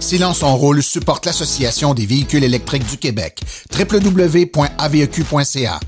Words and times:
Silence 0.00 0.42
en 0.42 0.56
rôle 0.56 0.82
supporte 0.82 1.26
l'Association 1.26 1.92
des 1.92 2.06
véhicules 2.06 2.42
électriques 2.42 2.88
du 2.88 2.96
Québec, 2.96 3.42
www.aveq.ca, 3.78 5.80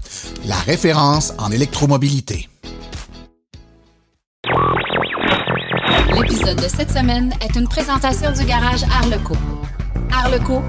la 0.46 0.56
référence 0.56 1.32
en 1.38 1.50
électromobilité. 1.50 2.48
L'épisode 6.14 6.58
de 6.58 6.68
cette 6.68 6.90
semaine 6.90 7.32
est 7.40 7.58
une 7.58 7.66
présentation 7.66 8.30
du 8.32 8.44
garage 8.44 8.82
Arleco. 8.84 9.34
Arleco, 10.12 10.62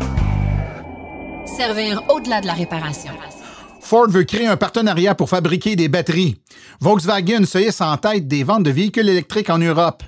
servir 1.45 2.01
au-delà 2.09 2.39
de 2.39 2.47
la 2.47 2.53
réparation. 2.53 3.11
Ford 3.81 4.07
veut 4.07 4.23
créer 4.23 4.47
un 4.47 4.55
partenariat 4.55 5.15
pour 5.15 5.29
fabriquer 5.29 5.75
des 5.75 5.89
batteries. 5.89 6.37
Volkswagen 6.79 7.45
se 7.45 7.57
hisse 7.57 7.81
en 7.81 7.97
tête 7.97 8.27
des 8.27 8.45
ventes 8.45 8.63
de 8.63 8.71
véhicules 8.71 9.09
électriques 9.09 9.49
en 9.49 9.57
Europe. 9.57 10.01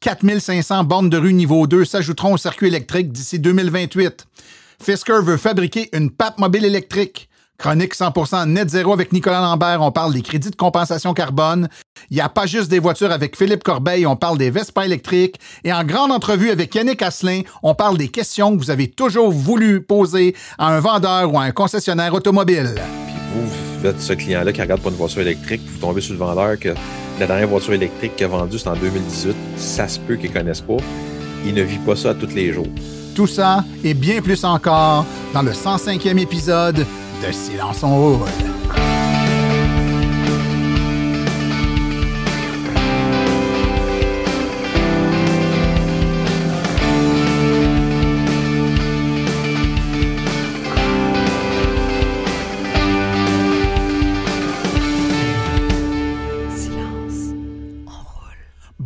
4500 0.00 0.84
bornes 0.84 1.10
de 1.10 1.18
rue 1.18 1.32
niveau 1.32 1.66
2 1.66 1.84
s'ajouteront 1.84 2.34
au 2.34 2.38
circuit 2.38 2.68
électrique 2.68 3.12
d'ici 3.12 3.38
2028. 3.38 4.26
Fisker 4.80 5.22
veut 5.22 5.36
fabriquer 5.36 5.88
une 5.92 6.10
pape 6.10 6.38
mobile 6.38 6.64
électrique. 6.64 7.28
Chronique 7.58 7.96
100% 7.96 8.48
net 8.48 8.70
zéro 8.70 8.92
avec 8.92 9.12
Nicolas 9.12 9.40
Lambert, 9.40 9.82
on 9.82 9.90
parle 9.90 10.14
des 10.14 10.22
crédits 10.22 10.50
de 10.50 10.54
compensation 10.54 11.12
carbone. 11.12 11.68
Il 12.08 12.14
n'y 12.14 12.20
a 12.20 12.28
pas 12.28 12.46
juste 12.46 12.70
des 12.70 12.78
voitures 12.78 13.10
avec 13.10 13.36
Philippe 13.36 13.64
Corbeil, 13.64 14.06
on 14.06 14.14
parle 14.14 14.38
des 14.38 14.50
Vespa 14.50 14.84
électriques. 14.84 15.40
Et 15.64 15.72
en 15.72 15.82
grande 15.82 16.12
entrevue 16.12 16.50
avec 16.50 16.72
Yannick 16.76 17.02
Asselin, 17.02 17.42
on 17.64 17.74
parle 17.74 17.98
des 17.98 18.08
questions 18.08 18.52
que 18.56 18.62
vous 18.62 18.70
avez 18.70 18.88
toujours 18.88 19.32
voulu 19.32 19.82
poser 19.82 20.36
à 20.56 20.68
un 20.68 20.78
vendeur 20.78 21.34
ou 21.34 21.40
à 21.40 21.42
un 21.42 21.50
concessionnaire 21.50 22.14
automobile. 22.14 22.76
Ce 23.98 24.12
client-là 24.12 24.52
qui 24.52 24.60
regarde 24.60 24.80
pas 24.80 24.90
une 24.90 24.96
voiture 24.96 25.22
électrique, 25.22 25.60
vous 25.66 25.78
tombez 25.78 26.00
sur 26.00 26.12
le 26.14 26.18
vendeur 26.18 26.58
que 26.58 26.70
la 27.20 27.26
dernière 27.26 27.48
voiture 27.48 27.74
électrique 27.74 28.16
qu'il 28.16 28.26
a 28.26 28.28
vendue, 28.28 28.58
c'est 28.58 28.68
en 28.68 28.76
2018. 28.76 29.34
Ça 29.56 29.88
se 29.88 29.98
peut 29.98 30.16
qu'il 30.16 30.30
ne 30.30 30.34
connaisse 30.34 30.60
pas. 30.60 30.76
Il 31.44 31.54
ne 31.54 31.62
vit 31.62 31.78
pas 31.78 31.96
ça 31.96 32.14
tous 32.14 32.34
les 32.34 32.52
jours. 32.52 32.66
Tout 33.14 33.26
ça 33.26 33.64
et 33.82 33.94
bien 33.94 34.20
plus 34.20 34.44
encore 34.44 35.04
dans 35.34 35.42
le 35.42 35.52
105e 35.52 36.18
épisode 36.18 36.76
de 36.76 37.32
Silence 37.32 37.82
on 37.82 38.16
roule. 38.16 38.87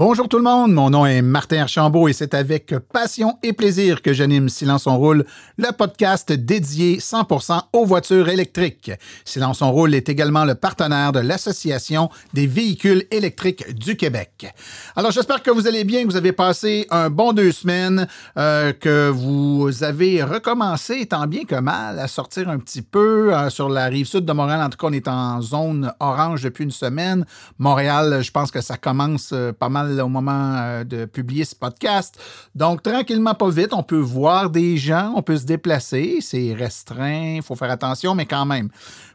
Bonjour 0.04 0.28
tout 0.28 0.38
le 0.38 0.42
monde, 0.42 0.72
mon 0.72 0.90
nom 0.90 1.06
est 1.06 1.22
Martin 1.22 1.58
Archambault 1.58 2.08
et 2.08 2.12
c'est 2.12 2.34
avec 2.34 2.74
passion 2.92 3.38
et 3.44 3.52
plaisir 3.52 4.02
que 4.02 4.12
j'anime 4.12 4.48
Silence 4.48 4.88
on 4.88 4.98
roule, 4.98 5.24
le 5.58 5.70
podcast 5.70 6.32
dédié 6.32 6.98
100% 6.98 7.60
aux 7.72 7.84
voitures 7.84 8.28
électriques. 8.28 8.90
Silence 9.24 9.62
on 9.62 9.70
roule 9.70 9.94
est 9.94 10.08
également 10.08 10.44
le 10.44 10.56
partenaire 10.56 11.12
de 11.12 11.20
l'Association 11.20 12.10
des 12.34 12.48
véhicules 12.48 13.04
électriques 13.12 13.76
du 13.76 13.96
Québec. 13.96 14.52
Alors 14.96 15.12
j'espère 15.12 15.40
que 15.40 15.52
vous 15.52 15.68
allez 15.68 15.84
bien, 15.84 16.02
que 16.02 16.08
vous 16.08 16.16
avez 16.16 16.32
passé 16.32 16.88
un 16.90 17.08
bon 17.08 17.32
deux 17.32 17.52
semaines, 17.52 18.08
euh, 18.36 18.72
que 18.72 19.08
vous 19.08 19.84
avez 19.84 20.24
recommencé 20.24 21.06
tant 21.06 21.28
bien 21.28 21.44
que 21.44 21.54
mal 21.54 22.00
à 22.00 22.08
sortir 22.08 22.48
un 22.48 22.58
petit 22.58 22.82
peu 22.82 23.32
euh, 23.32 23.50
sur 23.50 23.68
la 23.68 23.84
rive 23.84 24.06
sud 24.06 24.24
de 24.24 24.32
Montréal. 24.32 24.62
En 24.62 24.68
tout 24.68 24.78
cas, 24.78 24.88
on 24.88 24.92
est 24.92 25.06
en 25.06 25.40
zone 25.42 25.92
orange 26.00 26.42
depuis 26.42 26.64
une 26.64 26.72
semaine. 26.72 27.24
Montréal, 27.60 28.18
je 28.20 28.32
pense 28.32 28.50
que 28.50 28.60
ça 28.60 28.76
commence 28.76 29.30
euh, 29.32 29.52
pas 29.52 29.68
mal 29.68 29.91
au 30.00 30.08
moment 30.08 30.54
euh, 30.56 30.84
de 30.84 31.04
publier 31.04 31.44
ce 31.44 31.54
podcast. 31.54 32.18
Donc, 32.54 32.82
tranquillement, 32.82 33.34
pas 33.34 33.50
vite, 33.50 33.72
on 33.72 33.82
peut 33.82 33.98
voir 33.98 34.50
des 34.50 34.76
gens, 34.76 35.12
on 35.16 35.22
peut 35.22 35.36
se 35.36 35.44
déplacer. 35.44 36.18
C'est 36.20 36.54
restreint, 36.54 37.36
il 37.36 37.42
faut 37.42 37.56
faire 37.56 37.70
attention, 37.70 38.14
mais 38.14 38.26
quand 38.26 38.46
même 38.46 38.68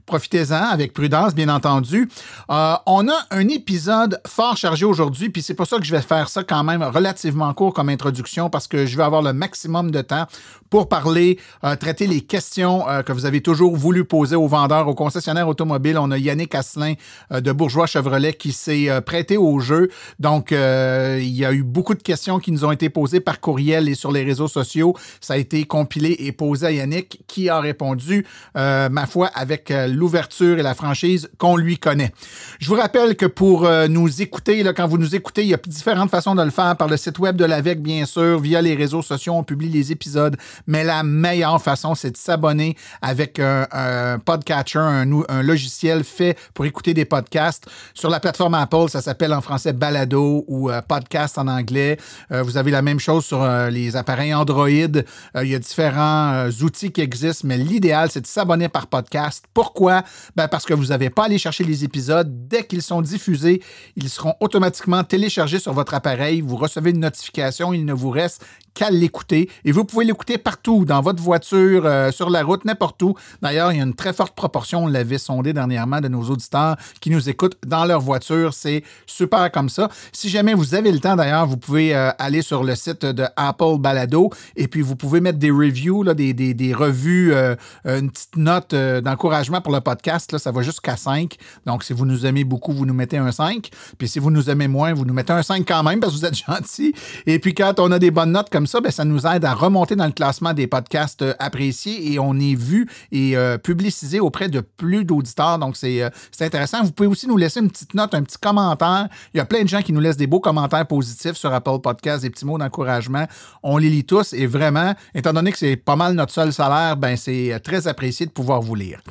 profitez-en 0.07 0.55
avec 0.55 0.93
prudence, 0.93 1.35
bien 1.35 1.49
entendu. 1.49 2.09
Euh, 2.49 2.73
on 2.87 3.07
a 3.07 3.25
un 3.29 3.47
épisode 3.49 4.19
fort 4.25 4.57
chargé 4.57 4.85
aujourd'hui, 4.85 5.29
puis 5.29 5.43
c'est 5.43 5.53
pour 5.53 5.67
ça 5.67 5.77
que 5.77 5.83
je 5.83 5.91
vais 5.91 6.01
faire 6.01 6.29
ça 6.29 6.43
quand 6.43 6.63
même 6.63 6.81
relativement 6.81 7.53
court 7.53 7.73
comme 7.73 7.89
introduction, 7.89 8.49
parce 8.49 8.67
que 8.67 8.87
je 8.87 8.97
vais 8.97 9.03
avoir 9.03 9.21
le 9.21 9.33
maximum 9.33 9.91
de 9.91 10.01
temps 10.01 10.25
pour 10.69 10.89
parler, 10.89 11.39
euh, 11.63 11.75
traiter 11.75 12.07
les 12.07 12.21
questions 12.21 12.89
euh, 12.89 13.01
que 13.01 13.11
vous 13.11 13.25
avez 13.25 13.41
toujours 13.41 13.75
voulu 13.75 14.05
poser 14.05 14.35
aux 14.35 14.47
vendeurs, 14.47 14.87
aux 14.87 14.95
concessionnaires 14.95 15.47
automobiles. 15.47 15.97
On 15.97 16.09
a 16.11 16.17
Yannick 16.17 16.55
Asselin 16.55 16.93
de 17.29 17.51
Bourgeois 17.51 17.85
Chevrolet 17.85 18.33
qui 18.33 18.53
s'est 18.53 19.01
prêté 19.01 19.35
au 19.37 19.59
jeu. 19.59 19.89
Donc, 20.19 20.51
il 20.51 21.35
y 21.35 21.45
a 21.45 21.53
eu 21.53 21.63
beaucoup 21.63 21.93
de 21.93 22.01
questions 22.01 22.39
qui 22.39 22.51
nous 22.51 22.63
ont 22.63 22.71
été 22.71 22.89
posées 22.89 23.19
par 23.19 23.41
courriel 23.41 23.89
et 23.89 23.95
sur 23.95 24.11
les 24.11 24.23
réseaux 24.23 24.47
sociaux. 24.47 24.95
Ça 25.19 25.33
a 25.33 25.37
été 25.37 25.65
compilé 25.65 26.15
et 26.19 26.31
posé 26.31 26.65
à 26.65 26.71
Yannick 26.71 27.23
qui 27.27 27.49
a 27.49 27.59
répondu, 27.59 28.25
ma 28.55 29.05
foi, 29.05 29.27
avec 29.33 29.71
l'ouverture 29.97 30.59
et 30.59 30.63
la 30.63 30.75
franchise 30.75 31.29
qu'on 31.37 31.57
lui 31.57 31.77
connaît. 31.77 32.11
Je 32.59 32.67
vous 32.69 32.75
rappelle 32.75 33.15
que 33.15 33.25
pour 33.25 33.65
euh, 33.65 33.87
nous 33.87 34.21
écouter, 34.21 34.63
quand 34.75 34.87
vous 34.87 34.97
nous 34.97 35.15
écoutez, 35.15 35.41
il 35.41 35.49
y 35.49 35.53
a 35.53 35.59
différentes 35.65 36.11
façons 36.11 36.35
de 36.35 36.43
le 36.43 36.51
faire 36.51 36.75
par 36.77 36.87
le 36.87 36.97
site 36.97 37.19
web 37.19 37.35
de 37.35 37.45
l'AVEC, 37.45 37.81
bien 37.81 38.05
sûr, 38.05 38.39
via 38.39 38.61
les 38.61 38.75
réseaux 38.75 39.01
sociaux, 39.01 39.33
on 39.33 39.43
publie 39.43 39.69
les 39.69 39.91
épisodes, 39.91 40.37
mais 40.67 40.83
la 40.83 41.03
meilleure 41.03 41.61
façon, 41.61 41.95
c'est 41.95 42.11
de 42.11 42.17
s'abonner 42.17 42.75
avec 43.01 43.39
un, 43.39 44.19
podcatcher, 44.23 44.79
un, 44.79 45.11
un, 45.27 45.41
logiciel 45.41 46.03
fait 46.03 46.37
pour 46.53 46.65
écouter 46.65 46.93
des 46.93 47.05
podcasts. 47.05 47.65
Sur 47.93 48.09
la 48.09 48.19
plateforme 48.19 48.53
Apple, 48.53 48.89
ça 48.89 49.01
s'appelle 49.01 49.33
en 49.33 49.41
français 49.41 49.73
Balado 49.73 50.45
ou 50.47 50.69
euh, 50.69 50.81
Podcast 50.81 51.37
en 51.37 51.47
anglais. 51.47 51.97
Euh, 52.31 52.43
vous 52.43 52.57
avez 52.57 52.71
la 52.71 52.81
même 52.81 52.99
chose 52.99 53.25
sur 53.25 53.45
les 53.69 53.95
appareils 53.95 54.33
Android. 54.33 54.69
il 54.69 55.47
y 55.47 55.55
a 55.55 55.59
différents 55.59 56.47
outils 56.61 56.91
qui 56.91 57.01
existent, 57.01 57.47
mais 57.47 57.57
l'idéal, 57.57 58.09
c'est 58.11 58.21
de 58.21 58.27
s'abonner 58.27 58.69
par 58.69 58.87
podcast. 58.87 59.45
Pourquoi? 59.53 59.86
Ben, 60.35 60.47
parce 60.47 60.65
que 60.65 60.73
vous 60.73 60.87
n'avez 60.87 61.09
pas 61.09 61.23
à 61.23 61.25
aller 61.25 61.37
chercher 61.37 61.63
les 61.63 61.83
épisodes. 61.83 62.47
Dès 62.47 62.65
qu'ils 62.65 62.81
sont 62.81 63.01
diffusés, 63.01 63.61
ils 63.95 64.09
seront 64.09 64.35
automatiquement 64.39 65.03
téléchargés 65.03 65.59
sur 65.59 65.73
votre 65.73 65.93
appareil. 65.93 66.41
Vous 66.41 66.57
recevez 66.57 66.91
une 66.91 66.99
notification. 66.99 67.73
Il 67.73 67.85
ne 67.85 67.93
vous 67.93 68.09
reste 68.09 68.45
qu'à 68.77 68.91
l'écouter. 68.91 69.49
Et 69.65 69.71
vous 69.71 69.85
pouvez 69.85 70.05
l'écouter 70.05 70.37
partout, 70.37 70.85
dans 70.85 71.01
votre 71.01 71.21
voiture, 71.21 71.83
euh, 71.85 72.11
sur 72.11 72.29
la 72.29 72.43
route, 72.43 72.63
n'importe 72.63 73.01
où. 73.01 73.15
D'ailleurs, 73.41 73.71
il 73.71 73.79
y 73.79 73.81
a 73.81 73.83
une 73.83 73.95
très 73.95 74.13
forte 74.13 74.35
proportion, 74.35 74.83
on 74.83 74.87
l'avait 74.87 75.17
sondé 75.17 75.51
dernièrement, 75.51 75.99
de 75.99 76.07
nos 76.07 76.21
auditeurs 76.23 76.77
qui 77.01 77.09
nous 77.09 77.27
écoutent 77.27 77.57
dans 77.65 77.85
leur 77.85 78.01
voiture. 78.01 78.53
C'est 78.53 78.83
super 79.07 79.51
comme 79.51 79.69
ça. 79.69 79.89
Si 80.13 80.29
jamais 80.29 80.53
vous 80.53 80.75
avez 80.75 80.91
le 80.91 80.99
temps, 80.99 81.15
d'ailleurs, 81.15 81.47
vous 81.47 81.57
pouvez 81.57 81.95
euh, 81.95 82.11
aller 82.19 82.43
sur 82.43 82.63
le 82.63 82.75
site 82.75 83.03
de 83.03 83.25
Apple 83.35 83.79
Balado 83.79 84.29
et 84.55 84.67
puis 84.67 84.81
vous 84.81 84.95
pouvez 84.95 85.21
mettre 85.21 85.39
des 85.39 85.51
reviews, 85.51 86.03
là, 86.03 86.13
des, 86.13 86.33
des, 86.33 86.53
des 86.53 86.73
revues, 86.73 87.33
euh, 87.33 87.55
une 87.83 88.11
petite 88.11 88.37
note 88.37 88.75
d'encouragement 88.75 89.59
pour 89.59 89.73
le 89.73 89.81
podcast. 89.81 90.31
Là, 90.31 90.37
ça 90.37 90.51
va 90.51 90.61
jusqu'à 90.61 90.97
5. 90.97 91.35
Donc, 91.65 91.83
si 91.83 91.93
vous 91.93 92.05
nous 92.05 92.27
aimez 92.27 92.43
beaucoup, 92.43 92.73
vous 92.73 92.85
nous 92.85 92.93
mettez 92.93 93.17
un 93.17 93.31
5. 93.31 93.69
Puis 93.97 94.07
si 94.07 94.19
vous 94.19 94.29
nous 94.29 94.51
aimez 94.51 94.67
moins, 94.67 94.93
vous 94.93 95.05
nous 95.05 95.13
mettez 95.15 95.33
un 95.33 95.41
5 95.41 95.65
quand 95.67 95.81
même 95.81 95.99
parce 95.99 96.13
que 96.13 96.19
vous 96.19 96.25
êtes 96.25 96.35
gentil. 96.47 96.93
Et 97.25 97.39
puis 97.39 97.55
quand 97.55 97.79
on 97.79 97.91
a 97.91 97.97
des 97.97 98.11
bonnes 98.11 98.33
notes 98.33 98.49
comme 98.51 98.66
ça, 98.67 98.81
ben, 98.81 98.91
ça 98.91 99.05
nous 99.05 99.25
aide 99.25 99.45
à 99.45 99.53
remonter 99.53 99.95
dans 99.95 100.05
le 100.05 100.11
classement 100.11 100.53
des 100.53 100.67
podcasts 100.67 101.21
euh, 101.21 101.33
appréciés 101.39 102.11
et 102.11 102.19
on 102.19 102.35
est 102.35 102.55
vu 102.55 102.87
et 103.11 103.35
euh, 103.35 103.57
publicisé 103.57 104.19
auprès 104.19 104.49
de 104.49 104.59
plus 104.59 105.05
d'auditeurs. 105.05 105.57
Donc, 105.57 105.75
euh, 105.83 106.09
c'est 106.31 106.45
intéressant. 106.45 106.83
Vous 106.83 106.91
pouvez 106.91 107.07
aussi 107.07 107.27
nous 107.27 107.37
laisser 107.37 107.59
une 107.59 107.71
petite 107.71 107.93
note, 107.93 108.13
un 108.13 108.23
petit 108.23 108.37
commentaire. 108.37 109.07
Il 109.33 109.37
y 109.37 109.39
a 109.39 109.45
plein 109.45 109.63
de 109.63 109.67
gens 109.67 109.81
qui 109.81 109.93
nous 109.93 109.99
laissent 109.99 110.17
des 110.17 110.27
beaux 110.27 110.39
commentaires 110.39 110.85
positifs 110.85 111.35
sur 111.35 111.51
Apple 111.53 111.79
Podcasts, 111.81 112.23
des 112.23 112.29
petits 112.29 112.45
mots 112.45 112.57
d'encouragement. 112.57 113.25
On 113.63 113.77
les 113.77 113.89
lit 113.89 114.05
tous 114.05 114.33
et 114.33 114.45
vraiment, 114.45 114.93
étant 115.15 115.33
donné 115.33 115.51
que 115.51 115.57
c'est 115.57 115.75
pas 115.77 115.95
mal 115.95 116.13
notre 116.13 116.33
seul 116.33 116.53
salaire, 116.53 116.97
ben, 116.97 117.15
c'est 117.15 117.59
très 117.63 117.87
apprécié 117.87 118.25
de 118.25 118.31
pouvoir 118.31 118.61
vous 118.61 118.75
lire. 118.75 119.01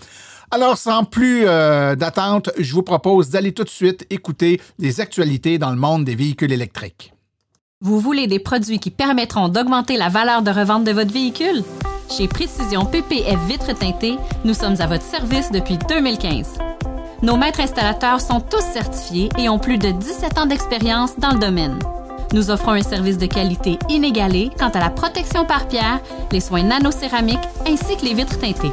Alors, 0.50 0.78
sans 0.78 1.02
plus 1.04 1.44
d'attente, 1.44 2.50
je 2.58 2.72
vous 2.72 2.84
propose 2.84 3.30
d'aller 3.30 3.52
tout 3.52 3.64
de 3.64 3.68
suite 3.68 4.06
écouter 4.10 4.60
les 4.78 5.00
actualités 5.00 5.58
dans 5.58 5.70
le 5.70 5.76
monde 5.76 6.04
des 6.04 6.14
véhicules 6.14 6.52
électriques. 6.52 7.15
Vous 7.82 8.00
voulez 8.00 8.26
des 8.26 8.38
produits 8.38 8.78
qui 8.78 8.90
permettront 8.90 9.50
d'augmenter 9.50 9.98
la 9.98 10.08
valeur 10.08 10.40
de 10.40 10.50
revente 10.50 10.84
de 10.84 10.92
votre 10.92 11.12
véhicule? 11.12 11.62
Chez 12.10 12.26
Précision 12.26 12.86
PPF 12.86 13.38
Vitres 13.46 13.78
teintées, 13.78 14.16
nous 14.46 14.54
sommes 14.54 14.80
à 14.80 14.86
votre 14.86 15.04
service 15.04 15.50
depuis 15.50 15.76
2015. 15.86 16.56
Nos 17.20 17.36
maîtres 17.36 17.60
installateurs 17.60 18.22
sont 18.22 18.40
tous 18.40 18.62
certifiés 18.62 19.28
et 19.36 19.50
ont 19.50 19.58
plus 19.58 19.76
de 19.76 19.90
17 19.90 20.38
ans 20.38 20.46
d'expérience 20.46 21.18
dans 21.18 21.32
le 21.32 21.38
domaine. 21.38 21.78
Nous 22.32 22.50
offrons 22.50 22.72
un 22.72 22.82
service 22.82 23.18
de 23.18 23.26
qualité 23.26 23.78
inégalé 23.90 24.50
quant 24.58 24.70
à 24.70 24.80
la 24.80 24.88
protection 24.88 25.44
par 25.44 25.68
pierre, 25.68 26.00
les 26.32 26.40
soins 26.40 26.62
nano-céramiques 26.62 27.38
ainsi 27.66 27.98
que 27.98 28.06
les 28.06 28.14
vitres 28.14 28.38
teintées. 28.38 28.72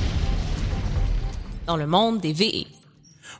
Dans 1.71 1.77
le 1.77 1.87
monde 1.87 2.19
des 2.19 2.33
VE. 2.33 2.65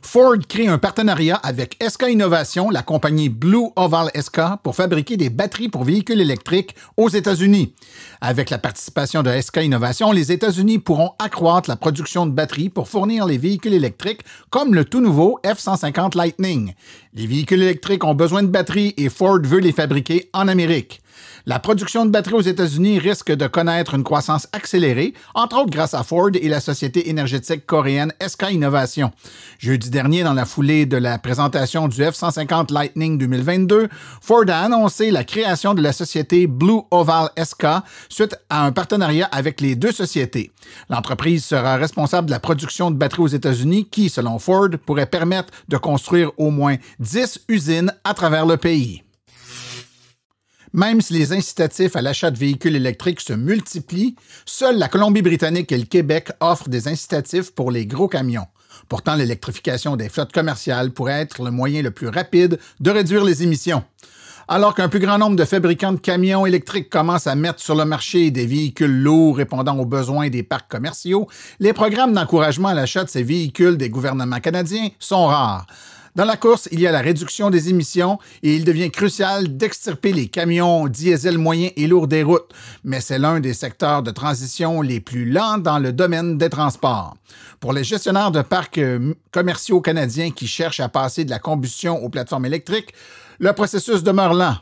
Ford 0.00 0.38
crée 0.48 0.66
un 0.66 0.78
partenariat 0.78 1.36
avec 1.36 1.76
SK 1.86 2.04
Innovation, 2.08 2.70
la 2.70 2.82
compagnie 2.82 3.28
Blue 3.28 3.66
Oval 3.76 4.10
SK, 4.18 4.40
pour 4.62 4.74
fabriquer 4.74 5.18
des 5.18 5.28
batteries 5.28 5.68
pour 5.68 5.84
véhicules 5.84 6.18
électriques 6.18 6.74
aux 6.96 7.10
États-Unis. 7.10 7.74
Avec 8.22 8.48
la 8.48 8.56
participation 8.56 9.22
de 9.22 9.38
SK 9.38 9.58
Innovation, 9.64 10.12
les 10.12 10.32
États-Unis 10.32 10.78
pourront 10.78 11.12
accroître 11.18 11.68
la 11.68 11.76
production 11.76 12.24
de 12.24 12.32
batteries 12.32 12.70
pour 12.70 12.88
fournir 12.88 13.26
les 13.26 13.36
véhicules 13.36 13.74
électriques 13.74 14.22
comme 14.48 14.74
le 14.74 14.86
tout 14.86 15.02
nouveau 15.02 15.38
F-150 15.44 16.16
Lightning. 16.16 16.72
Les 17.12 17.26
véhicules 17.26 17.60
électriques 17.60 18.04
ont 18.04 18.14
besoin 18.14 18.42
de 18.42 18.48
batteries 18.48 18.94
et 18.96 19.10
Ford 19.10 19.40
veut 19.42 19.60
les 19.60 19.72
fabriquer 19.72 20.30
en 20.32 20.48
Amérique. 20.48 21.01
La 21.44 21.58
production 21.58 22.06
de 22.06 22.10
batteries 22.10 22.34
aux 22.34 22.40
États-Unis 22.40 23.00
risque 23.00 23.32
de 23.32 23.48
connaître 23.48 23.94
une 23.94 24.04
croissance 24.04 24.46
accélérée, 24.52 25.12
entre 25.34 25.56
autres 25.56 25.70
grâce 25.70 25.92
à 25.92 26.04
Ford 26.04 26.30
et 26.34 26.48
la 26.48 26.60
société 26.60 27.10
énergétique 27.10 27.66
coréenne 27.66 28.12
SK 28.24 28.52
Innovation. 28.52 29.10
Jeudi 29.58 29.90
dernier, 29.90 30.22
dans 30.22 30.34
la 30.34 30.44
foulée 30.44 30.86
de 30.86 30.96
la 30.96 31.18
présentation 31.18 31.88
du 31.88 32.00
F-150 32.00 32.72
Lightning 32.72 33.18
2022, 33.18 33.88
Ford 34.20 34.44
a 34.46 34.60
annoncé 34.60 35.10
la 35.10 35.24
création 35.24 35.74
de 35.74 35.82
la 35.82 35.92
société 35.92 36.46
Blue 36.46 36.82
Oval 36.92 37.30
SK 37.36 37.66
suite 38.08 38.36
à 38.48 38.64
un 38.64 38.70
partenariat 38.70 39.28
avec 39.32 39.60
les 39.60 39.74
deux 39.74 39.92
sociétés. 39.92 40.52
L'entreprise 40.90 41.44
sera 41.44 41.74
responsable 41.74 42.28
de 42.28 42.32
la 42.32 42.40
production 42.40 42.92
de 42.92 42.96
batteries 42.96 43.22
aux 43.22 43.26
États-Unis 43.26 43.88
qui, 43.90 44.10
selon 44.10 44.38
Ford, 44.38 44.68
pourrait 44.86 45.06
permettre 45.06 45.52
de 45.68 45.76
construire 45.76 46.30
au 46.36 46.50
moins 46.50 46.76
10 47.00 47.40
usines 47.48 47.92
à 48.04 48.14
travers 48.14 48.46
le 48.46 48.56
pays. 48.58 49.02
Même 50.74 51.02
si 51.02 51.12
les 51.12 51.32
incitatifs 51.34 51.96
à 51.96 52.02
l'achat 52.02 52.30
de 52.30 52.38
véhicules 52.38 52.76
électriques 52.76 53.20
se 53.20 53.34
multiplient, 53.34 54.16
seule 54.46 54.78
la 54.78 54.88
Colombie-Britannique 54.88 55.70
et 55.70 55.76
le 55.76 55.84
Québec 55.84 56.30
offrent 56.40 56.70
des 56.70 56.88
incitatifs 56.88 57.50
pour 57.50 57.70
les 57.70 57.84
gros 57.84 58.08
camions. 58.08 58.46
Pourtant, 58.88 59.14
l'électrification 59.14 59.96
des 59.96 60.08
flottes 60.08 60.32
commerciales 60.32 60.90
pourrait 60.90 61.20
être 61.20 61.42
le 61.42 61.50
moyen 61.50 61.82
le 61.82 61.90
plus 61.90 62.08
rapide 62.08 62.58
de 62.80 62.90
réduire 62.90 63.22
les 63.22 63.42
émissions. 63.42 63.84
Alors 64.48 64.74
qu'un 64.74 64.88
plus 64.88 64.98
grand 64.98 65.18
nombre 65.18 65.36
de 65.36 65.44
fabricants 65.44 65.92
de 65.92 66.00
camions 66.00 66.46
électriques 66.46 66.90
commencent 66.90 67.26
à 67.26 67.34
mettre 67.34 67.60
sur 67.60 67.74
le 67.74 67.84
marché 67.84 68.30
des 68.30 68.46
véhicules 68.46 69.02
lourds 69.02 69.36
répondant 69.36 69.78
aux 69.78 69.86
besoins 69.86 70.30
des 70.30 70.42
parcs 70.42 70.70
commerciaux, 70.70 71.28
les 71.60 71.72
programmes 71.72 72.12
d'encouragement 72.12 72.68
à 72.68 72.74
l'achat 72.74 73.04
de 73.04 73.10
ces 73.10 73.22
véhicules 73.22 73.76
des 73.76 73.88
gouvernements 73.90 74.40
canadiens 74.40 74.88
sont 74.98 75.26
rares. 75.26 75.66
Dans 76.14 76.26
la 76.26 76.36
course, 76.36 76.68
il 76.72 76.80
y 76.80 76.86
a 76.86 76.92
la 76.92 77.00
réduction 77.00 77.48
des 77.48 77.70
émissions 77.70 78.18
et 78.42 78.54
il 78.54 78.64
devient 78.64 78.90
crucial 78.90 79.56
d'extirper 79.56 80.12
les 80.12 80.28
camions 80.28 80.86
diesel 80.86 81.38
moyens 81.38 81.72
et 81.76 81.86
lourds 81.86 82.06
des 82.06 82.22
routes, 82.22 82.52
mais 82.84 83.00
c'est 83.00 83.18
l'un 83.18 83.40
des 83.40 83.54
secteurs 83.54 84.02
de 84.02 84.10
transition 84.10 84.82
les 84.82 85.00
plus 85.00 85.24
lents 85.24 85.56
dans 85.56 85.78
le 85.78 85.90
domaine 85.90 86.36
des 86.36 86.50
transports. 86.50 87.16
Pour 87.60 87.72
les 87.72 87.82
gestionnaires 87.82 88.30
de 88.30 88.42
parcs 88.42 88.76
euh, 88.76 89.14
commerciaux 89.30 89.80
canadiens 89.80 90.32
qui 90.32 90.46
cherchent 90.46 90.80
à 90.80 90.90
passer 90.90 91.24
de 91.24 91.30
la 91.30 91.38
combustion 91.38 92.04
aux 92.04 92.10
plateformes 92.10 92.44
électriques, 92.44 92.92
le 93.38 93.54
processus 93.54 94.02
demeure 94.02 94.34
lent. 94.34 94.56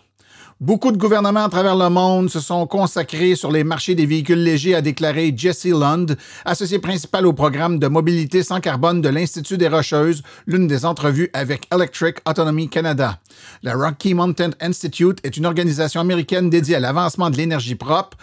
Beaucoup 0.60 0.92
de 0.92 0.98
gouvernements 0.98 1.44
à 1.44 1.48
travers 1.48 1.74
le 1.74 1.88
monde 1.88 2.28
se 2.28 2.38
sont 2.38 2.66
consacrés 2.66 3.34
sur 3.34 3.50
les 3.50 3.64
marchés 3.64 3.94
des 3.94 4.04
véhicules 4.04 4.44
légers, 4.44 4.74
a 4.74 4.82
déclaré 4.82 5.32
Jesse 5.34 5.64
Lund, 5.64 6.18
associé 6.44 6.78
principal 6.78 7.26
au 7.26 7.32
programme 7.32 7.78
de 7.78 7.86
mobilité 7.86 8.42
sans 8.42 8.60
carbone 8.60 9.00
de 9.00 9.08
l'Institut 9.08 9.56
des 9.56 9.68
Rocheuses, 9.68 10.22
l'une 10.46 10.66
des 10.66 10.84
entrevues 10.84 11.30
avec 11.32 11.66
Electric 11.74 12.18
Autonomy 12.28 12.68
Canada. 12.68 13.20
Le 13.62 13.72
Rocky 13.72 14.12
Mountain 14.12 14.50
Institute 14.60 15.18
est 15.24 15.38
une 15.38 15.46
organisation 15.46 16.02
américaine 16.02 16.50
dédiée 16.50 16.76
à 16.76 16.80
l'avancement 16.80 17.30
de 17.30 17.38
l'énergie 17.38 17.74
propre. 17.74 18.18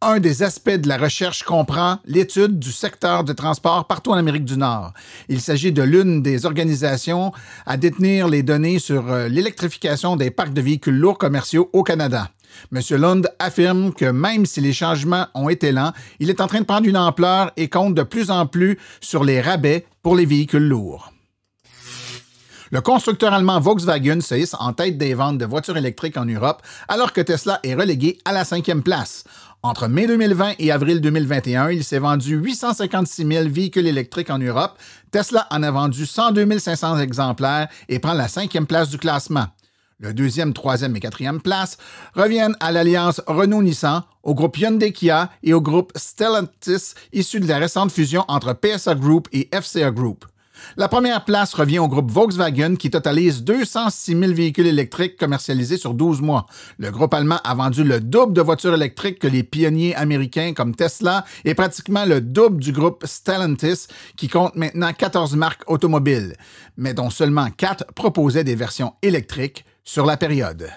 Un 0.00 0.20
des 0.20 0.44
aspects 0.44 0.70
de 0.70 0.86
la 0.86 0.96
recherche 0.96 1.42
comprend 1.42 1.98
l'étude 2.04 2.60
du 2.60 2.70
secteur 2.70 3.24
de 3.24 3.32
transport 3.32 3.88
partout 3.88 4.12
en 4.12 4.16
Amérique 4.16 4.44
du 4.44 4.56
Nord. 4.56 4.92
Il 5.28 5.40
s'agit 5.40 5.72
de 5.72 5.82
l'une 5.82 6.22
des 6.22 6.46
organisations 6.46 7.32
à 7.66 7.76
détenir 7.76 8.28
les 8.28 8.44
données 8.44 8.78
sur 8.78 9.10
euh, 9.10 9.26
l'électrification 9.26 10.14
des 10.14 10.30
parcs 10.30 10.52
de 10.52 10.60
véhicules 10.60 10.96
lourds 10.96 11.18
commerciaux 11.18 11.68
au 11.72 11.82
Canada. 11.82 12.30
M. 12.72 12.80
Lund 12.96 13.28
affirme 13.40 13.92
que 13.92 14.04
même 14.04 14.46
si 14.46 14.60
les 14.60 14.72
changements 14.72 15.26
ont 15.34 15.48
été 15.48 15.72
lents, 15.72 15.92
il 16.20 16.30
est 16.30 16.40
en 16.40 16.46
train 16.46 16.60
de 16.60 16.64
prendre 16.64 16.86
une 16.86 16.96
ampleur 16.96 17.50
et 17.56 17.68
compte 17.68 17.96
de 17.96 18.04
plus 18.04 18.30
en 18.30 18.46
plus 18.46 18.78
sur 19.00 19.24
les 19.24 19.40
rabais 19.40 19.84
pour 20.04 20.14
les 20.14 20.26
véhicules 20.26 20.68
lourds. 20.68 21.12
Le 22.70 22.82
constructeur 22.82 23.32
allemand 23.32 23.60
Volkswagen 23.60 24.20
se 24.20 24.34
hisse 24.34 24.54
en 24.58 24.74
tête 24.74 24.98
des 24.98 25.14
ventes 25.14 25.38
de 25.38 25.46
voitures 25.46 25.78
électriques 25.78 26.18
en 26.18 26.26
Europe, 26.26 26.60
alors 26.86 27.14
que 27.14 27.22
Tesla 27.22 27.60
est 27.62 27.74
relégué 27.74 28.18
à 28.26 28.32
la 28.32 28.44
cinquième 28.44 28.82
place. 28.82 29.24
Entre 29.64 29.88
mai 29.88 30.06
2020 30.06 30.52
et 30.60 30.70
avril 30.70 31.00
2021, 31.00 31.70
il 31.70 31.82
s'est 31.82 31.98
vendu 31.98 32.36
856 32.36 33.26
000 33.26 33.48
véhicules 33.48 33.88
électriques 33.88 34.30
en 34.30 34.38
Europe. 34.38 34.78
Tesla 35.10 35.48
en 35.50 35.64
a 35.64 35.70
vendu 35.72 36.06
102 36.06 36.60
500 36.60 37.00
exemplaires 37.00 37.66
et 37.88 37.98
prend 37.98 38.12
la 38.12 38.28
cinquième 38.28 38.68
place 38.68 38.88
du 38.88 38.98
classement. 38.98 39.46
Le 39.98 40.14
deuxième, 40.14 40.52
troisième 40.52 40.94
et 40.94 41.00
quatrième 41.00 41.40
place 41.40 41.76
reviennent 42.14 42.54
à 42.60 42.70
l'alliance 42.70 43.20
Renault-Nissan, 43.26 44.04
au 44.22 44.32
groupe 44.32 44.56
Hyundai 44.58 44.92
Kia 44.92 45.28
et 45.42 45.54
au 45.54 45.60
groupe 45.60 45.90
Stellantis 45.96 46.94
issu 47.12 47.40
de 47.40 47.48
la 47.48 47.58
récente 47.58 47.90
fusion 47.90 48.24
entre 48.28 48.52
PSA 48.52 48.94
Group 48.94 49.26
et 49.32 49.48
FCA 49.52 49.90
Group. 49.90 50.24
La 50.76 50.88
première 50.88 51.24
place 51.24 51.54
revient 51.54 51.78
au 51.78 51.88
groupe 51.88 52.10
Volkswagen 52.10 52.76
qui 52.76 52.90
totalise 52.90 53.42
206 53.42 54.18
000 54.18 54.32
véhicules 54.32 54.66
électriques 54.66 55.16
commercialisés 55.16 55.76
sur 55.76 55.94
12 55.94 56.20
mois. 56.20 56.46
Le 56.78 56.90
groupe 56.90 57.14
allemand 57.14 57.40
a 57.44 57.54
vendu 57.54 57.84
le 57.84 58.00
double 58.00 58.32
de 58.32 58.40
voitures 58.40 58.74
électriques 58.74 59.18
que 59.18 59.26
les 59.26 59.42
pionniers 59.42 59.94
américains 59.94 60.52
comme 60.54 60.74
Tesla 60.74 61.24
et 61.44 61.54
pratiquement 61.54 62.04
le 62.04 62.20
double 62.20 62.62
du 62.62 62.72
groupe 62.72 63.04
Stellantis 63.06 63.86
qui 64.16 64.28
compte 64.28 64.54
maintenant 64.56 64.92
14 64.92 65.36
marques 65.36 65.68
automobiles, 65.70 66.34
mais 66.76 66.94
dont 66.94 67.10
seulement 67.10 67.50
4 67.50 67.92
proposaient 67.94 68.44
des 68.44 68.54
versions 68.54 68.94
électriques 69.02 69.64
sur 69.84 70.06
la 70.06 70.16
période. 70.16 70.70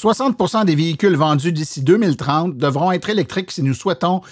60% 0.00 0.64
des 0.64 0.74
véhicules 0.74 1.16
vendus 1.16 1.52
d'ici 1.52 1.82
2030 1.82 2.56
devront 2.56 2.90
être 2.90 3.10
électriques 3.10 3.50
si 3.50 3.62
nous 3.62 3.74
souhaitons 3.74 4.22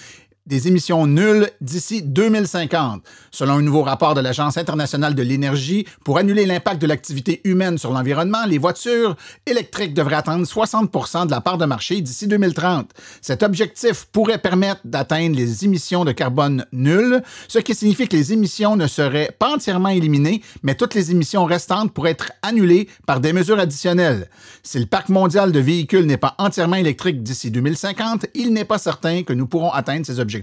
des 0.49 0.67
émissions 0.67 1.05
nulles 1.05 1.47
d'ici 1.61 2.01
2050. 2.01 3.03
Selon 3.29 3.53
un 3.53 3.61
nouveau 3.61 3.83
rapport 3.83 4.15
de 4.15 4.19
l'Agence 4.19 4.57
internationale 4.57 5.13
de 5.13 5.21
l'énergie, 5.21 5.85
pour 6.03 6.17
annuler 6.17 6.47
l'impact 6.47 6.81
de 6.81 6.87
l'activité 6.87 7.39
humaine 7.43 7.77
sur 7.77 7.91
l'environnement, 7.91 8.45
les 8.47 8.57
voitures 8.57 9.15
électriques 9.45 9.93
devraient 9.93 10.15
atteindre 10.15 10.45
60 10.45 10.91
de 11.27 11.31
la 11.31 11.39
part 11.39 11.59
de 11.59 11.65
marché 11.65 12.01
d'ici 12.01 12.27
2030. 12.27 12.89
Cet 13.21 13.43
objectif 13.43 14.05
pourrait 14.11 14.39
permettre 14.39 14.81
d'atteindre 14.85 15.35
les 15.35 15.65
émissions 15.65 16.03
de 16.03 16.11
carbone 16.11 16.65
nulles, 16.73 17.21
ce 17.47 17.59
qui 17.59 17.75
signifie 17.75 18.07
que 18.07 18.17
les 18.17 18.33
émissions 18.33 18.75
ne 18.75 18.87
seraient 18.87 19.35
pas 19.37 19.53
entièrement 19.53 19.89
éliminées, 19.89 20.41
mais 20.63 20.73
toutes 20.73 20.95
les 20.95 21.11
émissions 21.11 21.45
restantes 21.45 21.93
pourraient 21.93 22.11
être 22.11 22.31
annulées 22.41 22.89
par 23.05 23.19
des 23.19 23.33
mesures 23.33 23.59
additionnelles. 23.59 24.27
Si 24.63 24.79
le 24.79 24.87
parc 24.87 25.09
mondial 25.09 25.51
de 25.51 25.59
véhicules 25.59 26.07
n'est 26.07 26.17
pas 26.17 26.33
entièrement 26.39 26.77
électrique 26.77 27.21
d'ici 27.21 27.51
2050, 27.51 28.25
il 28.33 28.51
n'est 28.51 28.65
pas 28.65 28.79
certain 28.79 29.21
que 29.21 29.33
nous 29.33 29.45
pourrons 29.45 29.71
atteindre 29.71 30.07
ces 30.07 30.19
objectifs 30.19 30.38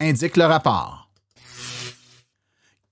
indique 0.00 0.36
le 0.36 0.44
rapport. 0.44 1.10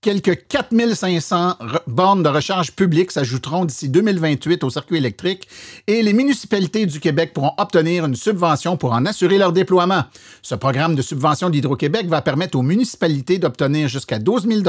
Quelques 0.01 0.47
4500 0.47 1.57
bornes 1.87 2.23
de 2.23 2.29
recharge 2.29 2.71
publiques 2.71 3.11
s'ajouteront 3.11 3.65
d'ici 3.65 3.89
2028 3.89 4.63
au 4.63 4.69
circuit 4.69 4.95
électrique 4.95 5.49
et 5.87 6.01
les 6.01 6.13
municipalités 6.13 6.85
du 6.85 7.01
Québec 7.01 7.33
pourront 7.33 7.51
obtenir 7.57 8.05
une 8.05 8.15
subvention 8.15 8.77
pour 8.77 8.93
en 8.93 9.05
assurer 9.05 9.37
leur 9.37 9.51
déploiement. 9.51 10.05
Ce 10.41 10.55
programme 10.55 10.95
de 10.95 11.01
subvention 11.01 11.49
d'Hydro-Québec 11.49 12.07
va 12.07 12.21
permettre 12.21 12.57
aux 12.57 12.61
municipalités 12.61 13.39
d'obtenir 13.39 13.89
jusqu'à 13.89 14.19
12 14.19 14.47
000 14.47 14.61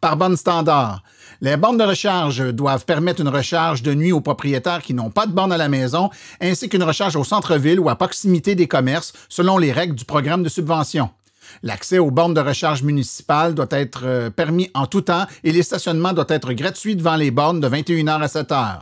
par 0.00 0.16
borne 0.16 0.36
standard. 0.36 1.02
Les 1.42 1.56
bornes 1.56 1.78
de 1.78 1.84
recharge 1.84 2.52
doivent 2.52 2.84
permettre 2.84 3.22
une 3.22 3.28
recharge 3.28 3.82
de 3.82 3.94
nuit 3.94 4.12
aux 4.12 4.20
propriétaires 4.20 4.82
qui 4.82 4.92
n'ont 4.92 5.08
pas 5.08 5.26
de 5.26 5.32
borne 5.32 5.52
à 5.52 5.56
la 5.56 5.70
maison, 5.70 6.10
ainsi 6.38 6.68
qu'une 6.68 6.82
recharge 6.82 7.16
au 7.16 7.24
centre-ville 7.24 7.80
ou 7.80 7.88
à 7.88 7.96
proximité 7.96 8.54
des 8.54 8.68
commerces, 8.68 9.14
selon 9.30 9.56
les 9.56 9.72
règles 9.72 9.94
du 9.94 10.04
programme 10.04 10.42
de 10.42 10.50
subvention. 10.50 11.08
L'accès 11.62 11.98
aux 11.98 12.10
bornes 12.10 12.34
de 12.34 12.40
recharge 12.40 12.82
municipales 12.82 13.54
doit 13.54 13.66
être 13.70 14.02
euh, 14.04 14.30
permis 14.30 14.70
en 14.74 14.86
tout 14.86 15.02
temps 15.02 15.26
et 15.44 15.52
les 15.52 15.62
stationnements 15.62 16.12
doivent 16.12 16.26
être 16.30 16.52
gratuits 16.52 16.96
devant 16.96 17.16
les 17.16 17.30
bornes 17.30 17.60
de 17.60 17.68
21h 17.68 18.22
à 18.22 18.26
7h. 18.26 18.80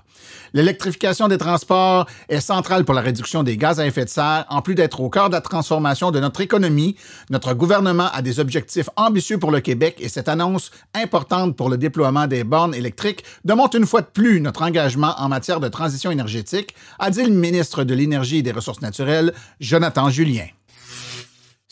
L'électrification 0.53 1.29
des 1.29 1.39
transports 1.39 2.07
est 2.29 2.41
centrale 2.41 2.85
pour 2.85 2.95
la 2.95 3.01
réduction 3.01 3.43
des 3.43 3.57
gaz 3.57 3.81
à 3.81 3.87
effet 3.87 4.05
de 4.05 4.11
serre. 4.11 4.47
En 4.49 4.63
plus 4.63 4.75
d'être 4.75 5.01
au 5.01 5.11
cœur 5.11 5.29
de 5.29 5.35
la 5.35 5.41
transformation 5.41 6.11
de 6.11 6.21
notre 6.21 6.41
économie, 6.41 6.97
notre 7.31 7.55
gouvernement 7.55 8.09
a 8.13 8.23
des 8.23 8.41
objectifs 8.41 8.89
ambitieux 8.97 9.39
pour 9.39 9.51
le 9.51 9.61
Québec 9.61 9.97
et 10.01 10.09
cette 10.09 10.29
annonce 10.29 10.71
importante 10.95 11.57
pour 11.57 11.69
le 11.69 11.77
déploiement 11.77 12.27
des 12.27 12.45
bornes 12.45 12.75
électriques 12.75 13.25
démontre 13.45 13.77
une 13.77 13.87
fois 13.87 14.03
de 14.03 14.07
plus 14.07 14.41
notre 14.41 14.63
engagement 14.63 15.15
en 15.19 15.29
matière 15.29 15.61
de 15.61 15.69
transition 15.69 16.11
énergétique, 16.11 16.75
a 16.99 17.11
dit 17.11 17.25
le 17.25 17.31
ministre 17.31 17.85
de 17.85 17.95
l'Énergie 17.95 18.39
et 18.39 18.43
des 18.43 18.53
Ressources 18.53 18.81
naturelles, 18.81 19.33
Jonathan 19.61 20.11
Julien. 20.11 20.47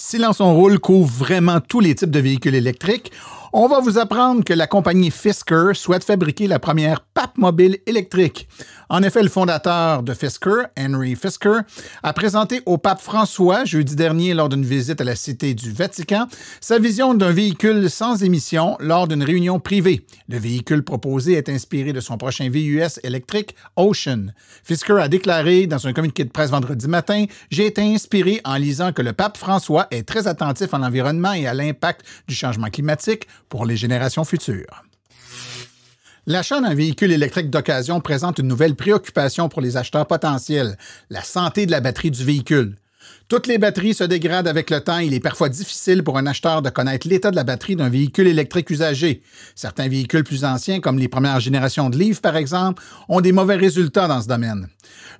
Silence 0.09 0.41
on 0.41 0.55
roule 0.55 0.79
couvre 0.79 1.11
vraiment 1.11 1.59
tous 1.59 1.81
les 1.81 1.97
types 1.97 2.13
de 2.13 2.21
véhicules 2.21 2.55
électriques. 2.55 3.11
On 3.53 3.67
va 3.67 3.81
vous 3.81 3.99
apprendre 3.99 4.45
que 4.45 4.53
la 4.53 4.69
compagnie 4.69 5.11
Fisker 5.11 5.73
souhaite 5.75 6.05
fabriquer 6.05 6.47
la 6.47 6.61
première 6.61 7.01
mobile 7.39 7.79
électrique. 7.87 8.49
En 8.89 9.03
effet, 9.03 9.23
le 9.23 9.29
fondateur 9.29 10.03
de 10.03 10.15
Fisker, 10.15 10.67
Henry 10.79 11.17
Fisker, 11.17 11.61
a 12.03 12.13
présenté 12.13 12.63
au 12.67 12.79
pape 12.79 13.01
François 13.01 13.65
jeudi 13.65 13.97
dernier 13.97 14.33
lors 14.33 14.49
d'une 14.49 14.65
visite 14.65 15.01
à 15.01 15.05
la 15.05 15.17
Cité 15.17 15.55
du 15.55 15.73
Vatican 15.73 16.29
sa 16.61 16.79
vision 16.79 17.15
d'un 17.15 17.33
véhicule 17.33 17.91
sans 17.91 18.23
émission 18.23 18.77
lors 18.79 19.09
d'une 19.09 19.25
réunion 19.25 19.59
privée. 19.59 20.07
Le 20.29 20.39
véhicule 20.39 20.85
proposé 20.85 21.33
est 21.33 21.49
inspiré 21.49 21.93
de 21.93 22.01
son 22.01 22.17
prochain 22.17 22.49
VUS 22.49 23.01
électrique 23.03 23.57
Ocean. 23.75 24.27
Fisker 24.63 25.01
a 25.01 25.09
déclaré 25.09 25.67
dans 25.67 25.87
un 25.87 25.93
communiqué 25.93 26.25
de 26.25 26.31
presse 26.31 26.51
vendredi 26.51 26.87
matin 26.87 27.25
J'ai 27.51 27.67
été 27.67 27.83
inspiré 27.83 28.41
en 28.45 28.55
lisant 28.57 28.93
que 28.93 29.03
le 29.03 29.13
pape 29.13 29.37
François 29.37 29.89
est 29.91 30.07
très 30.07 30.29
attentif 30.29 30.73
à 30.75 30.79
l'environnement 30.79 31.33
et 31.33 31.47
à 31.47 31.55
l'impact 31.55 32.07
du 32.29 32.35
changement 32.35 32.69
climatique 32.69 33.27
pour 33.49 33.67
les 33.67 33.77
générations 33.77 34.25
futures. 34.25 34.85
L'achat 36.29 36.61
d'un 36.61 36.75
véhicule 36.75 37.13
électrique 37.13 37.51
d'occasion 37.51 38.01
présente 38.01 38.41
une 38.41 38.49
nouvelle 38.49 38.75
préoccupation 38.75 39.49
pour 39.49 39.63
les 39.63 39.77
acheteurs 39.77 40.09
potentiels, 40.09 40.77
la 41.09 41.23
santé 41.23 41.67
de 41.67 41.71
la 41.71 41.81
batterie 41.81 42.11
du 42.11 42.25
véhicule. 42.25 42.75
Toutes 43.29 43.47
les 43.47 43.59
batteries 43.59 43.95
se 43.95 44.03
dégradent 44.03 44.49
avec 44.49 44.71
le 44.71 44.81
temps 44.81 44.99
il 44.99 45.15
est 45.15 45.21
parfois 45.21 45.49
difficile 45.49 46.03
pour 46.03 46.19
un 46.19 46.27
acheteur 46.27 46.63
de 46.63 46.71
connaître 46.71 47.07
l'état 47.07 47.31
de 47.31 47.37
la 47.37 47.45
batterie 47.45 47.77
d'un 47.77 47.89
véhicule 47.89 48.27
électrique 48.27 48.71
usagé. 48.71 49.23
Certains 49.55 49.87
véhicules 49.87 50.25
plus 50.25 50.45
anciens, 50.45 50.81
comme 50.81 50.99
les 50.99 51.07
premières 51.07 51.39
générations 51.39 51.91
de 51.91 51.97
Leaf 51.97 52.21
par 52.21 52.37
exemple, 52.37 52.83
ont 53.09 53.21
des 53.21 53.31
mauvais 53.31 53.55
résultats 53.55 54.09
dans 54.09 54.21
ce 54.21 54.27
domaine. 54.27 54.67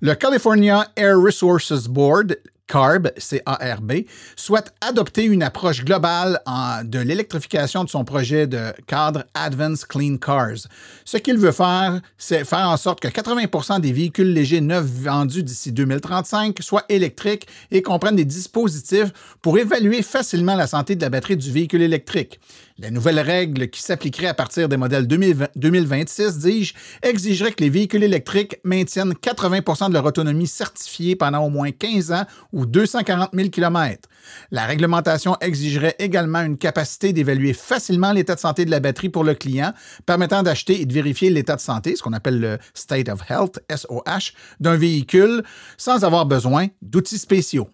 Le 0.01 0.17
California 0.17 0.89
Air 0.97 1.21
Resources 1.21 1.87
Board, 1.87 2.37
CARB, 2.67 3.11
C-A-R-B, 3.17 3.93
souhaite 4.37 4.73
adopter 4.81 5.25
une 5.25 5.43
approche 5.43 5.85
globale 5.85 6.41
de 6.85 6.99
l'électrification 6.99 7.85
de 7.85 7.89
son 7.89 8.05
projet 8.05 8.47
de 8.47 8.73
cadre 8.87 9.25
Advanced 9.35 9.87
Clean 9.87 10.17
Cars. 10.17 10.69
Ce 11.05 11.17
qu'il 11.17 11.39
veut 11.39 11.53
faire, 11.53 12.01
c'est 12.19 12.45
faire 12.45 12.69
en 12.69 12.77
sorte 12.77 13.01
que 13.01 13.09
80% 13.09 13.81
des 13.81 13.93
véhicules 13.93 14.33
légers 14.33 14.61
neufs 14.61 14.85
vendus 14.85 15.43
d'ici 15.43 15.73
2035 15.73 16.57
soient 16.61 16.85
électriques 16.89 17.47
et 17.71 17.83
comprennent 17.83 18.17
des 18.17 18.25
dispositifs 18.25 19.13
pour 19.43 19.59
évaluer 19.59 20.03
facilement 20.03 20.55
la 20.55 20.67
santé 20.67 20.97
de 20.97 21.03
la 21.03 21.11
batterie 21.11 21.37
du 21.37 21.51
véhicule 21.51 21.83
électrique. 21.83 22.41
La 22.79 22.91
nouvelle 22.91 23.21
règle 23.21 23.71
qui 23.71 23.81
s'appliquerait 23.81 24.27
à 24.27 24.35
partir 24.35 24.69
des 24.69 24.77
modèles 24.77 25.07
2026, 25.07 26.37
dis-je, 26.37 26.75
exigerait 27.03 27.53
que 27.53 27.65
les 27.65 27.71
véhicules 27.71 28.03
électriques 28.03 28.59
maintiennent 28.65 29.15
80% 29.15 29.89
de 29.89 29.95
leur 29.95 30.05
autonomie 30.05 30.47
certifiée 30.47 31.17
pendant 31.17 31.43
au 31.43 31.49
moins 31.49 31.71
15 31.71 32.13
ans 32.13 32.25
ou 32.53 32.67
240 32.67 33.31
000 33.33 33.49
km. 33.49 34.11
La 34.51 34.67
réglementation 34.67 35.39
exigerait 35.41 35.97
également 35.99 36.43
une 36.43 36.59
capacité 36.59 37.15
d'évaluer 37.15 37.55
facilement 37.55 38.13
l'état 38.13 38.35
de 38.35 38.41
santé 38.41 38.67
de 38.67 38.71
la 38.71 38.81
batterie 38.81 39.09
pour 39.09 39.25
le 39.25 39.33
client, 39.33 39.73
permettant 40.05 40.43
d'acheter 40.43 40.79
et 40.79 40.85
de 40.85 40.93
vérifier 40.93 41.31
l'état 41.31 41.57
de 41.57 41.63
santé, 41.63 41.97
ce 41.97 42.03
qu'on 42.03 42.13
appelle 42.13 42.41
le 42.41 42.59
State 42.75 43.09
of 43.09 43.23
Health, 43.31 43.59
SOH, 43.75 44.35
d'un 44.61 44.77
véhicule 44.77 45.43
sans 45.79 46.05
avoir 46.05 46.27
besoin 46.27 46.67
d'outils 46.83 47.17
spéciaux. 47.17 47.71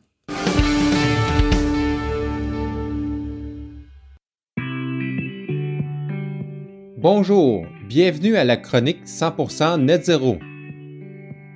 Bonjour, 7.02 7.66
bienvenue 7.88 8.36
à 8.36 8.44
la 8.44 8.56
chronique 8.56 9.06
100% 9.06 9.82
Net 9.82 10.04
Zéro. 10.04 10.38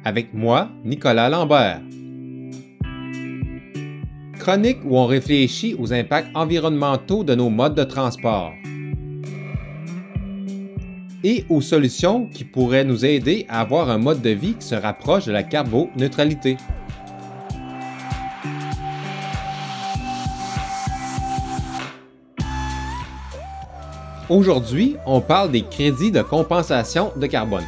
Avec 0.05 0.35
moi, 0.35 0.71
Nicolas 0.85 1.29
Lambert. 1.29 1.83
Chronique 4.41 4.79
où 4.85 4.99
on 4.99 5.07
réfléchit 5.07 5.77
aux 5.79 5.93
impacts 5.93 6.35
environnementaux 6.35 7.23
de 7.23 7.37
nos 7.37 7.49
modes 7.49 7.77
de 7.77 7.85
transport 7.85 8.55
et 11.23 11.45
aux 11.49 11.61
solutions 11.61 12.27
qui 12.27 12.43
pourraient 12.43 12.85
nous 12.85 13.05
aider 13.05 13.47
à 13.49 13.61
avoir 13.61 13.89
un 13.89 13.99
mode 13.99 14.23
de 14.23 14.31
vie 14.31 14.55
qui 14.55 14.67
se 14.67 14.75
rapproche 14.75 15.27
de 15.27 15.33
la 15.33 15.45
carboneutralité. 15.45 16.57
Aujourd'hui, 24.29 24.97
on 25.07 25.21
parle 25.21 25.53
des 25.53 25.63
crédits 25.63 26.11
de 26.11 26.21
compensation 26.21 27.13
de 27.15 27.29
carbone. 27.29 27.65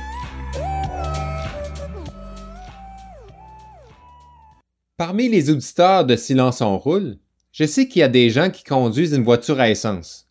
Parmi 4.96 5.28
les 5.28 5.50
auditeurs 5.50 6.04
de 6.04 6.16
Silence 6.16 6.60
on 6.60 6.76
roule, 6.76 7.18
je 7.52 7.64
sais 7.64 7.86
qu'il 7.86 8.00
y 8.00 8.02
a 8.02 8.08
des 8.08 8.28
gens 8.28 8.50
qui 8.50 8.64
conduisent 8.64 9.12
une 9.12 9.22
voiture 9.22 9.60
à 9.60 9.70
essence. 9.70 10.28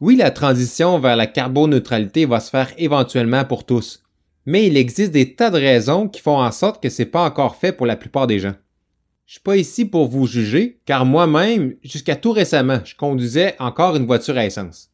Oui, 0.00 0.16
la 0.16 0.32
transition 0.32 0.98
vers 0.98 1.14
la 1.14 1.28
carboneutralité 1.28 2.26
va 2.26 2.40
se 2.40 2.50
faire 2.50 2.72
éventuellement 2.76 3.44
pour 3.44 3.64
tous, 3.64 4.02
mais 4.44 4.66
il 4.66 4.76
existe 4.76 5.12
des 5.12 5.36
tas 5.36 5.50
de 5.50 5.58
raisons 5.58 6.08
qui 6.08 6.20
font 6.20 6.40
en 6.40 6.50
sorte 6.50 6.82
que 6.82 6.88
c'est 6.88 7.06
pas 7.06 7.24
encore 7.24 7.54
fait 7.54 7.72
pour 7.72 7.86
la 7.86 7.94
plupart 7.94 8.26
des 8.26 8.40
gens. 8.40 8.54
Je 9.26 9.34
suis 9.34 9.40
pas 9.40 9.56
ici 9.56 9.84
pour 9.84 10.08
vous 10.08 10.26
juger, 10.26 10.80
car 10.84 11.04
moi-même, 11.04 11.76
jusqu'à 11.84 12.16
tout 12.16 12.32
récemment, 12.32 12.80
je 12.84 12.96
conduisais 12.96 13.54
encore 13.60 13.94
une 13.94 14.06
voiture 14.06 14.36
à 14.36 14.44
essence. 14.44 14.91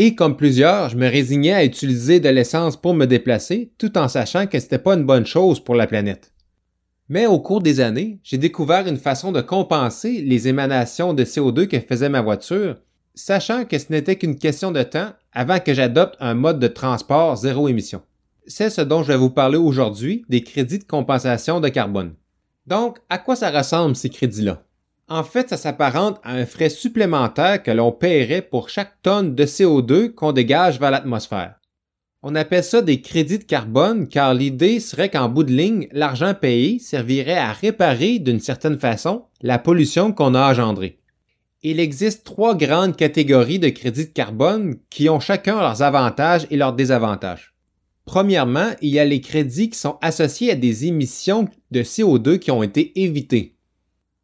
Et 0.00 0.14
comme 0.14 0.36
plusieurs, 0.36 0.90
je 0.90 0.96
me 0.96 1.08
résignais 1.08 1.52
à 1.52 1.64
utiliser 1.64 2.20
de 2.20 2.28
l'essence 2.28 2.76
pour 2.76 2.94
me 2.94 3.04
déplacer, 3.04 3.72
tout 3.78 3.98
en 3.98 4.06
sachant 4.06 4.46
que 4.46 4.60
c'était 4.60 4.78
pas 4.78 4.94
une 4.94 5.04
bonne 5.04 5.26
chose 5.26 5.58
pour 5.58 5.74
la 5.74 5.88
planète. 5.88 6.32
Mais 7.08 7.26
au 7.26 7.40
cours 7.40 7.60
des 7.60 7.80
années, 7.80 8.20
j'ai 8.22 8.38
découvert 8.38 8.86
une 8.86 8.96
façon 8.96 9.32
de 9.32 9.40
compenser 9.40 10.22
les 10.22 10.46
émanations 10.46 11.14
de 11.14 11.24
CO2 11.24 11.66
que 11.66 11.80
faisait 11.80 12.08
ma 12.08 12.22
voiture, 12.22 12.76
sachant 13.16 13.64
que 13.64 13.76
ce 13.76 13.86
n'était 13.90 14.14
qu'une 14.14 14.38
question 14.38 14.70
de 14.70 14.84
temps 14.84 15.10
avant 15.32 15.58
que 15.58 15.74
j'adopte 15.74 16.14
un 16.20 16.34
mode 16.34 16.60
de 16.60 16.68
transport 16.68 17.36
zéro 17.36 17.66
émission. 17.66 18.02
C'est 18.46 18.70
ce 18.70 18.82
dont 18.82 19.02
je 19.02 19.08
vais 19.08 19.18
vous 19.18 19.30
parler 19.30 19.58
aujourd'hui, 19.58 20.24
des 20.28 20.44
crédits 20.44 20.78
de 20.78 20.84
compensation 20.84 21.58
de 21.58 21.68
carbone. 21.70 22.14
Donc, 22.68 22.98
à 23.08 23.18
quoi 23.18 23.34
ça 23.34 23.50
ressemble 23.50 23.96
ces 23.96 24.10
crédits-là? 24.10 24.62
En 25.10 25.24
fait, 25.24 25.48
ça 25.48 25.56
s'apparente 25.56 26.20
à 26.22 26.34
un 26.34 26.44
frais 26.44 26.68
supplémentaire 26.68 27.62
que 27.62 27.70
l'on 27.70 27.92
paierait 27.92 28.42
pour 28.42 28.68
chaque 28.68 29.00
tonne 29.02 29.34
de 29.34 29.46
CO2 29.46 30.12
qu'on 30.12 30.32
dégage 30.32 30.78
vers 30.78 30.90
l'atmosphère. 30.90 31.54
On 32.22 32.34
appelle 32.34 32.64
ça 32.64 32.82
des 32.82 33.00
crédits 33.00 33.38
de 33.38 33.44
carbone 33.44 34.06
car 34.06 34.34
l'idée 34.34 34.80
serait 34.80 35.08
qu'en 35.08 35.30
bout 35.30 35.44
de 35.44 35.52
ligne, 35.52 35.88
l'argent 35.92 36.34
payé 36.34 36.78
servirait 36.78 37.38
à 37.38 37.52
réparer 37.52 38.18
d'une 38.18 38.40
certaine 38.40 38.78
façon 38.78 39.24
la 39.40 39.58
pollution 39.58 40.12
qu'on 40.12 40.34
a 40.34 40.50
engendrée. 40.50 40.98
Il 41.62 41.80
existe 41.80 42.24
trois 42.24 42.54
grandes 42.54 42.96
catégories 42.96 43.58
de 43.58 43.68
crédits 43.70 44.06
de 44.06 44.12
carbone 44.12 44.76
qui 44.90 45.08
ont 45.08 45.20
chacun 45.20 45.58
leurs 45.58 45.82
avantages 45.82 46.46
et 46.50 46.56
leurs 46.56 46.74
désavantages. 46.74 47.54
Premièrement, 48.04 48.70
il 48.82 48.90
y 48.90 48.98
a 48.98 49.04
les 49.04 49.20
crédits 49.20 49.70
qui 49.70 49.78
sont 49.78 49.98
associés 50.02 50.52
à 50.52 50.54
des 50.54 50.86
émissions 50.86 51.48
de 51.70 51.82
CO2 51.82 52.38
qui 52.38 52.50
ont 52.50 52.62
été 52.62 53.00
évitées. 53.02 53.57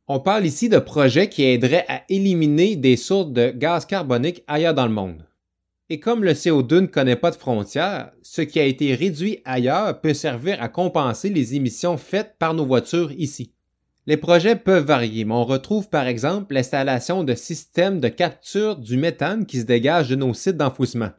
On 0.06 0.20
parle 0.20 0.44
ici 0.44 0.68
de 0.68 0.78
projets 0.78 1.30
qui 1.30 1.44
aideraient 1.44 1.87
à 1.88 2.02
éliminer 2.11 2.76
des 2.76 2.99
sources 2.99 3.32
de 3.32 3.49
gaz 3.50 3.87
carbonique 3.87 4.44
ailleurs 4.46 4.75
dans 4.75 4.87
le 4.87 4.92
monde. 4.92 5.25
Et 5.88 5.99
comme 5.99 6.25
le 6.25 6.32
CO2 6.32 6.80
ne 6.80 6.87
connaît 6.87 7.16
pas 7.16 7.30
de 7.30 7.37
frontières, 7.37 8.11
ce 8.23 8.42
qui 8.42 8.61
a 8.61 8.64
été 8.64 8.94
réduit 8.94 9.40
ailleurs 9.46 10.02
peut 10.02 10.12
servir 10.12 10.62
à 10.62 10.68
compenser 10.68 11.30
les 11.30 11.54
émissions 11.54 11.96
faites 11.96 12.34
par 12.38 12.52
nos 12.52 12.66
voitures 12.66 13.12
ici. 13.12 13.52
Les 14.06 14.18
projets 14.18 14.56
peuvent 14.56 14.84
varier, 14.84 15.25
mais 15.25 15.32
on 15.32 15.44
retrouve 15.44 15.88
par 15.88 16.06
exemple 16.06 16.52
l'installation 16.52 17.25
de 17.25 17.34
systèmes 17.34 18.00
de 18.00 18.08
capture 18.08 18.76
du 18.76 18.99
méthane 18.99 19.46
qui 19.46 19.61
se 19.61 19.64
dégage 19.64 20.11
de 20.11 20.16
nos 20.16 20.34
sites 20.34 20.58
d'enfouissement. 20.58 21.12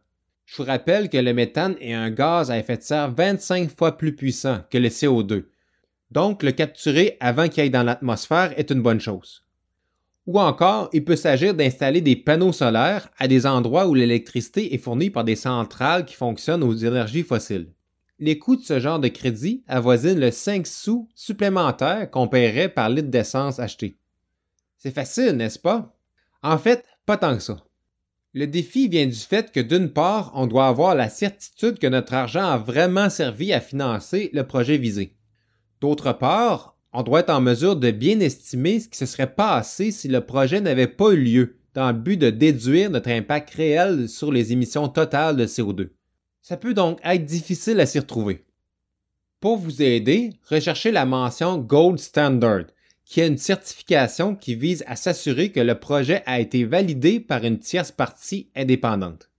Je 0.46 0.58
vous 0.58 0.68
rappelle 0.68 1.10
que 1.10 1.18
le 1.18 1.34
méthane 1.34 1.76
est 1.82 1.94
un 1.94 2.12
gaz 2.12 2.52
à 2.52 2.60
effet 2.60 2.78
de 2.78 2.84
serre 2.84 3.12
25 3.12 3.76
fois 3.76 3.98
plus 3.98 4.16
puissant 4.16 4.60
que 4.70 4.78
le 4.78 4.90
CO2, 4.90 5.46
donc, 6.12 6.44
le 6.44 6.52
capturer 6.52 7.18
avant 7.20 7.48
qu'il 7.48 7.64
aille 7.64 7.70
dans 7.70 7.84
l'atmosphère 7.84 8.58
est 8.58 8.72
une 8.72 8.82
bonne 8.82 9.00
chose. 9.00 9.44
Ou 10.28 10.40
encore, 10.40 10.90
il 10.92 11.06
peut 11.06 11.16
s'agir 11.16 11.54
d'installer 11.54 12.02
des 12.02 12.16
panneaux 12.16 12.54
solaires 12.54 13.10
à 13.18 13.28
des 13.28 13.46
endroits 13.46 13.88
où 13.88 13.94
l'électricité 13.94 14.74
est 14.74 14.80
fournie 14.80 15.12
par 15.12 15.24
des 15.24 15.36
centrales 15.36 16.06
qui 16.06 16.16
fonctionnent 16.16 16.64
aux 16.64 16.74
énergies 16.74 17.24
fossiles. 17.24 17.72
Les 18.18 18.40
coûts 18.40 18.56
de 18.56 18.64
ce 18.64 18.80
genre 18.80 19.00
de 19.00 19.10
crédit 19.10 19.64
avoisinent 19.68 20.20
le 20.20 20.32
5 20.32 20.66
sous 20.66 21.10
supplémentaire 21.16 22.10
qu'on 22.10 22.28
paierait 22.28 22.70
par 22.70 22.90
litre 22.90 23.10
d'essence 23.10 23.60
acheté. 23.60 23.98
C'est 24.78 24.94
facile, 24.94 25.34
n'est-ce 25.34 25.60
pas? 25.60 25.96
En 26.42 26.58
fait, 26.58 26.86
pas 27.06 27.18
tant 27.18 27.36
que 27.36 27.44
ça. 27.44 27.58
Le 28.34 28.48
défi 28.48 28.88
vient 28.88 29.06
du 29.06 29.14
fait 29.16 29.52
que 29.52 29.60
d'une 29.60 29.90
part, 29.90 30.32
on 30.34 30.48
doit 30.48 30.68
avoir 30.68 30.96
la 30.96 31.10
certitude 31.10 31.78
que 31.78 31.88
notre 31.88 32.14
argent 32.14 32.46
a 32.46 32.58
vraiment 32.58 33.10
servi 33.10 33.54
à 33.54 33.62
financer 33.62 34.30
le 34.34 34.46
projet 34.46 34.78
visé. 34.78 35.16
D'autre 35.86 36.14
part, 36.14 36.76
on 36.94 37.04
doit 37.04 37.20
être 37.20 37.30
en 37.30 37.42
mesure 37.42 37.76
de 37.76 37.92
bien 37.92 38.20
estimer 38.20 38.80
ce 38.80 38.90
qui 38.90 38.98
se 38.98 39.06
serait 39.06 39.32
passé 39.32 39.92
si 39.92 40.08
le 40.08 40.22
projet 40.22 40.60
n'avait 40.60 40.88
pas 40.88 41.12
eu 41.12 41.18
lieu, 41.18 41.58
dans 41.76 41.92
le 41.92 41.94
but 41.94 42.18
de 42.18 42.32
déduire 42.32 42.90
notre 42.90 43.12
impact 43.12 43.52
réel 43.52 44.10
sur 44.10 44.32
les 44.32 44.52
émissions 44.52 44.90
totales 44.90 45.36
de 45.36 45.46
CO2. 45.46 45.90
Ça 46.42 46.58
peut 46.58 46.74
donc 46.74 46.98
être 47.04 47.24
difficile 47.24 47.80
à 47.80 47.86
s'y 47.86 48.00
retrouver. 48.00 48.46
Pour 49.40 49.58
vous 49.58 49.84
aider, 49.84 50.32
recherchez 50.50 50.92
la 50.92 51.06
mention 51.06 51.60
Gold 51.60 52.00
Standard, 52.00 52.64
qui 53.06 53.22
est 53.22 53.28
une 53.28 53.38
certification 53.38 54.36
qui 54.36 54.56
vise 54.56 54.84
à 54.88 54.96
s'assurer 54.96 55.52
que 55.52 55.60
le 55.60 55.80
projet 55.80 56.24
a 56.26 56.40
été 56.40 56.66
validé 56.66 57.20
par 57.20 57.44
une 57.44 57.60
tierce 57.60 57.92
partie 57.92 58.50
indépendante. 58.56 59.30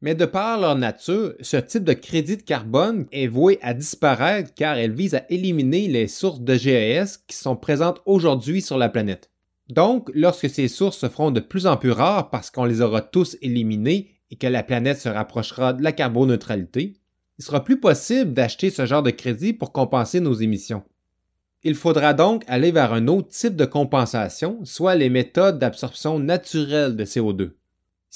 Mais 0.00 0.14
de 0.14 0.26
par 0.26 0.60
leur 0.60 0.76
nature, 0.76 1.34
ce 1.40 1.56
type 1.56 1.82
de 1.82 1.92
crédit 1.92 2.36
de 2.36 2.42
carbone 2.42 3.06
est 3.10 3.26
voué 3.26 3.58
à 3.62 3.74
disparaître 3.74 4.54
car 4.54 4.76
elle 4.76 4.92
vise 4.92 5.16
à 5.16 5.24
éliminer 5.28 5.88
les 5.88 6.06
sources 6.06 6.40
de 6.40 6.54
GES 6.54 7.18
qui 7.26 7.36
sont 7.36 7.56
présentes 7.56 8.00
aujourd'hui 8.06 8.62
sur 8.62 8.78
la 8.78 8.88
planète. 8.88 9.28
Donc, 9.68 10.08
lorsque 10.14 10.48
ces 10.48 10.68
sources 10.68 10.98
se 10.98 11.08
feront 11.08 11.32
de 11.32 11.40
plus 11.40 11.66
en 11.66 11.76
plus 11.76 11.90
rares 11.90 12.30
parce 12.30 12.50
qu'on 12.50 12.64
les 12.64 12.80
aura 12.80 13.02
tous 13.02 13.36
éliminées 13.42 14.14
et 14.30 14.36
que 14.36 14.46
la 14.46 14.62
planète 14.62 15.00
se 15.00 15.08
rapprochera 15.08 15.72
de 15.72 15.82
la 15.82 15.92
carboneutralité, 15.92 16.94
il 17.38 17.44
sera 17.44 17.64
plus 17.64 17.80
possible 17.80 18.32
d'acheter 18.32 18.70
ce 18.70 18.86
genre 18.86 19.02
de 19.02 19.10
crédit 19.10 19.52
pour 19.52 19.72
compenser 19.72 20.20
nos 20.20 20.34
émissions. 20.34 20.84
Il 21.64 21.74
faudra 21.74 22.14
donc 22.14 22.44
aller 22.46 22.70
vers 22.70 22.92
un 22.92 23.08
autre 23.08 23.28
type 23.28 23.56
de 23.56 23.64
compensation, 23.64 24.60
soit 24.64 24.94
les 24.94 25.10
méthodes 25.10 25.58
d'absorption 25.58 26.20
naturelle 26.20 26.94
de 26.94 27.04
CO2. 27.04 27.50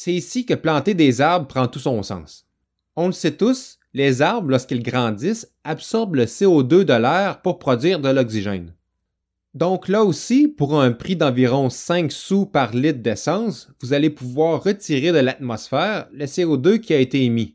C'est 0.04 0.12
ici 0.12 0.44
que 0.44 0.54
planter 0.54 0.94
des 0.94 1.20
arbres 1.20 1.46
prend 1.46 1.68
tout 1.68 1.78
son 1.78 2.02
sens. 2.02 2.44
On 2.96 3.06
le 3.06 3.12
sait 3.12 3.36
tous, 3.36 3.78
les 3.94 4.20
arbres, 4.20 4.50
lorsqu'ils 4.50 4.82
grandissent, 4.82 5.48
absorbent 5.62 6.16
le 6.16 6.24
CO2 6.24 6.82
de 6.82 6.92
l'air 6.92 7.40
pour 7.40 7.60
produire 7.60 8.00
de 8.00 8.08
l'oxygène. 8.08 8.74
Donc 9.54 9.86
là 9.86 10.02
aussi, 10.02 10.48
pour 10.48 10.82
un 10.82 10.90
prix 10.90 11.14
d'environ 11.14 11.70
5 11.70 12.10
sous 12.10 12.46
par 12.46 12.74
litre 12.74 12.98
d'essence, 12.98 13.68
vous 13.80 13.92
allez 13.92 14.10
pouvoir 14.10 14.64
retirer 14.64 15.12
de 15.12 15.18
l'atmosphère 15.18 16.08
le 16.12 16.24
CO2 16.24 16.80
qui 16.80 16.94
a 16.94 16.98
été 16.98 17.22
émis. 17.22 17.54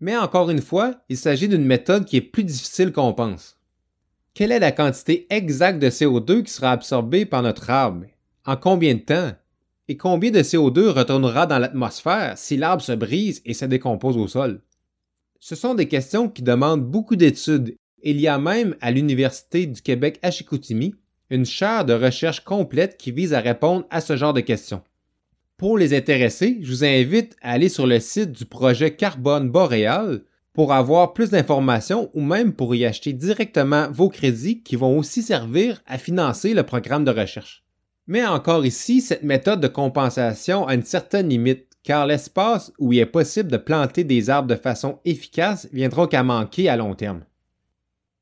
Mais 0.00 0.16
encore 0.16 0.50
une 0.50 0.62
fois, 0.62 0.96
il 1.08 1.16
s'agit 1.16 1.46
d'une 1.46 1.64
méthode 1.64 2.04
qui 2.04 2.16
est 2.16 2.20
plus 2.20 2.42
difficile 2.42 2.90
qu'on 2.90 3.12
pense. 3.12 3.60
Quelle 4.34 4.50
est 4.50 4.58
la 4.58 4.72
quantité 4.72 5.28
exacte 5.30 5.78
de 5.78 5.90
CO2 5.90 6.42
qui 6.42 6.52
sera 6.52 6.72
absorbée 6.72 7.26
par 7.26 7.42
notre 7.42 7.70
arbre? 7.70 8.06
En 8.44 8.56
combien 8.56 8.94
de 8.94 9.00
temps? 9.02 9.30
Et 9.88 9.96
combien 9.96 10.32
de 10.32 10.40
CO2 10.40 10.88
retournera 10.88 11.46
dans 11.46 11.58
l'atmosphère 11.60 12.36
si 12.36 12.56
l'arbre 12.56 12.82
se 12.82 12.92
brise 12.92 13.40
et 13.44 13.54
se 13.54 13.64
décompose 13.64 14.16
au 14.16 14.26
sol? 14.26 14.60
Ce 15.38 15.54
sont 15.54 15.74
des 15.74 15.86
questions 15.86 16.28
qui 16.28 16.42
demandent 16.42 16.84
beaucoup 16.84 17.14
d'études. 17.14 17.76
Il 18.02 18.20
y 18.20 18.26
a 18.26 18.36
même 18.38 18.74
à 18.80 18.90
l'Université 18.90 19.66
du 19.66 19.80
Québec 19.80 20.18
à 20.22 20.32
Chicoutimi 20.32 20.96
une 21.30 21.46
chaire 21.46 21.84
de 21.84 21.92
recherche 21.92 22.40
complète 22.40 22.96
qui 22.96 23.12
vise 23.12 23.32
à 23.32 23.40
répondre 23.40 23.86
à 23.90 24.00
ce 24.00 24.16
genre 24.16 24.32
de 24.32 24.40
questions. 24.40 24.82
Pour 25.56 25.78
les 25.78 25.96
intéressés, 25.96 26.58
je 26.62 26.70
vous 26.70 26.84
invite 26.84 27.36
à 27.40 27.52
aller 27.52 27.68
sur 27.68 27.86
le 27.86 28.00
site 28.00 28.32
du 28.32 28.44
projet 28.44 28.94
Carbone 28.94 29.50
Boréal 29.50 30.22
pour 30.52 30.72
avoir 30.72 31.12
plus 31.12 31.30
d'informations 31.30 32.10
ou 32.12 32.22
même 32.22 32.52
pour 32.52 32.74
y 32.74 32.84
acheter 32.84 33.12
directement 33.12 33.90
vos 33.90 34.08
crédits 34.08 34.62
qui 34.62 34.74
vont 34.74 34.98
aussi 34.98 35.22
servir 35.22 35.82
à 35.86 35.96
financer 35.98 36.54
le 36.54 36.62
programme 36.62 37.04
de 37.04 37.10
recherche. 37.10 37.65
Mais 38.06 38.24
encore 38.24 38.64
ici, 38.64 39.00
cette 39.00 39.24
méthode 39.24 39.60
de 39.60 39.68
compensation 39.68 40.66
a 40.66 40.74
une 40.74 40.84
certaine 40.84 41.28
limite, 41.28 41.66
car 41.82 42.06
l'espace 42.06 42.72
où 42.78 42.92
il 42.92 43.00
est 43.00 43.06
possible 43.06 43.50
de 43.50 43.56
planter 43.56 44.04
des 44.04 44.30
arbres 44.30 44.48
de 44.48 44.54
façon 44.60 45.00
efficace 45.04 45.68
viendra 45.72 46.06
qu'à 46.06 46.22
manquer 46.22 46.68
à 46.68 46.76
long 46.76 46.94
terme. 46.94 47.24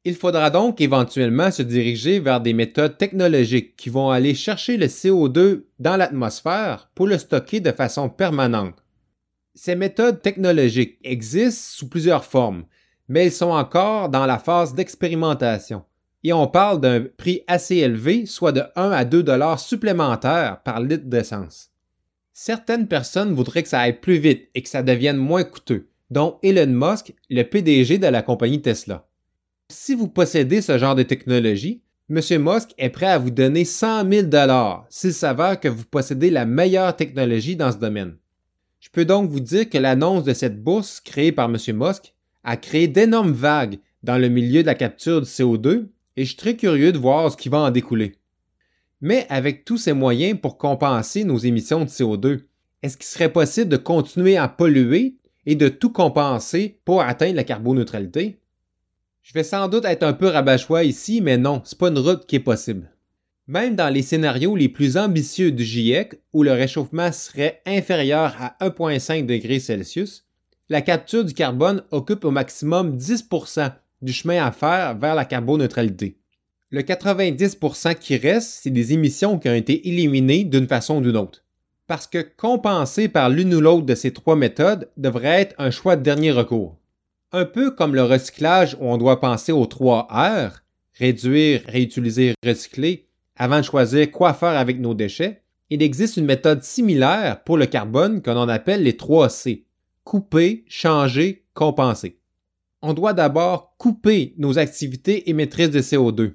Il 0.06 0.16
faudra 0.16 0.50
donc 0.50 0.82
éventuellement 0.82 1.50
se 1.50 1.62
diriger 1.62 2.20
vers 2.20 2.40
des 2.40 2.52
méthodes 2.52 2.98
technologiques 2.98 3.74
qui 3.76 3.88
vont 3.88 4.10
aller 4.10 4.34
chercher 4.34 4.76
le 4.76 4.86
CO2 4.86 5.62
dans 5.78 5.96
l'atmosphère 5.96 6.90
pour 6.94 7.06
le 7.06 7.16
stocker 7.16 7.60
de 7.60 7.72
façon 7.72 8.10
permanente. 8.10 8.76
Ces 9.54 9.76
méthodes 9.76 10.20
technologiques 10.20 10.98
existent 11.04 11.78
sous 11.78 11.88
plusieurs 11.88 12.24
formes, 12.24 12.64
mais 13.08 13.26
elles 13.26 13.32
sont 13.32 13.50
encore 13.50 14.10
dans 14.10 14.26
la 14.26 14.38
phase 14.38 14.74
d'expérimentation 14.74 15.84
et 16.24 16.32
on 16.32 16.46
parle 16.46 16.80
d'un 16.80 17.04
prix 17.18 17.42
assez 17.46 17.76
élevé, 17.76 18.24
soit 18.24 18.52
de 18.52 18.62
1 18.76 18.90
à 18.90 19.04
2 19.04 19.22
dollars 19.22 19.60
supplémentaires 19.60 20.62
par 20.64 20.80
litre 20.80 21.04
d'essence. 21.04 21.70
Certaines 22.32 22.88
personnes 22.88 23.34
voudraient 23.34 23.62
que 23.62 23.68
ça 23.68 23.80
aille 23.80 24.00
plus 24.00 24.16
vite 24.16 24.48
et 24.54 24.62
que 24.62 24.68
ça 24.68 24.82
devienne 24.82 25.18
moins 25.18 25.44
coûteux, 25.44 25.86
dont 26.10 26.38
Elon 26.42 26.72
Musk, 26.72 27.14
le 27.28 27.42
PDG 27.42 27.98
de 27.98 28.06
la 28.06 28.22
compagnie 28.22 28.62
Tesla. 28.62 29.06
Si 29.70 29.94
vous 29.94 30.08
possédez 30.08 30.62
ce 30.62 30.78
genre 30.78 30.94
de 30.94 31.02
technologie, 31.02 31.82
M. 32.10 32.20
Musk 32.42 32.70
est 32.78 32.90
prêt 32.90 33.06
à 33.06 33.18
vous 33.18 33.30
donner 33.30 33.64
100 33.64 34.10
000 34.10 34.26
dollars 34.26 34.86
s'il 34.88 35.12
s'avère 35.14 35.60
que 35.60 35.68
vous 35.68 35.84
possédez 35.84 36.30
la 36.30 36.44
meilleure 36.44 36.96
technologie 36.96 37.56
dans 37.56 37.72
ce 37.72 37.78
domaine. 37.78 38.16
Je 38.80 38.88
peux 38.90 39.04
donc 39.04 39.30
vous 39.30 39.40
dire 39.40 39.68
que 39.68 39.78
l'annonce 39.78 40.24
de 40.24 40.34
cette 40.34 40.62
bourse 40.62 41.00
créée 41.00 41.32
par 41.32 41.48
M. 41.48 41.56
Musk 41.74 42.14
a 42.42 42.56
créé 42.56 42.88
d'énormes 42.88 43.32
vagues 43.32 43.78
dans 44.02 44.18
le 44.18 44.28
milieu 44.28 44.62
de 44.62 44.66
la 44.66 44.74
capture 44.74 45.22
du 45.22 45.26
CO2 45.26 45.86
et 46.16 46.24
je 46.24 46.28
suis 46.28 46.36
très 46.36 46.56
curieux 46.56 46.92
de 46.92 46.98
voir 46.98 47.30
ce 47.30 47.36
qui 47.36 47.48
va 47.48 47.58
en 47.58 47.70
découler. 47.70 48.16
Mais 49.00 49.26
avec 49.28 49.64
tous 49.64 49.78
ces 49.78 49.92
moyens 49.92 50.38
pour 50.40 50.56
compenser 50.56 51.24
nos 51.24 51.38
émissions 51.38 51.84
de 51.84 51.90
CO2, 51.90 52.40
est-ce 52.82 52.96
qu'il 52.96 53.06
serait 53.06 53.32
possible 53.32 53.68
de 53.68 53.76
continuer 53.76 54.36
à 54.36 54.48
polluer 54.48 55.16
et 55.46 55.54
de 55.54 55.68
tout 55.68 55.90
compenser 55.90 56.80
pour 56.84 57.02
atteindre 57.02 57.36
la 57.36 57.44
carboneutralité? 57.44 58.40
Je 59.22 59.32
vais 59.32 59.42
sans 59.42 59.68
doute 59.68 59.86
être 59.86 60.02
un 60.02 60.12
peu 60.12 60.28
rabat-choix 60.28 60.84
ici, 60.84 61.20
mais 61.20 61.38
non, 61.38 61.62
c'est 61.64 61.78
pas 61.78 61.88
une 61.88 61.98
route 61.98 62.26
qui 62.26 62.36
est 62.36 62.40
possible. 62.40 62.90
Même 63.46 63.74
dans 63.74 63.92
les 63.92 64.02
scénarios 64.02 64.56
les 64.56 64.68
plus 64.68 64.96
ambitieux 64.96 65.50
du 65.50 65.64
GIEC, 65.64 66.20
où 66.32 66.42
le 66.42 66.52
réchauffement 66.52 67.12
serait 67.12 67.62
inférieur 67.66 68.34
à 68.38 68.56
1,5 68.60 69.26
degrés 69.26 69.60
Celsius, 69.60 70.26
la 70.70 70.80
capture 70.80 71.24
du 71.24 71.34
carbone 71.34 71.84
occupe 71.90 72.24
au 72.24 72.30
maximum 72.30 72.96
10 72.96 73.28
du 74.04 74.12
chemin 74.12 74.44
à 74.44 74.52
faire 74.52 74.96
vers 74.96 75.14
la 75.14 75.24
carboneutralité. 75.24 76.18
Le 76.70 76.82
90% 76.82 77.94
qui 77.96 78.16
reste, 78.16 78.60
c'est 78.62 78.70
des 78.70 78.92
émissions 78.92 79.38
qui 79.38 79.48
ont 79.48 79.54
été 79.54 79.88
éliminées 79.88 80.44
d'une 80.44 80.68
façon 80.68 80.98
ou 80.98 81.00
d'une 81.00 81.16
autre. 81.16 81.44
Parce 81.86 82.06
que 82.06 82.18
compenser 82.36 83.08
par 83.08 83.28
l'une 83.28 83.54
ou 83.54 83.60
l'autre 83.60 83.86
de 83.86 83.94
ces 83.94 84.12
trois 84.12 84.36
méthodes 84.36 84.90
devrait 84.96 85.42
être 85.42 85.54
un 85.58 85.70
choix 85.70 85.96
de 85.96 86.02
dernier 86.02 86.32
recours. 86.32 86.76
Un 87.32 87.44
peu 87.44 87.70
comme 87.70 87.94
le 87.94 88.02
recyclage 88.02 88.76
où 88.80 88.86
on 88.86 88.96
doit 88.96 89.20
penser 89.20 89.52
aux 89.52 89.66
trois 89.66 90.06
R, 90.10 90.62
réduire, 90.94 91.62
réutiliser, 91.66 92.34
recycler, 92.44 93.06
avant 93.36 93.58
de 93.58 93.64
choisir 93.64 94.10
quoi 94.10 94.34
faire 94.34 94.56
avec 94.56 94.78
nos 94.80 94.94
déchets, 94.94 95.42
il 95.70 95.82
existe 95.82 96.16
une 96.16 96.26
méthode 96.26 96.62
similaire 96.62 97.42
pour 97.42 97.56
le 97.56 97.66
carbone 97.66 98.22
que 98.22 98.30
l'on 98.30 98.48
appelle 98.48 98.82
les 98.82 98.96
trois 98.96 99.28
C. 99.28 99.64
Couper, 100.04 100.64
changer, 100.68 101.44
compenser 101.54 102.18
on 102.84 102.92
doit 102.92 103.14
d'abord 103.14 103.74
couper 103.78 104.34
nos 104.36 104.58
activités 104.58 105.30
émettrices 105.30 105.70
de 105.70 105.80
CO2. 105.80 106.34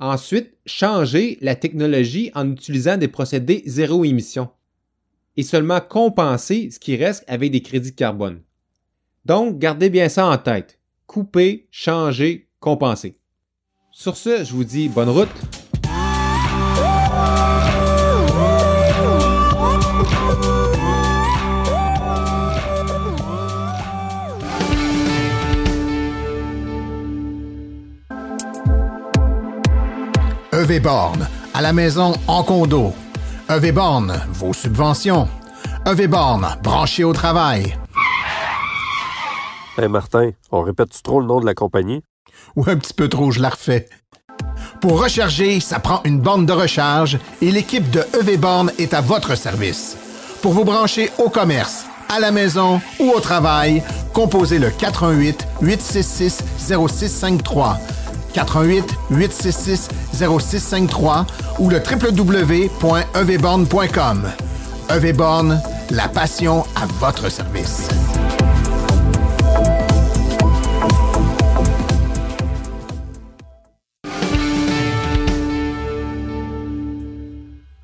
Ensuite, 0.00 0.54
changer 0.64 1.36
la 1.42 1.54
technologie 1.56 2.30
en 2.34 2.50
utilisant 2.50 2.96
des 2.96 3.08
procédés 3.08 3.62
zéro 3.66 4.04
émission. 4.04 4.48
Et 5.36 5.42
seulement 5.42 5.80
compenser 5.80 6.70
ce 6.70 6.78
qui 6.78 6.96
reste 6.96 7.22
avec 7.28 7.52
des 7.52 7.60
crédits 7.60 7.90
de 7.90 7.96
carbone. 7.96 8.40
Donc, 9.26 9.58
gardez 9.58 9.90
bien 9.90 10.08
ça 10.08 10.26
en 10.26 10.38
tête. 10.38 10.78
Couper, 11.06 11.68
changer, 11.70 12.48
compenser. 12.60 13.18
Sur 13.92 14.16
ce, 14.16 14.44
je 14.44 14.52
vous 14.52 14.64
dis 14.64 14.88
bonne 14.88 15.10
route. 15.10 15.28
EV 30.68 30.80
Borne, 30.80 31.26
à 31.54 31.62
la 31.62 31.72
maison, 31.72 32.12
en 32.26 32.42
condo. 32.42 32.92
EV 33.48 33.72
Borne, 33.72 34.20
vos 34.34 34.52
subventions. 34.52 35.26
EV 35.86 36.08
Borne, 36.08 36.46
branché 36.62 37.04
au 37.04 37.14
travail. 37.14 37.74
Hey 39.78 39.88
Martin, 39.88 40.32
on 40.52 40.60
répète-tu 40.60 41.00
trop 41.00 41.20
le 41.20 41.26
nom 41.26 41.40
de 41.40 41.46
la 41.46 41.54
compagnie? 41.54 42.02
Ou 42.54 42.64
un 42.66 42.76
petit 42.76 42.92
peu 42.92 43.08
trop, 43.08 43.30
je 43.30 43.40
la 43.40 43.48
refais. 43.48 43.88
Pour 44.82 45.02
recharger, 45.02 45.58
ça 45.60 45.78
prend 45.78 46.02
une 46.04 46.20
borne 46.20 46.44
de 46.44 46.52
recharge 46.52 47.18
et 47.40 47.50
l'équipe 47.50 47.88
de 47.90 48.04
EV 48.20 48.36
Borne 48.36 48.70
est 48.78 48.92
à 48.92 49.00
votre 49.00 49.36
service. 49.36 49.96
Pour 50.42 50.52
vous 50.52 50.64
brancher 50.64 51.10
au 51.16 51.30
commerce, 51.30 51.86
à 52.10 52.20
la 52.20 52.30
maison 52.30 52.82
ou 53.00 53.10
au 53.10 53.20
travail, 53.20 53.82
composez 54.12 54.58
le 54.58 54.68
418 54.68 55.46
866 55.62 56.44
0653 56.58 57.78
88 58.38 58.94
866 59.10 59.88
0653 60.12 61.26
ou 61.58 61.68
le 61.70 61.78
www.evborne.com. 61.78 64.28
EV 64.90 65.12
Borne, 65.12 65.60
la 65.90 66.06
passion 66.06 66.64
à 66.76 66.86
votre 66.86 67.28
service. 67.30 67.88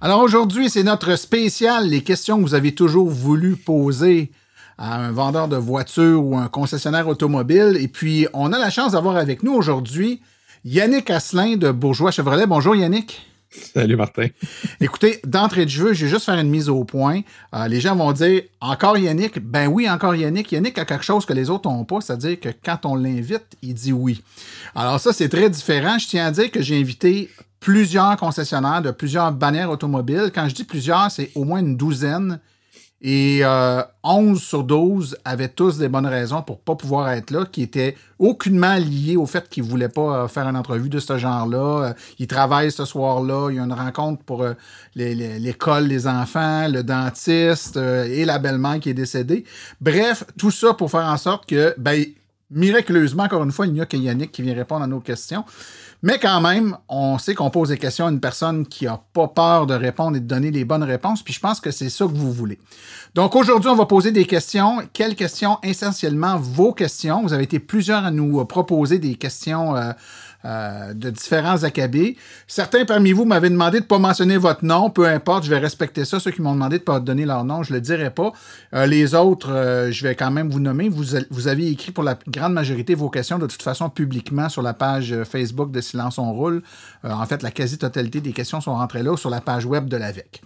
Alors 0.00 0.20
aujourd'hui, 0.20 0.70
c'est 0.70 0.84
notre 0.84 1.16
spécial, 1.16 1.88
les 1.88 2.04
questions 2.04 2.38
que 2.38 2.42
vous 2.42 2.54
avez 2.54 2.76
toujours 2.76 3.10
voulu 3.10 3.56
poser 3.56 4.30
à 4.78 4.98
un 4.98 5.10
vendeur 5.10 5.48
de 5.48 5.56
voitures 5.56 6.24
ou 6.24 6.36
un 6.36 6.46
concessionnaire 6.46 7.08
automobile. 7.08 7.76
Et 7.80 7.88
puis, 7.88 8.28
on 8.34 8.52
a 8.52 8.58
la 8.58 8.70
chance 8.70 8.92
d'avoir 8.92 9.16
avec 9.16 9.42
nous 9.42 9.52
aujourd'hui 9.52 10.20
Yannick 10.66 11.10
Asselin 11.10 11.58
de 11.58 11.70
Bourgeois 11.70 12.10
Chevrolet. 12.10 12.46
Bonjour 12.46 12.74
Yannick. 12.74 13.20
Salut 13.50 13.96
Martin. 13.96 14.28
Écoutez, 14.80 15.20
d'entrée 15.22 15.66
de 15.66 15.70
jeu, 15.70 15.92
je 15.92 16.06
vais 16.06 16.10
juste 16.10 16.24
faire 16.24 16.38
une 16.38 16.48
mise 16.48 16.70
au 16.70 16.84
point. 16.84 17.20
Euh, 17.54 17.68
les 17.68 17.80
gens 17.80 17.94
vont 17.94 18.12
dire 18.12 18.44
encore 18.62 18.96
Yannick? 18.96 19.38
Ben 19.40 19.68
oui, 19.68 19.90
encore 19.90 20.14
Yannick. 20.14 20.50
Yannick 20.52 20.78
a 20.78 20.86
quelque 20.86 21.04
chose 21.04 21.26
que 21.26 21.34
les 21.34 21.50
autres 21.50 21.68
n'ont 21.68 21.84
pas, 21.84 22.00
c'est-à-dire 22.00 22.40
que 22.40 22.48
quand 22.64 22.86
on 22.86 22.94
l'invite, 22.94 23.44
il 23.60 23.74
dit 23.74 23.92
oui. 23.92 24.22
Alors 24.74 24.98
ça, 24.98 25.12
c'est 25.12 25.28
très 25.28 25.50
différent. 25.50 25.98
Je 25.98 26.08
tiens 26.08 26.28
à 26.28 26.30
dire 26.30 26.50
que 26.50 26.62
j'ai 26.62 26.80
invité 26.80 27.28
plusieurs 27.60 28.16
concessionnaires 28.16 28.80
de 28.80 28.90
plusieurs 28.90 29.32
bannières 29.32 29.68
automobiles. 29.68 30.30
Quand 30.34 30.48
je 30.48 30.54
dis 30.54 30.64
plusieurs, 30.64 31.10
c'est 31.10 31.30
au 31.34 31.44
moins 31.44 31.60
une 31.60 31.76
douzaine. 31.76 32.40
Et 33.06 33.40
euh, 33.42 33.82
11 34.02 34.42
sur 34.42 34.64
12 34.64 35.18
avaient 35.26 35.50
tous 35.50 35.76
des 35.76 35.88
bonnes 35.88 36.06
raisons 36.06 36.40
pour 36.40 36.56
ne 36.56 36.60
pas 36.62 36.74
pouvoir 36.74 37.10
être 37.10 37.30
là, 37.30 37.44
qui 37.44 37.60
étaient 37.60 37.96
aucunement 38.18 38.76
liées 38.76 39.18
au 39.18 39.26
fait 39.26 39.46
qu'ils 39.46 39.62
ne 39.62 39.68
voulaient 39.68 39.90
pas 39.90 40.24
euh, 40.24 40.28
faire 40.28 40.48
une 40.48 40.56
entrevue 40.56 40.88
de 40.88 40.98
ce 40.98 41.18
genre-là. 41.18 41.88
Euh, 41.88 41.92
ils 42.18 42.26
travaillent 42.26 42.72
ce 42.72 42.86
soir-là, 42.86 43.50
il 43.50 43.56
y 43.56 43.58
a 43.58 43.62
une 43.62 43.74
rencontre 43.74 44.22
pour 44.22 44.42
euh, 44.42 44.54
l'école, 44.94 45.84
les 45.84 46.06
enfants, 46.06 46.66
le 46.66 46.82
dentiste 46.82 47.76
et 47.76 48.24
la 48.24 48.38
belle-mère 48.38 48.80
qui 48.80 48.88
est 48.88 48.94
décédée. 48.94 49.44
Bref, 49.82 50.24
tout 50.38 50.50
ça 50.50 50.72
pour 50.72 50.90
faire 50.90 51.04
en 51.04 51.18
sorte 51.18 51.44
que, 51.44 51.74
ben, 51.76 52.06
miraculeusement, 52.54 53.24
encore 53.24 53.44
une 53.44 53.52
fois, 53.52 53.66
il 53.66 53.72
n'y 53.72 53.80
a 53.80 53.86
que 53.86 53.96
Yannick 53.96 54.32
qui 54.32 54.42
vient 54.42 54.54
répondre 54.54 54.82
à 54.82 54.86
nos 54.86 55.00
questions. 55.00 55.44
Mais 56.02 56.18
quand 56.18 56.40
même, 56.40 56.76
on 56.88 57.16
sait 57.18 57.34
qu'on 57.34 57.48
pose 57.48 57.70
des 57.70 57.78
questions 57.78 58.06
à 58.06 58.10
une 58.10 58.20
personne 58.20 58.66
qui 58.66 58.84
n'a 58.84 59.00
pas 59.12 59.28
peur 59.28 59.66
de 59.66 59.74
répondre 59.74 60.16
et 60.16 60.20
de 60.20 60.26
donner 60.26 60.50
les 60.50 60.64
bonnes 60.64 60.82
réponses, 60.82 61.22
puis 61.22 61.32
je 61.32 61.40
pense 61.40 61.60
que 61.60 61.70
c'est 61.70 61.88
ça 61.88 62.04
que 62.04 62.12
vous 62.12 62.32
voulez. 62.32 62.58
Donc 63.14 63.34
aujourd'hui, 63.34 63.70
on 63.70 63.74
va 63.74 63.86
poser 63.86 64.12
des 64.12 64.26
questions. 64.26 64.82
Quelles 64.92 65.14
questions? 65.14 65.58
Essentiellement 65.62 66.36
vos 66.36 66.72
questions. 66.72 67.22
Vous 67.22 67.32
avez 67.32 67.44
été 67.44 67.58
plusieurs 67.58 68.04
à 68.04 68.10
nous 68.10 68.40
euh, 68.40 68.44
proposer 68.44 68.98
des 68.98 69.14
questions 69.14 69.76
euh, 69.76 69.92
euh, 70.44 70.92
de 70.94 71.10
différents 71.10 71.62
acabés. 71.64 72.16
Certains 72.46 72.84
parmi 72.84 73.12
vous 73.12 73.24
m'avaient 73.24 73.50
demandé 73.50 73.78
de 73.78 73.84
ne 73.84 73.88
pas 73.88 73.98
mentionner 73.98 74.36
votre 74.36 74.64
nom, 74.64 74.90
peu 74.90 75.06
importe, 75.06 75.44
je 75.44 75.50
vais 75.50 75.58
respecter 75.58 76.04
ça. 76.04 76.20
Ceux 76.20 76.30
qui 76.30 76.42
m'ont 76.42 76.52
demandé 76.52 76.76
de 76.76 76.82
ne 76.82 76.84
pas 76.84 77.00
donner 77.00 77.24
leur 77.24 77.44
nom, 77.44 77.62
je 77.62 77.72
ne 77.72 77.78
le 77.78 77.80
dirai 77.80 78.10
pas. 78.10 78.32
Euh, 78.74 78.86
les 78.86 79.14
autres, 79.14 79.50
euh, 79.50 79.90
je 79.90 80.06
vais 80.06 80.14
quand 80.14 80.30
même 80.30 80.50
vous 80.50 80.60
nommer. 80.60 80.88
Vous, 80.88 81.04
vous 81.30 81.48
avez 81.48 81.68
écrit 81.68 81.92
pour 81.92 82.04
la 82.04 82.18
grande 82.28 82.52
majorité 82.52 82.94
vos 82.94 83.10
questions 83.10 83.38
de 83.38 83.46
toute 83.46 83.62
façon 83.62 83.88
publiquement 83.90 84.48
sur 84.48 84.62
la 84.62 84.74
page 84.74 85.14
Facebook 85.24 85.70
de 85.70 85.80
Silence 85.80 86.18
on 86.18 86.32
roule. 86.32 86.62
En 87.02 87.24
fait, 87.26 87.42
la 87.42 87.50
quasi-totalité 87.50 88.20
des 88.20 88.32
questions 88.32 88.60
sont 88.60 88.74
rentrées 88.74 89.02
là 89.02 89.12
ou 89.12 89.16
sur 89.16 89.30
la 89.30 89.40
page 89.40 89.64
web 89.66 89.88
de 89.88 89.96
l'AVEC. 89.96 90.42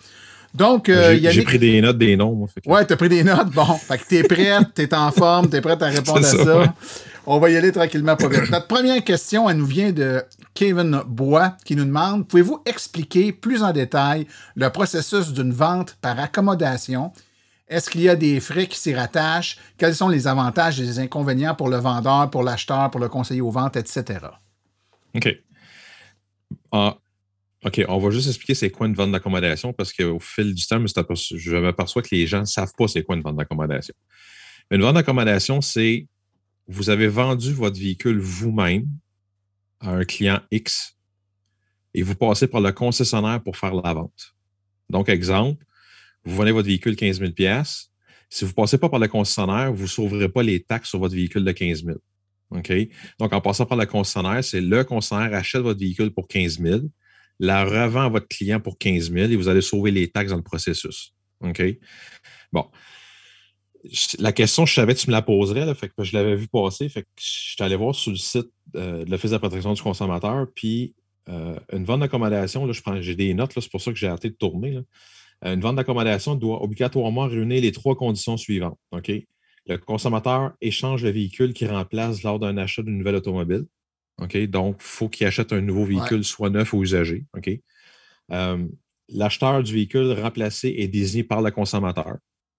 Donc, 0.54 0.88
euh, 0.88 1.12
J'ai- 1.12 1.20
Yannick... 1.20 1.44
pris 1.44 1.58
des 1.58 1.80
notes 1.82 1.98
des 1.98 2.16
noms. 2.16 2.32
Moi, 2.34 2.48
fait 2.48 2.62
que- 2.62 2.70
Ouais, 2.70 2.82
t'as 2.84 2.96
pris 2.96 3.10
des 3.10 3.22
notes. 3.22 3.50
Bon, 3.50 3.66
fait 3.74 3.98
que 3.98 4.06
t'es 4.08 4.22
prête, 4.22 4.72
t'es 4.74 4.94
en 4.94 5.10
forme, 5.10 5.48
t'es 5.50 5.60
prête 5.60 5.82
à 5.82 5.86
répondre 5.88 6.18
à 6.20 6.22
ça. 6.22 6.42
ça, 6.42 6.58
ouais. 6.58 6.66
On 7.30 7.40
va 7.40 7.50
y 7.50 7.58
aller 7.58 7.72
tranquillement 7.72 8.16
pas. 8.16 8.26
Notre 8.28 8.66
première 8.68 9.04
question, 9.04 9.50
elle 9.50 9.58
nous 9.58 9.66
vient 9.66 9.92
de 9.92 10.24
Kevin 10.54 11.02
Bois 11.06 11.58
qui 11.66 11.76
nous 11.76 11.84
demande 11.84 12.26
Pouvez-vous 12.26 12.62
expliquer 12.64 13.32
plus 13.32 13.62
en 13.62 13.70
détail 13.70 14.26
le 14.54 14.70
processus 14.70 15.34
d'une 15.34 15.52
vente 15.52 15.98
par 16.00 16.18
accommodation? 16.18 17.12
Est-ce 17.68 17.90
qu'il 17.90 18.00
y 18.00 18.08
a 18.08 18.16
des 18.16 18.40
frais 18.40 18.66
qui 18.66 18.78
s'y 18.78 18.94
rattachent? 18.94 19.58
Quels 19.76 19.94
sont 19.94 20.08
les 20.08 20.26
avantages 20.26 20.80
et 20.80 20.84
les 20.84 21.00
inconvénients 21.00 21.54
pour 21.54 21.68
le 21.68 21.76
vendeur, 21.76 22.30
pour 22.30 22.42
l'acheteur, 22.42 22.90
pour 22.90 22.98
le 22.98 23.10
conseiller 23.10 23.42
aux 23.42 23.50
ventes, 23.50 23.76
etc. 23.76 24.20
OK. 25.14 25.28
Ah, 26.72 26.96
OK, 27.62 27.84
on 27.88 27.98
va 27.98 28.08
juste 28.08 28.28
expliquer 28.28 28.54
c'est 28.54 28.70
quoi 28.70 28.86
une 28.86 28.94
vente 28.94 29.12
d'accommodation 29.12 29.74
parce 29.74 29.92
qu'au 29.92 30.18
fil 30.18 30.54
du 30.54 30.66
temps, 30.66 30.82
je 30.82 31.56
m'aperçois 31.56 32.00
que 32.00 32.08
les 32.10 32.26
gens 32.26 32.40
ne 32.40 32.46
savent 32.46 32.72
pas 32.74 32.88
c'est 32.88 33.02
quoi 33.02 33.16
une 33.16 33.22
vente 33.22 33.36
d'accommodation. 33.36 33.92
Une 34.70 34.80
vente 34.80 34.94
d'accommodation, 34.94 35.60
c'est 35.60 36.06
vous 36.68 36.90
avez 36.90 37.08
vendu 37.08 37.52
votre 37.52 37.78
véhicule 37.78 38.18
vous-même 38.18 38.86
à 39.80 39.90
un 39.90 40.04
client 40.04 40.40
X 40.50 40.96
et 41.94 42.02
vous 42.02 42.14
passez 42.14 42.46
par 42.46 42.60
le 42.60 42.72
concessionnaire 42.72 43.42
pour 43.42 43.56
faire 43.56 43.74
la 43.74 43.94
vente. 43.94 44.34
Donc, 44.90 45.08
exemple, 45.08 45.64
vous 46.24 46.36
vendez 46.36 46.52
votre 46.52 46.68
véhicule 46.68 46.94
15 46.94 47.20
000 47.20 47.32
Si 48.28 48.44
vous 48.44 48.50
ne 48.50 48.54
passez 48.54 48.78
pas 48.78 48.88
par 48.88 49.00
le 49.00 49.08
concessionnaire, 49.08 49.72
vous 49.72 49.84
ne 49.84 49.88
sauverez 49.88 50.28
pas 50.28 50.42
les 50.42 50.62
taxes 50.62 50.90
sur 50.90 50.98
votre 50.98 51.14
véhicule 51.14 51.44
de 51.44 51.52
15 51.52 51.84
000 51.84 51.98
OK? 52.50 52.72
Donc, 53.18 53.32
en 53.32 53.40
passant 53.40 53.66
par 53.66 53.78
le 53.78 53.86
concessionnaire, 53.86 54.42
c'est 54.42 54.60
le 54.60 54.84
concessionnaire 54.84 55.34
achète 55.34 55.62
votre 55.62 55.80
véhicule 55.80 56.10
pour 56.10 56.28
15 56.28 56.60
000, 56.60 56.80
la 57.40 57.64
revend 57.64 58.06
à 58.06 58.08
votre 58.08 58.28
client 58.28 58.60
pour 58.60 58.78
15 58.78 59.12
000 59.12 59.30
et 59.30 59.36
vous 59.36 59.48
allez 59.48 59.60
sauver 59.60 59.90
les 59.90 60.08
taxes 60.08 60.30
dans 60.30 60.36
le 60.36 60.42
processus. 60.42 61.14
OK? 61.40 61.62
Bon. 62.52 62.66
La 64.18 64.32
question, 64.32 64.66
je 64.66 64.74
savais 64.74 64.94
que 64.94 65.00
tu 65.00 65.08
me 65.08 65.12
la 65.12 65.22
poserais, 65.22 65.64
là, 65.64 65.74
fait 65.74 65.88
que 65.88 66.02
je 66.02 66.12
l'avais 66.12 66.34
vu 66.34 66.48
passer. 66.48 66.88
Fait 66.88 67.02
que 67.02 67.08
je 67.18 67.52
suis 67.52 67.62
allé 67.62 67.76
voir 67.76 67.94
sur 67.94 68.10
le 68.10 68.16
site 68.16 68.48
euh, 68.76 69.04
de 69.04 69.10
l'Office 69.10 69.30
de 69.30 69.36
la 69.36 69.40
protection 69.40 69.72
du 69.72 69.82
consommateur. 69.82 70.46
Puis, 70.54 70.94
euh, 71.28 71.58
une 71.72 71.84
vente 71.84 72.00
d'accommodation, 72.00 72.70
j'ai 73.00 73.14
des 73.14 73.34
notes, 73.34 73.52
c'est 73.54 73.70
pour 73.70 73.80
ça 73.80 73.92
que 73.92 73.98
j'ai 73.98 74.08
arrêté 74.08 74.30
de 74.30 74.34
tourner. 74.34 74.72
là. 74.72 74.80
Euh, 75.44 75.54
Une 75.54 75.60
vente 75.60 75.76
d'accommodation 75.76 76.34
doit 76.34 76.62
obligatoirement 76.62 77.26
réunir 77.26 77.62
les 77.62 77.72
trois 77.72 77.94
conditions 77.94 78.36
suivantes. 78.36 78.78
Le 78.92 79.76
consommateur 79.76 80.52
échange 80.60 81.04
le 81.04 81.10
véhicule 81.10 81.52
qu'il 81.52 81.70
remplace 81.70 82.22
lors 82.22 82.38
d'un 82.38 82.56
achat 82.56 82.82
d'une 82.82 82.98
nouvelle 82.98 83.16
automobile. 83.16 83.64
Donc, 84.18 84.34
il 84.34 84.74
faut 84.78 85.08
qu'il 85.08 85.26
achète 85.26 85.52
un 85.52 85.60
nouveau 85.60 85.84
véhicule, 85.84 86.24
soit 86.24 86.50
neuf 86.50 86.72
ou 86.72 86.82
usagé. 86.82 87.24
L'acheteur 89.10 89.62
du 89.62 89.72
véhicule 89.72 90.12
remplacé 90.12 90.74
est 90.78 90.88
désigné 90.88 91.24
par 91.24 91.40
le 91.40 91.50
consommateur. 91.50 92.16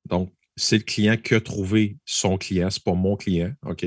Donc, 0.07 0.31
c'est 0.59 0.77
le 0.77 0.83
client 0.83 1.17
qui 1.17 1.35
a 1.35 1.41
trouvé 1.41 1.97
son 2.05 2.37
client, 2.37 2.69
ce 2.69 2.79
n'est 2.79 2.91
pas 2.91 2.97
mon 2.97 3.15
client. 3.15 3.51
OK? 3.65 3.85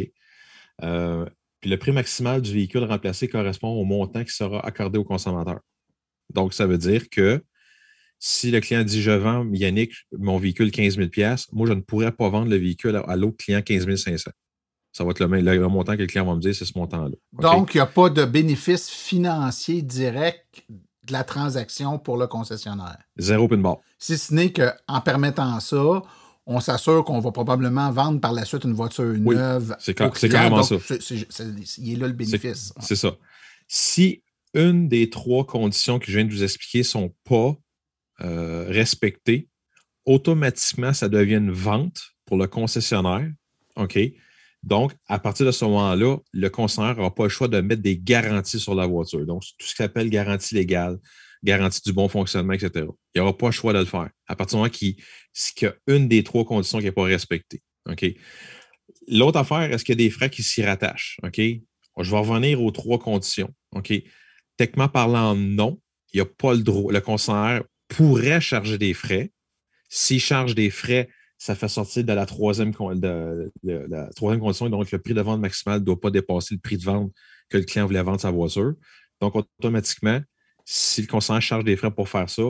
Euh, 0.82 1.26
puis 1.60 1.70
le 1.70 1.78
prix 1.78 1.92
maximal 1.92 2.42
du 2.42 2.52
véhicule 2.52 2.84
remplacé 2.84 3.28
correspond 3.28 3.68
au 3.68 3.84
montant 3.84 4.24
qui 4.24 4.32
sera 4.32 4.64
accordé 4.66 4.98
au 4.98 5.04
consommateur. 5.04 5.60
Donc, 6.32 6.54
ça 6.54 6.66
veut 6.66 6.78
dire 6.78 7.08
que 7.08 7.44
si 8.18 8.50
le 8.50 8.60
client 8.60 8.82
dit 8.82 9.02
Je 9.02 9.10
vends, 9.10 9.46
Yannick, 9.52 9.92
mon 10.12 10.38
véhicule 10.38 10.70
15 10.70 10.96
000 10.96 11.08
moi, 11.52 11.66
je 11.66 11.72
ne 11.72 11.80
pourrais 11.80 12.12
pas 12.12 12.28
vendre 12.28 12.50
le 12.50 12.56
véhicule 12.56 12.96
à, 12.96 13.00
à 13.00 13.16
l'autre 13.16 13.36
client 13.36 13.62
15 13.62 13.94
500 13.96 14.30
Ça 14.92 15.04
va 15.04 15.10
être 15.10 15.20
le, 15.20 15.28
même, 15.28 15.44
le, 15.44 15.68
montant 15.68 15.94
que 15.94 16.00
le 16.00 16.06
client 16.06 16.24
va 16.24 16.34
me 16.34 16.40
dire, 16.40 16.54
c'est 16.54 16.64
ce 16.64 16.76
montant-là. 16.76 17.14
Donc, 17.32 17.74
il 17.74 17.78
n'y 17.78 17.82
a 17.82 17.86
pas 17.86 18.08
de 18.08 18.24
bénéfice 18.24 18.88
financier 18.88 19.82
direct 19.82 20.64
de 21.04 21.12
la 21.12 21.24
transaction 21.24 21.98
pour 21.98 22.16
le 22.16 22.26
concessionnaire. 22.26 22.98
Zéro 23.16 23.48
pin. 23.48 23.60
Si 23.98 24.18
ce 24.18 24.32
n'est 24.32 24.52
qu'en 24.52 25.00
permettant 25.00 25.58
ça, 25.60 26.02
on 26.52 26.60
s'assure 26.60 27.04
qu'on 27.04 27.20
va 27.20 27.32
probablement 27.32 27.90
vendre 27.90 28.20
par 28.20 28.32
la 28.32 28.44
suite 28.44 28.64
une 28.64 28.72
voiture 28.72 29.14
Oui, 29.24 29.36
neuve. 29.36 29.76
c'est 29.78 29.94
carrément 29.94 30.62
ça. 30.62 30.76
il 31.78 31.92
est 31.92 31.96
là 31.96 32.06
le 32.08 32.12
bénéfice. 32.12 32.72
C'est 32.80 32.96
ça. 32.96 33.16
Si 33.68 34.22
une 34.54 34.88
des 34.88 35.08
trois 35.10 35.46
conditions 35.46 35.98
que 35.98 36.06
je 36.06 36.16
viens 36.18 36.26
de 36.26 36.32
vous 36.32 36.44
expliquer 36.44 36.78
ne 36.78 36.84
sont 36.84 37.14
pas 37.24 37.56
euh, 38.20 38.66
respectées, 38.68 39.48
automatiquement, 40.04 40.92
ça 40.92 41.08
devient 41.08 41.36
une 41.36 41.52
vente 41.52 42.02
pour 42.26 42.36
le 42.36 42.46
concessionnaire. 42.46 43.28
OK? 43.76 43.98
Donc, 44.62 44.92
à 45.08 45.18
partir 45.18 45.46
de 45.46 45.50
ce 45.50 45.64
moment-là, 45.64 46.18
le 46.32 46.50
concessionnaire 46.50 46.96
n'aura 46.96 47.14
pas 47.14 47.24
le 47.24 47.28
choix 47.28 47.48
de 47.48 47.60
mettre 47.60 47.82
des 47.82 47.98
garanties 47.98 48.60
sur 48.60 48.74
la 48.74 48.86
voiture. 48.86 49.24
Donc, 49.26 49.42
tout 49.58 49.66
ce 49.66 49.72
qui 49.72 49.76
s'appelle 49.76 50.08
garantie 50.08 50.54
légale, 50.54 50.98
garantie 51.42 51.80
du 51.84 51.92
bon 51.92 52.08
fonctionnement, 52.08 52.52
etc. 52.52 52.86
Il 53.14 53.20
n'aura 53.20 53.36
pas 53.36 53.46
le 53.46 53.52
choix 53.52 53.72
de 53.72 53.78
le 53.80 53.84
faire. 53.84 54.10
À 54.28 54.36
partir 54.36 54.56
du 54.56 54.60
moment 54.60 54.70
qu'il 54.70 54.96
qu'il 55.32 55.68
y 55.68 55.70
a 55.70 55.94
une 55.94 56.08
des 56.08 56.22
trois 56.22 56.44
conditions 56.44 56.78
qui 56.78 56.84
n'est 56.84 56.92
pas 56.92 57.04
respectée. 57.04 57.62
L'autre 59.08 59.38
affaire, 59.38 59.72
est-ce 59.72 59.84
qu'il 59.84 59.98
y 59.98 60.02
a 60.02 60.04
des 60.04 60.10
frais 60.10 60.30
qui 60.30 60.42
s'y 60.42 60.62
rattachent? 60.62 61.18
Je 61.24 62.10
vais 62.10 62.18
revenir 62.18 62.62
aux 62.62 62.70
trois 62.70 62.98
conditions. 62.98 63.52
OK? 63.72 63.92
Techniquement 64.56 64.88
parlant, 64.88 65.34
non. 65.34 65.80
Il 66.12 66.18
n'y 66.18 66.20
a 66.20 66.26
pas 66.26 66.52
le 66.52 66.62
droit. 66.62 66.92
Le 66.92 67.00
concessionnaire 67.00 67.64
pourrait 67.88 68.40
charger 68.40 68.78
des 68.78 68.94
frais. 68.94 69.32
S'il 69.88 70.20
charge 70.20 70.54
des 70.54 70.70
frais, 70.70 71.08
ça 71.38 71.54
fait 71.54 71.68
sortir 71.68 72.04
de 72.04 72.12
la 72.12 72.26
troisième, 72.26 72.74
con- 72.74 72.94
de- 72.94 73.50
de- 73.62 73.86
la 73.88 74.08
troisième 74.10 74.40
condition. 74.40 74.68
Donc, 74.70 74.90
le 74.90 74.98
prix 74.98 75.14
de 75.14 75.20
vente 75.20 75.40
maximal 75.40 75.80
ne 75.80 75.84
doit 75.84 76.00
pas 76.00 76.10
dépasser 76.10 76.54
le 76.54 76.60
prix 76.60 76.76
de 76.76 76.84
vente 76.84 77.12
que 77.48 77.58
le 77.58 77.64
client 77.64 77.86
voulait 77.86 78.02
vendre 78.02 78.20
sa 78.20 78.30
voiture. 78.30 78.74
Donc, 79.20 79.34
automatiquement, 79.36 80.20
si 80.64 81.00
le 81.00 81.06
concessionnaire 81.08 81.42
charge 81.42 81.64
des 81.64 81.76
frais 81.76 81.90
pour 81.90 82.08
faire 82.08 82.30
ça, 82.30 82.42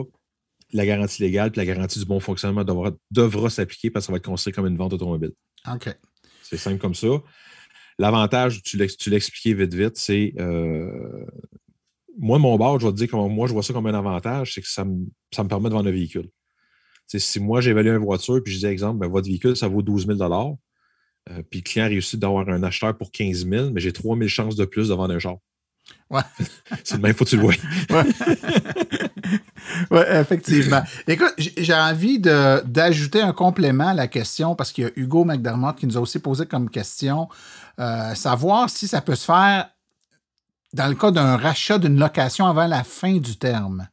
la 0.73 0.85
garantie 0.85 1.21
légale 1.21 1.51
et 1.53 1.57
la 1.57 1.65
garantie 1.65 1.99
du 1.99 2.05
bon 2.05 2.19
fonctionnement 2.19 2.63
devra, 2.63 2.91
devra 3.11 3.49
s'appliquer 3.49 3.89
parce 3.89 4.03
que 4.03 4.07
ça 4.07 4.11
va 4.11 4.17
être 4.17 4.25
considéré 4.25 4.53
comme 4.55 4.67
une 4.67 4.77
vente 4.77 4.93
automobile. 4.93 5.31
OK. 5.71 5.89
C'est 6.41 6.57
simple 6.57 6.79
comme 6.79 6.95
ça. 6.95 7.07
L'avantage, 7.99 8.61
tu 8.63 8.77
l'ex- 8.77 8.97
tu 8.97 9.09
l'as 9.09 9.17
expliqué 9.17 9.53
vite, 9.53 9.73
vite, 9.73 9.97
c'est 9.97 10.33
euh, 10.39 11.25
moi, 12.17 12.39
mon 12.39 12.57
bord, 12.57 12.79
je 12.79 12.85
vais 12.87 12.91
te 12.91 12.97
dire 12.97 13.07
comment 13.09 13.29
moi 13.29 13.47
je 13.47 13.53
vois 13.53 13.63
ça 13.63 13.73
comme 13.73 13.85
un 13.87 13.93
avantage, 13.93 14.53
c'est 14.53 14.61
que 14.61 14.67
ça 14.67 14.83
me, 14.83 15.05
ça 15.31 15.43
me 15.43 15.49
permet 15.49 15.69
de 15.69 15.73
vendre 15.75 15.89
un 15.89 15.91
véhicule. 15.91 16.29
si 17.07 17.39
moi 17.39 17.61
j'évalue 17.61 17.89
une 17.89 17.97
voiture 18.03 18.41
puis 18.43 18.53
je 18.53 18.59
dis, 18.59 18.65
exemple, 18.65 18.99
ben, 18.99 19.07
votre 19.07 19.27
véhicule, 19.27 19.55
ça 19.55 19.67
vaut 19.67 19.81
12 19.81 20.07
000 20.07 20.19
euh, 21.29 21.41
puis 21.49 21.59
le 21.59 21.63
client 21.63 21.85
réussit 21.87 22.19
d'avoir 22.19 22.49
un 22.49 22.63
acheteur 22.63 22.97
pour 22.97 23.11
15 23.11 23.47
000, 23.47 23.71
mais 23.71 23.79
j'ai 23.79 23.93
3 23.93 24.17
000 24.17 24.27
chances 24.27 24.55
de 24.55 24.65
plus 24.65 24.89
de 24.89 24.93
vendre 24.93 25.13
un 25.13 25.19
char. 25.19 25.37
Ouais. 26.09 26.21
C'est 26.83 26.95
le 26.95 27.01
même, 27.01 27.13
faut 27.13 27.25
que 27.25 27.29
tu 27.29 27.37
le 27.37 27.41
vois. 27.41 27.53
Ouais. 27.89 28.03
ouais, 29.91 30.21
effectivement. 30.21 30.83
Écoute, 31.07 31.33
j'ai 31.37 31.73
envie 31.73 32.19
d'ajouter 32.19 33.21
un 33.21 33.33
complément 33.33 33.89
à 33.89 33.93
la 33.93 34.07
question 34.07 34.55
parce 34.55 34.71
qu'il 34.71 34.83
y 34.83 34.87
a 34.87 34.91
Hugo 34.95 35.25
McDermott 35.25 35.77
qui 35.77 35.87
nous 35.87 35.97
a 35.97 36.01
aussi 36.01 36.19
posé 36.19 36.45
comme 36.45 36.69
question 36.69 37.27
euh, 37.79 38.13
savoir 38.13 38.69
si 38.69 38.87
ça 38.87 39.01
peut 39.01 39.15
se 39.15 39.25
faire 39.25 39.69
dans 40.73 40.87
le 40.87 40.95
cas 40.95 41.11
d'un 41.11 41.37
rachat 41.37 41.77
d'une 41.79 41.99
location 41.99 42.45
avant 42.47 42.67
la 42.67 42.83
fin 42.83 43.17
du 43.17 43.37
terme. 43.37 43.87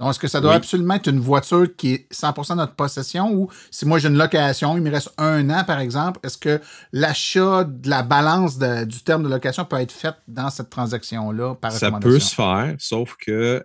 Donc, 0.00 0.10
est-ce 0.10 0.18
que 0.18 0.28
ça 0.28 0.40
doit 0.40 0.52
Oui. 0.52 0.56
absolument 0.56 0.94
être 0.94 1.08
une 1.08 1.20
voiture 1.20 1.68
qui 1.76 1.92
est 1.92 2.06
100% 2.12 2.56
notre 2.56 2.74
possession 2.74 3.32
ou 3.34 3.48
si 3.70 3.84
moi 3.86 3.98
j'ai 3.98 4.08
une 4.08 4.16
location, 4.16 4.76
il 4.76 4.82
me 4.82 4.90
reste 4.90 5.12
un 5.18 5.48
an 5.50 5.62
par 5.64 5.78
exemple, 5.78 6.18
est-ce 6.22 6.38
que 6.38 6.58
l'achat 6.92 7.64
de 7.64 7.88
la 7.90 8.02
balance 8.02 8.56
de- 8.58 8.84
du 8.84 9.02
terme 9.02 9.22
de 9.24 9.28
location 9.28 9.64
peut 9.66 9.76
être 9.76 9.92
fait 9.92 10.14
dans 10.26 10.48
cette 10.50 10.70
transaction-là 10.70 11.54
par 11.54 11.70
Ça 11.72 11.92
peut 11.92 12.18
se 12.18 12.34
faire, 12.34 12.74
sauf 12.78 13.14
que, 13.16 13.62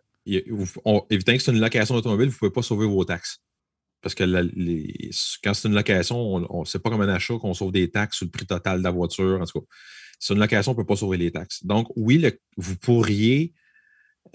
on- 0.84 1.04
évidemment 1.10 1.38
que 1.38 1.43
c'est 1.43 1.52
une 1.54 1.62
location 1.62 1.95
d'automobile, 1.95 2.28
vous 2.28 2.34
ne 2.36 2.38
pouvez 2.39 2.52
pas 2.52 2.62
sauver 2.62 2.86
vos 2.86 3.06
taxes. 3.06 3.38
Parce 4.02 4.13
que 4.13 4.24
la- 4.24 4.43
les- 4.43 5.10
quand 5.43 5.54
c'est 5.54 5.67
une 5.67 5.74
location, 5.74 6.17
on, 6.50 6.65
c'est 6.65 6.80
pas 6.80 6.89
comme 6.89 7.02
un 7.02 7.10
achat 7.10 7.36
qu'on 7.39 7.54
sauve 7.54 7.71
des 7.71 7.89
taxes 7.89 8.17
sur 8.17 8.26
le 8.26 8.32
prix 8.32 8.45
total 8.45 8.80
de 8.80 8.84
la 8.84 8.91
voiture. 8.91 9.39
En 9.41 9.45
tout 9.45 9.62
cas, 9.62 9.65
c'est 10.19 10.34
une 10.34 10.39
location, 10.39 10.74
on 10.74 10.76
ne 10.76 10.82
peut 10.82 10.86
pas 10.86 10.95
sauver 10.98 11.17
les 11.17 11.32
taxes. 11.32 11.65
Donc, 11.65 11.88
oui, 11.95 12.17
le- 12.19 12.38
vous 12.58 12.76
pourriez, 12.76 13.54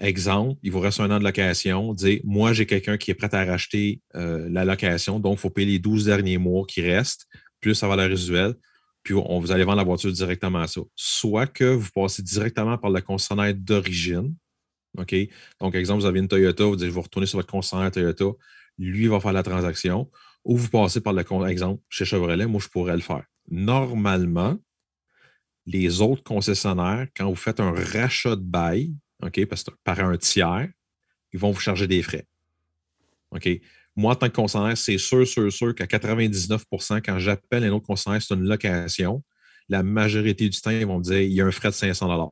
exemple, 0.01 0.59
il 0.63 0.71
vous 0.71 0.79
reste 0.79 0.99
un 0.99 1.09
an 1.11 1.19
de 1.19 1.23
location, 1.23 1.93
dire 1.93 2.19
Moi, 2.23 2.53
j'ai 2.53 2.65
quelqu'un 2.65 2.97
qui 2.97 3.11
est 3.11 3.15
prêt 3.15 3.33
à 3.33 3.45
racheter 3.45 4.01
euh, 4.15 4.47
la 4.49 4.65
location, 4.65 5.19
donc 5.19 5.37
il 5.37 5.41
faut 5.41 5.49
payer 5.49 5.73
les 5.73 5.79
12 5.79 6.05
derniers 6.05 6.37
mois 6.37 6.65
qui 6.67 6.81
restent, 6.81 7.27
plus 7.59 7.75
sa 7.75 7.87
valeur 7.87 8.09
résiduelle, 8.09 8.55
puis 9.03 9.13
on, 9.13 9.39
vous 9.39 9.51
allez 9.51 9.63
vendre 9.63 9.77
la 9.77 9.83
voiture 9.83 10.11
directement 10.11 10.59
à 10.59 10.67
ça. 10.67 10.81
Soit 10.95 11.47
que 11.47 11.63
vous 11.63 11.89
passez 11.93 12.21
directement 12.21 12.77
par 12.77 12.91
le 12.91 13.01
concessionnaire 13.01 13.53
d'origine. 13.55 14.35
OK? 14.97 15.15
Donc, 15.59 15.75
exemple, 15.75 16.01
vous 16.01 16.05
avez 16.05 16.19
une 16.19 16.27
Toyota, 16.27 16.65
vous 16.65 16.75
dites, 16.75 16.89
vous 16.89 17.01
retournez 17.01 17.25
sur 17.25 17.39
votre 17.39 17.51
concessionnaire 17.51 17.91
Toyota, 17.91 18.25
lui 18.77 19.07
va 19.07 19.19
faire 19.19 19.33
la 19.33 19.43
transaction, 19.43 20.09
ou 20.43 20.57
vous 20.57 20.69
passez 20.69 21.01
par 21.01 21.13
le 21.13 21.23
con- 21.23 21.45
exemple 21.45 21.81
chez 21.89 22.05
Chevrolet, 22.05 22.45
moi, 22.45 22.59
je 22.61 22.67
pourrais 22.67 22.95
le 22.95 23.01
faire. 23.01 23.23
Normalement, 23.49 24.57
les 25.65 26.01
autres 26.01 26.23
concessionnaires, 26.23 27.07
quand 27.15 27.29
vous 27.29 27.35
faites 27.35 27.59
un 27.59 27.71
rachat 27.71 28.35
de 28.35 28.41
bail, 28.41 28.93
OK, 29.21 29.45
parce 29.45 29.63
que 29.63 29.71
par 29.83 29.99
un 29.99 30.17
tiers, 30.17 30.67
ils 31.33 31.39
vont 31.39 31.51
vous 31.51 31.59
charger 31.59 31.87
des 31.87 32.01
frais. 32.01 32.25
OK? 33.31 33.49
Moi, 33.95 34.13
en 34.13 34.15
tant 34.15 34.27
que 34.27 34.35
concessionnaire, 34.35 34.77
c'est 34.77 34.97
sûr, 34.97 35.27
sûr, 35.27 35.51
sûr 35.51 35.75
qu'à 35.75 35.85
99% 35.85 37.01
quand 37.01 37.19
j'appelle 37.19 37.63
un 37.65 37.71
autre 37.71 37.85
concessionnaire, 37.85 38.21
c'est 38.21 38.33
une 38.33 38.47
location, 38.47 39.23
la 39.69 39.83
majorité 39.83 40.47
du 40.49 40.59
temps, 40.59 40.71
ils 40.71 40.85
vont 40.85 40.99
me 40.99 41.03
dire 41.03 41.19
il 41.19 41.31
y 41.31 41.41
a 41.41 41.45
un 41.45 41.51
frais 41.51 41.69
de 41.69 41.73
500 41.73 42.31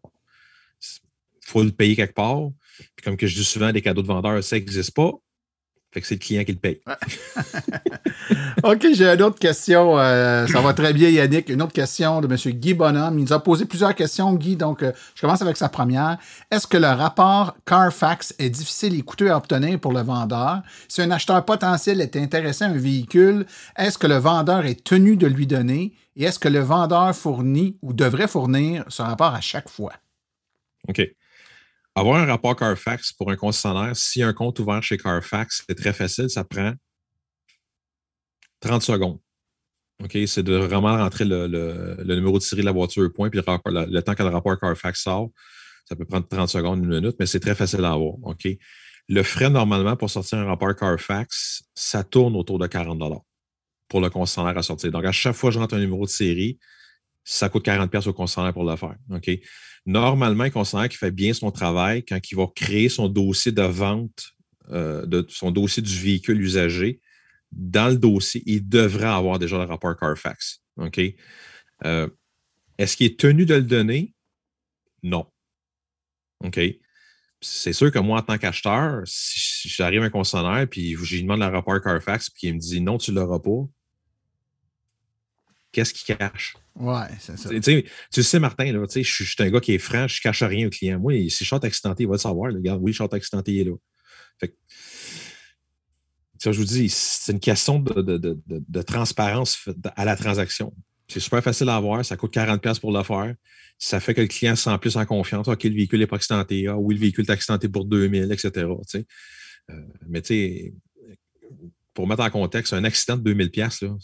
Il 0.81 1.47
faut 1.47 1.63
le 1.63 1.71
payer 1.71 1.95
quelque 1.95 2.13
part. 2.13 2.49
Puis 2.95 3.03
comme 3.03 3.17
que 3.17 3.27
je 3.27 3.35
dis 3.35 3.45
souvent, 3.45 3.71
des 3.71 3.81
cadeaux 3.81 4.01
de 4.01 4.07
vendeur, 4.07 4.43
ça 4.43 4.55
n'existe 4.55 4.93
pas. 4.93 5.13
Fait 5.91 6.01
que 6.01 6.07
c'est 6.07 6.15
le 6.15 6.19
client 6.19 6.43
qui 6.43 6.51
le 6.51 6.59
paye. 6.59 6.81
OK, 8.63 8.85
j'ai 8.93 9.07
une 9.07 9.21
autre 9.23 9.39
question. 9.39 9.97
euh, 9.97 10.45
ça 10.45 10.61
va 10.61 10.73
très 10.73 10.93
bien, 10.93 11.09
Yannick. 11.09 11.49
Une 11.49 11.63
autre 11.63 11.73
question 11.73 12.21
de 12.21 12.27
M. 12.27 12.53
Guy 12.59 12.75
Bonhomme. 12.75 13.17
Il 13.17 13.23
nous 13.23 13.33
a 13.33 13.41
posé 13.41 13.65
plusieurs 13.65 13.95
questions, 13.95 14.31
Guy. 14.35 14.55
Donc, 14.55 14.83
euh, 14.83 14.91
je 15.15 15.21
commence 15.21 15.41
avec 15.41 15.57
sa 15.57 15.67
première. 15.67 16.19
Est-ce 16.51 16.67
que 16.67 16.77
le 16.77 16.87
rapport 16.87 17.57
Carfax 17.65 18.35
est 18.37 18.51
difficile 18.51 18.99
et 18.99 19.01
coûteux 19.01 19.31
à 19.31 19.37
obtenir 19.37 19.79
pour 19.79 19.91
le 19.91 20.01
vendeur? 20.01 20.61
Si 20.87 21.01
un 21.01 21.09
acheteur 21.09 21.43
potentiel 21.43 22.01
est 22.01 22.15
intéressé 22.15 22.65
à 22.65 22.67
un 22.67 22.77
véhicule, 22.77 23.47
est-ce 23.75 23.97
que 23.97 24.05
le 24.05 24.17
vendeur 24.17 24.67
est 24.67 24.83
tenu 24.83 25.15
de 25.17 25.25
lui 25.25 25.47
donner? 25.47 25.93
Et 26.15 26.25
est-ce 26.25 26.37
que 26.37 26.49
le 26.49 26.59
vendeur 26.59 27.15
fournit 27.15 27.77
ou 27.81 27.93
devrait 27.93 28.27
fournir 28.27 28.85
ce 28.89 29.01
rapport 29.01 29.33
à 29.33 29.41
chaque 29.41 29.69
fois? 29.69 29.93
OK. 30.87 31.01
Avoir 31.99 32.21
un 32.21 32.25
rapport 32.25 32.55
Carfax 32.55 33.11
pour 33.11 33.29
un 33.29 33.35
concessionnaire, 33.35 33.93
si 33.93 34.23
un 34.23 34.31
compte 34.31 34.57
ouvert 34.59 34.81
chez 34.81 34.97
Carfax, 34.97 35.65
c'est 35.67 35.75
très 35.75 35.91
facile, 35.91 36.29
ça 36.29 36.45
prend 36.45 36.71
30 38.61 38.81
secondes. 38.81 39.19
OK, 40.01 40.17
c'est 40.25 40.43
de 40.43 40.55
vraiment 40.55 40.95
rentrer 40.95 41.25
le, 41.25 41.47
le- 41.47 42.15
numéro 42.15 42.37
de 42.37 42.43
série 42.43 42.61
de 42.61 42.65
la 42.67 42.71
voiture 42.71 43.03
au 43.03 43.09
point, 43.09 43.29
puis 43.29 43.41
le, 43.41 43.99
temps 44.01 44.15
que 44.15 44.23
le 44.23 44.29
rapport 44.29 44.57
Carfax 44.57 45.03
sort, 45.03 45.31
ça 45.83 45.97
peut 45.97 46.05
prendre 46.05 46.25
30 46.25 46.47
secondes, 46.47 46.85
une 46.85 46.89
minute, 46.89 47.17
mais 47.19 47.25
c'est 47.25 47.41
très 47.41 47.53
facile 47.53 47.83
à 47.83 47.91
avoir. 47.91 48.13
OK? 48.23 48.47
Le 49.09 49.23
frais, 49.23 49.49
normalement, 49.49 49.97
pour 49.97 50.09
sortir 50.09 50.37
un 50.37 50.45
rapport 50.45 50.73
Carfax, 50.77 51.63
ça 51.75 52.05
tourne 52.05 52.37
autour 52.37 52.59
de 52.59 52.67
40 52.67 53.25
pour 53.89 53.99
le 53.99 54.09
concessionnaire 54.09 54.57
à 54.57 54.63
sortir. 54.63 54.89
Donc, 54.89 55.03
à 55.03 55.11
chaque 55.11 55.35
fois 55.35 55.49
que 55.49 55.55
je 55.55 55.59
rentre 55.59 55.75
un 55.75 55.79
numéro 55.79 56.05
de 56.05 56.09
série, 56.09 56.59
ça 57.25 57.49
coûte 57.49 57.63
40 57.65 57.91
pièces 57.91 58.07
au 58.07 58.13
concessionnaire 58.13 58.53
pour 58.53 58.63
le 58.63 58.77
faire. 58.77 58.95
OK? 59.11 59.29
Normalement, 59.85 60.43
un 60.43 60.49
concessionnaire 60.49 60.89
qui 60.89 60.97
fait 60.97 61.11
bien 61.11 61.33
son 61.33 61.51
travail, 61.51 62.03
quand 62.03 62.19
il 62.31 62.35
va 62.35 62.47
créer 62.55 62.89
son 62.89 63.07
dossier 63.07 63.51
de 63.51 63.61
vente, 63.61 64.33
euh, 64.69 65.23
son 65.29 65.51
dossier 65.51 65.81
du 65.81 65.95
véhicule 65.95 66.41
usagé, 66.41 66.99
dans 67.51 67.89
le 67.89 67.97
dossier, 67.97 68.43
il 68.45 68.67
devrait 68.67 69.07
avoir 69.07 69.39
déjà 69.39 69.57
le 69.57 69.63
rapport 69.63 69.95
Carfax. 69.97 70.61
OK? 70.77 71.01
Euh, 71.85 72.07
Est-ce 72.77 72.95
qu'il 72.95 73.07
est 73.07 73.19
tenu 73.19 73.45
de 73.45 73.55
le 73.55 73.63
donner? 73.63 74.13
Non. 75.01 75.25
OK? 76.43 76.59
C'est 77.41 77.73
sûr 77.73 77.91
que 77.91 77.99
moi, 77.99 78.19
en 78.19 78.21
tant 78.21 78.37
qu'acheteur, 78.37 79.01
si 79.05 79.69
j'arrive 79.69 80.01
à 80.01 80.05
un 80.05 80.09
concessionnaire 80.09 80.67
puis 80.69 80.95
je 80.95 81.15
lui 81.15 81.23
demande 81.23 81.39
le 81.39 81.45
rapport 81.45 81.81
Carfax 81.81 82.29
puis 82.29 82.47
il 82.47 82.55
me 82.55 82.59
dit 82.59 82.81
non, 82.81 82.97
tu 82.97 83.11
ne 83.11 83.19
l'auras 83.19 83.39
pas, 83.39 83.67
qu'est-ce 85.71 85.93
qu'il 85.93 86.15
cache? 86.15 86.55
Ouais, 86.75 87.07
c'est 87.19 87.37
ça. 87.37 87.49
Tu 87.49 87.61
sais, 87.61 87.85
tu 88.11 88.23
sais, 88.23 88.39
Martin, 88.39 88.71
là, 88.71 88.85
je 88.93 89.01
suis 89.01 89.35
un 89.39 89.49
gars 89.49 89.59
qui 89.59 89.73
est 89.73 89.77
franc, 89.79 90.07
je 90.07 90.19
ne 90.19 90.21
cache 90.23 90.43
rien 90.43 90.67
au 90.67 90.69
client. 90.69 90.99
Moi, 90.99 91.13
si 91.29 91.29
je 91.29 91.43
chante 91.45 91.63
accidenté, 91.65 92.03
il 92.03 92.07
va 92.07 92.13
le 92.15 92.19
savoir. 92.19 92.51
là. 92.51 92.57
Regarde, 92.57 92.79
oui, 92.81 92.91
je 92.93 92.97
chante 92.97 93.13
accidenté, 93.13 93.53
il 93.53 93.59
est 93.61 93.63
là. 93.65 93.75
Fait 94.39 94.47
que, 94.49 94.53
ça, 96.37 96.51
je 96.51 96.59
vous 96.59 96.65
dis, 96.65 96.87
c'est 96.89 97.33
une 97.33 97.39
question 97.39 97.79
de, 97.79 98.01
de- 98.01 98.17
de- 98.17 98.39
de- 98.47 98.63
de 98.67 98.81
transparence 98.81 99.67
à 99.95 100.05
la 100.05 100.15
transaction. 100.15 100.73
C'est 101.09 101.19
super 101.19 101.43
facile 101.43 101.67
à 101.69 101.75
avoir, 101.75 102.05
ça 102.05 102.15
coûte 102.15 102.33
40$ 102.33 102.79
pour 102.79 102.91
le 102.95 103.03
faire. 103.03 103.33
Ça 103.77 103.99
fait 103.99 104.13
que 104.13 104.21
le 104.21 104.27
client 104.27 104.55
se 104.55 104.63
sent 104.63 104.77
plus 104.79 104.95
en 104.95 105.05
confiance. 105.05 105.47
OK, 105.47 105.63
le 105.63 105.73
véhicule 105.73 105.99
n'est 105.99 106.07
pas 106.07 106.17
accidenté. 106.17 106.67
Ah, 106.67 106.77
oui, 106.77 106.95
le 106.95 107.01
véhicule 107.01 107.25
est 107.27 107.31
accidenté 107.31 107.67
pour 107.67 107.85
2000, 107.85 108.31
etc. 108.31 108.51
Euh, 109.69 109.73
mais 110.07 110.21
tu 110.21 110.27
sais, 110.27 110.73
pour 111.93 112.07
mettre 112.07 112.23
en 112.23 112.29
contexte, 112.29 112.73
un 112.73 112.83
accident 112.83 113.17
de 113.17 113.33
2000$, 113.33 113.81
là, 113.81 113.95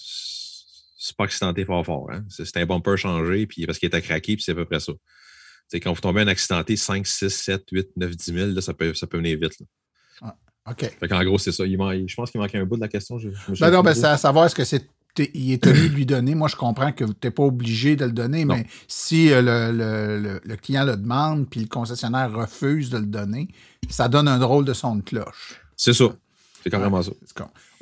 c'est 1.05 1.15
pas 1.15 1.25
accidenté 1.25 1.65
fort 1.65 1.85
fort. 1.85 2.09
Hein? 2.11 2.23
C'est 2.29 2.57
un 2.57 2.65
bumper 2.65 2.97
changé 2.97 3.45
puis 3.45 3.65
parce 3.65 3.77
qu'il 3.79 3.87
était 3.87 4.01
craqué, 4.01 4.35
puis 4.35 4.43
c'est 4.43 4.51
à 4.53 4.55
peu 4.55 4.65
près 4.65 4.79
ça. 4.79 4.93
Quand 5.73 5.93
vous 5.93 6.01
tombez 6.01 6.21
un 6.21 6.27
accidenté 6.27 6.75
5, 6.75 7.05
6, 7.05 7.29
7, 7.29 7.63
8, 7.71 7.87
9, 7.97 8.15
10 8.15 8.33
000, 8.33 8.47
là, 8.51 8.61
ça, 8.61 8.73
peut, 8.73 8.93
ça 8.93 9.07
peut 9.07 9.17
venir 9.17 9.37
vite. 9.39 9.59
là. 10.21 10.35
OK. 10.67 10.79
Fait 10.99 11.07
qu'en 11.07 11.23
gros, 11.23 11.37
c'est 11.37 11.51
ça. 11.51 11.63
Il 11.65 11.77
je 12.07 12.15
pense 12.15 12.31
qu'il 12.31 12.41
manquait 12.41 12.57
un 12.57 12.65
bout 12.65 12.75
de 12.75 12.81
la 12.81 12.87
question. 12.87 13.19
Je, 13.19 13.29
Ben 13.59 13.69
non, 13.69 13.81
ben 13.83 13.93
c'est 13.93 14.05
à 14.05 14.17
savoir 14.17 14.45
est-ce 14.47 14.55
que 14.55 14.63
c'est 14.63 14.87
il 15.33 15.53
est 15.53 15.63
tenu 15.63 15.87
de 15.89 15.93
lui 15.95 16.05
donner. 16.05 16.35
Moi, 16.35 16.49
je 16.49 16.55
comprends 16.57 16.91
que 16.91 17.05
tu 17.05 17.11
n'es 17.23 17.31
pas 17.31 17.43
obligé 17.43 17.95
de 17.95 18.03
le 18.03 18.11
donner, 18.11 18.43
Non. 18.43 18.55
mais 18.55 18.65
si 18.87 19.31
euh, 19.31 19.41
le, 19.41 19.71
le- 19.77 20.19
le- 20.21 20.41
le 20.43 20.55
client 20.57 20.83
le 20.83 20.97
demande 20.97 21.49
puis 21.49 21.61
le 21.61 21.67
concessionnaire 21.67 22.33
refuse 22.33 22.89
de 22.89 22.97
le 22.97 23.05
donner, 23.05 23.47
ça 23.89 24.09
donne 24.09 24.27
un 24.27 24.39
drôle 24.39 24.65
de 24.65 24.73
son 24.73 24.97
de 24.97 25.01
cloche. 25.03 25.61
C'est 25.77 25.93
ça. 25.93 26.05
C'est 26.63 26.69
carrément 26.69 27.01
ça. 27.01 27.11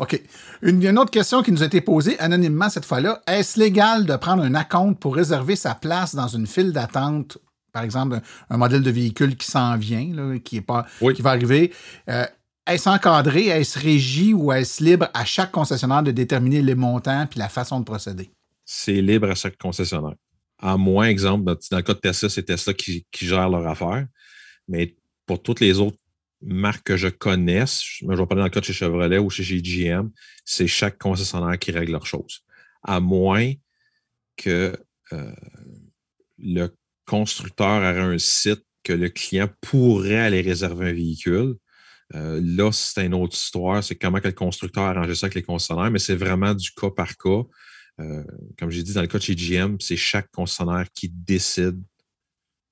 OK. 0.04 0.22
Une, 0.62 0.82
une 0.84 0.98
autre 1.00 1.12
question 1.12 1.42
qui 1.44 1.52
nous 1.52 1.64
a 1.64 1.66
été 1.66 1.82
posée 1.82 2.20
anonymement 2.20 2.70
cette 2.70 2.86
fois-là. 2.86 3.22
Est-ce 3.28 3.60
légal 3.60 4.06
de 4.06 4.16
prendre 4.16 4.44
un 4.44 4.56
acompte 4.56 5.00
pour 5.00 5.16
réserver 5.16 5.56
sa 5.56 5.76
place 5.76 6.16
dans 6.16 6.28
une 6.28 6.48
file 6.48 6.72
d'attente, 6.72 7.38
par 7.72 7.84
exemple, 7.84 8.16
un, 8.16 8.22
un 8.56 8.58
modèle 8.58 8.82
de 8.84 8.92
véhicule 8.92 9.36
qui 9.36 9.50
s'en 9.50 9.78
vient, 9.78 10.08
là, 10.14 10.38
qui, 10.40 10.58
est 10.58 10.62
pas, 10.62 10.86
Oui. 11.02 11.14
qui 11.14 11.22
va 11.22 11.32
arriver? 11.32 11.74
Euh, 12.10 12.26
est-ce 12.68 12.88
encadré, 12.88 13.48
est-ce 13.48 13.78
régi 13.80 14.34
ou 14.34 14.52
est-ce 14.54 14.84
libre 14.84 15.10
à 15.14 15.26
chaque 15.26 15.52
concessionnaire 15.52 16.04
de 16.04 16.12
déterminer 16.12 16.62
les 16.62 16.76
montants 16.76 17.26
puis 17.30 17.40
la 17.40 17.50
façon 17.50 17.80
de 17.80 17.86
procéder? 17.86 18.30
C'est 18.64 19.02
libre 19.02 19.30
à 19.30 19.36
chaque 19.36 19.58
concessionnaire. 19.58 20.16
À 20.62 20.78
moins, 20.78 21.08
exemple, 21.08 21.44
dans, 21.44 21.56
dans 21.72 21.78
le 21.78 21.84
cas 21.84 21.94
de 21.94 22.00
Tesla, 22.00 22.30
c'est 22.30 22.44
Tesla 22.44 22.74
qui, 22.74 23.06
qui 23.12 23.26
gère 23.26 23.50
leur 23.50 23.68
affaire. 23.68 24.06
Mais 24.70 24.96
pour 25.26 25.42
toutes 25.42 25.60
les 25.60 25.80
autres 25.80 25.98
marques 26.46 26.84
que 26.84 26.98
je 26.98 27.08
connaisse, 27.08 27.82
je 27.84 28.06
vais 28.06 28.16
parler 28.16 28.42
dans 28.42 28.44
le 28.44 28.50
cas 28.50 28.60
de 28.60 28.66
chez 28.66 28.74
Chevrolet 28.74 29.18
ou 29.18 29.30
chez, 29.30 29.44
GM, 29.62 30.10
c'est 30.46 30.68
chaque 30.68 30.98
concessionnaire 30.98 31.58
qui 31.58 31.72
règle 31.72 31.92
leurs 31.94 32.06
choses. 32.06 32.42
À 32.84 33.00
moins 33.00 33.54
que 34.36 34.76
euh, 35.14 35.32
le 36.38 36.70
constructeur 37.06 37.84
ait 37.84 38.00
un 38.00 38.18
site 38.18 38.64
que 38.84 38.94
le 38.94 39.10
client 39.10 39.50
pourrait 39.62 40.20
aller 40.20 40.42
réserver 40.42 40.90
un 40.90 40.94
véhicule. 40.94 41.56
Euh, 42.16 42.42
là, 42.44 42.72
c'est 42.72 43.06
une 43.06 43.14
autre 43.14 43.36
histoire. 43.36 43.84
C'est 43.84 43.96
comment 43.96 44.20
le 44.22 44.32
constructeur 44.32 44.84
a 44.84 44.90
arrangé 44.90 45.16
ça 45.16 45.28
avec 45.28 45.36
les 45.36 45.44
concessionnaires, 45.44 45.92
mais 45.92 46.00
c'est 46.00 46.16
vraiment 46.16 46.54
du 46.54 46.72
cas 46.72 46.90
par 46.90 47.16
cas. 47.18 47.44
Euh, 48.00 48.24
comme 48.58 48.70
j'ai 48.70 48.84
dit, 48.84 48.94
dans 48.94 49.02
le 49.02 49.08
cas 49.08 49.20
de 49.20 49.24
chez 49.24 49.36
GM, 49.36 49.78
c'est 49.80 49.96
chaque 49.96 50.30
concessionnaire 50.32 50.88
qui 50.94 51.10
décide 51.10 51.82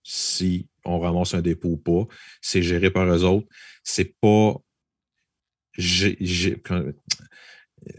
si 0.03 0.67
on 0.85 0.99
ramasse 0.99 1.33
un 1.33 1.41
dépôt 1.41 1.69
ou 1.69 1.77
pas. 1.77 2.07
C'est 2.41 2.61
géré 2.61 2.89
par 2.91 3.05
eux 3.05 3.23
autres. 3.23 3.47
C'est 3.83 4.15
pas. 4.21 4.55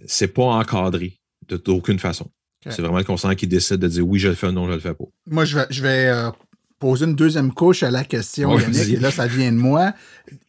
c'est 0.06 0.28
pas 0.28 0.44
encadré 0.44 1.18
de- 1.48 1.56
d'aucune 1.56 1.98
façon. 1.98 2.30
C'est 2.68 2.80
vraiment 2.80 2.98
le 2.98 3.04
concernant 3.04 3.34
qui 3.34 3.48
décide 3.48 3.78
de 3.78 3.88
dire 3.88 4.06
oui, 4.06 4.20
je 4.20 4.28
le 4.28 4.36
fais, 4.36 4.52
non, 4.52 4.68
je 4.68 4.72
le 4.74 4.78
fais 4.78 4.94
pas. 4.94 5.04
Moi, 5.26 5.44
je 5.44 5.58
vais, 5.58 5.66
je 5.70 5.82
vais 5.82 6.06
euh, 6.06 6.30
poser 6.78 7.06
une 7.06 7.16
deuxième 7.16 7.52
couche 7.52 7.82
à 7.82 7.90
la 7.90 8.04
question, 8.04 8.54
Ouais, 8.54 8.62
Yannick, 8.62 8.88
et 8.88 8.96
là, 8.98 9.10
ça 9.10 9.26
vient 9.26 9.50
de 9.50 9.56
moi. 9.56 9.94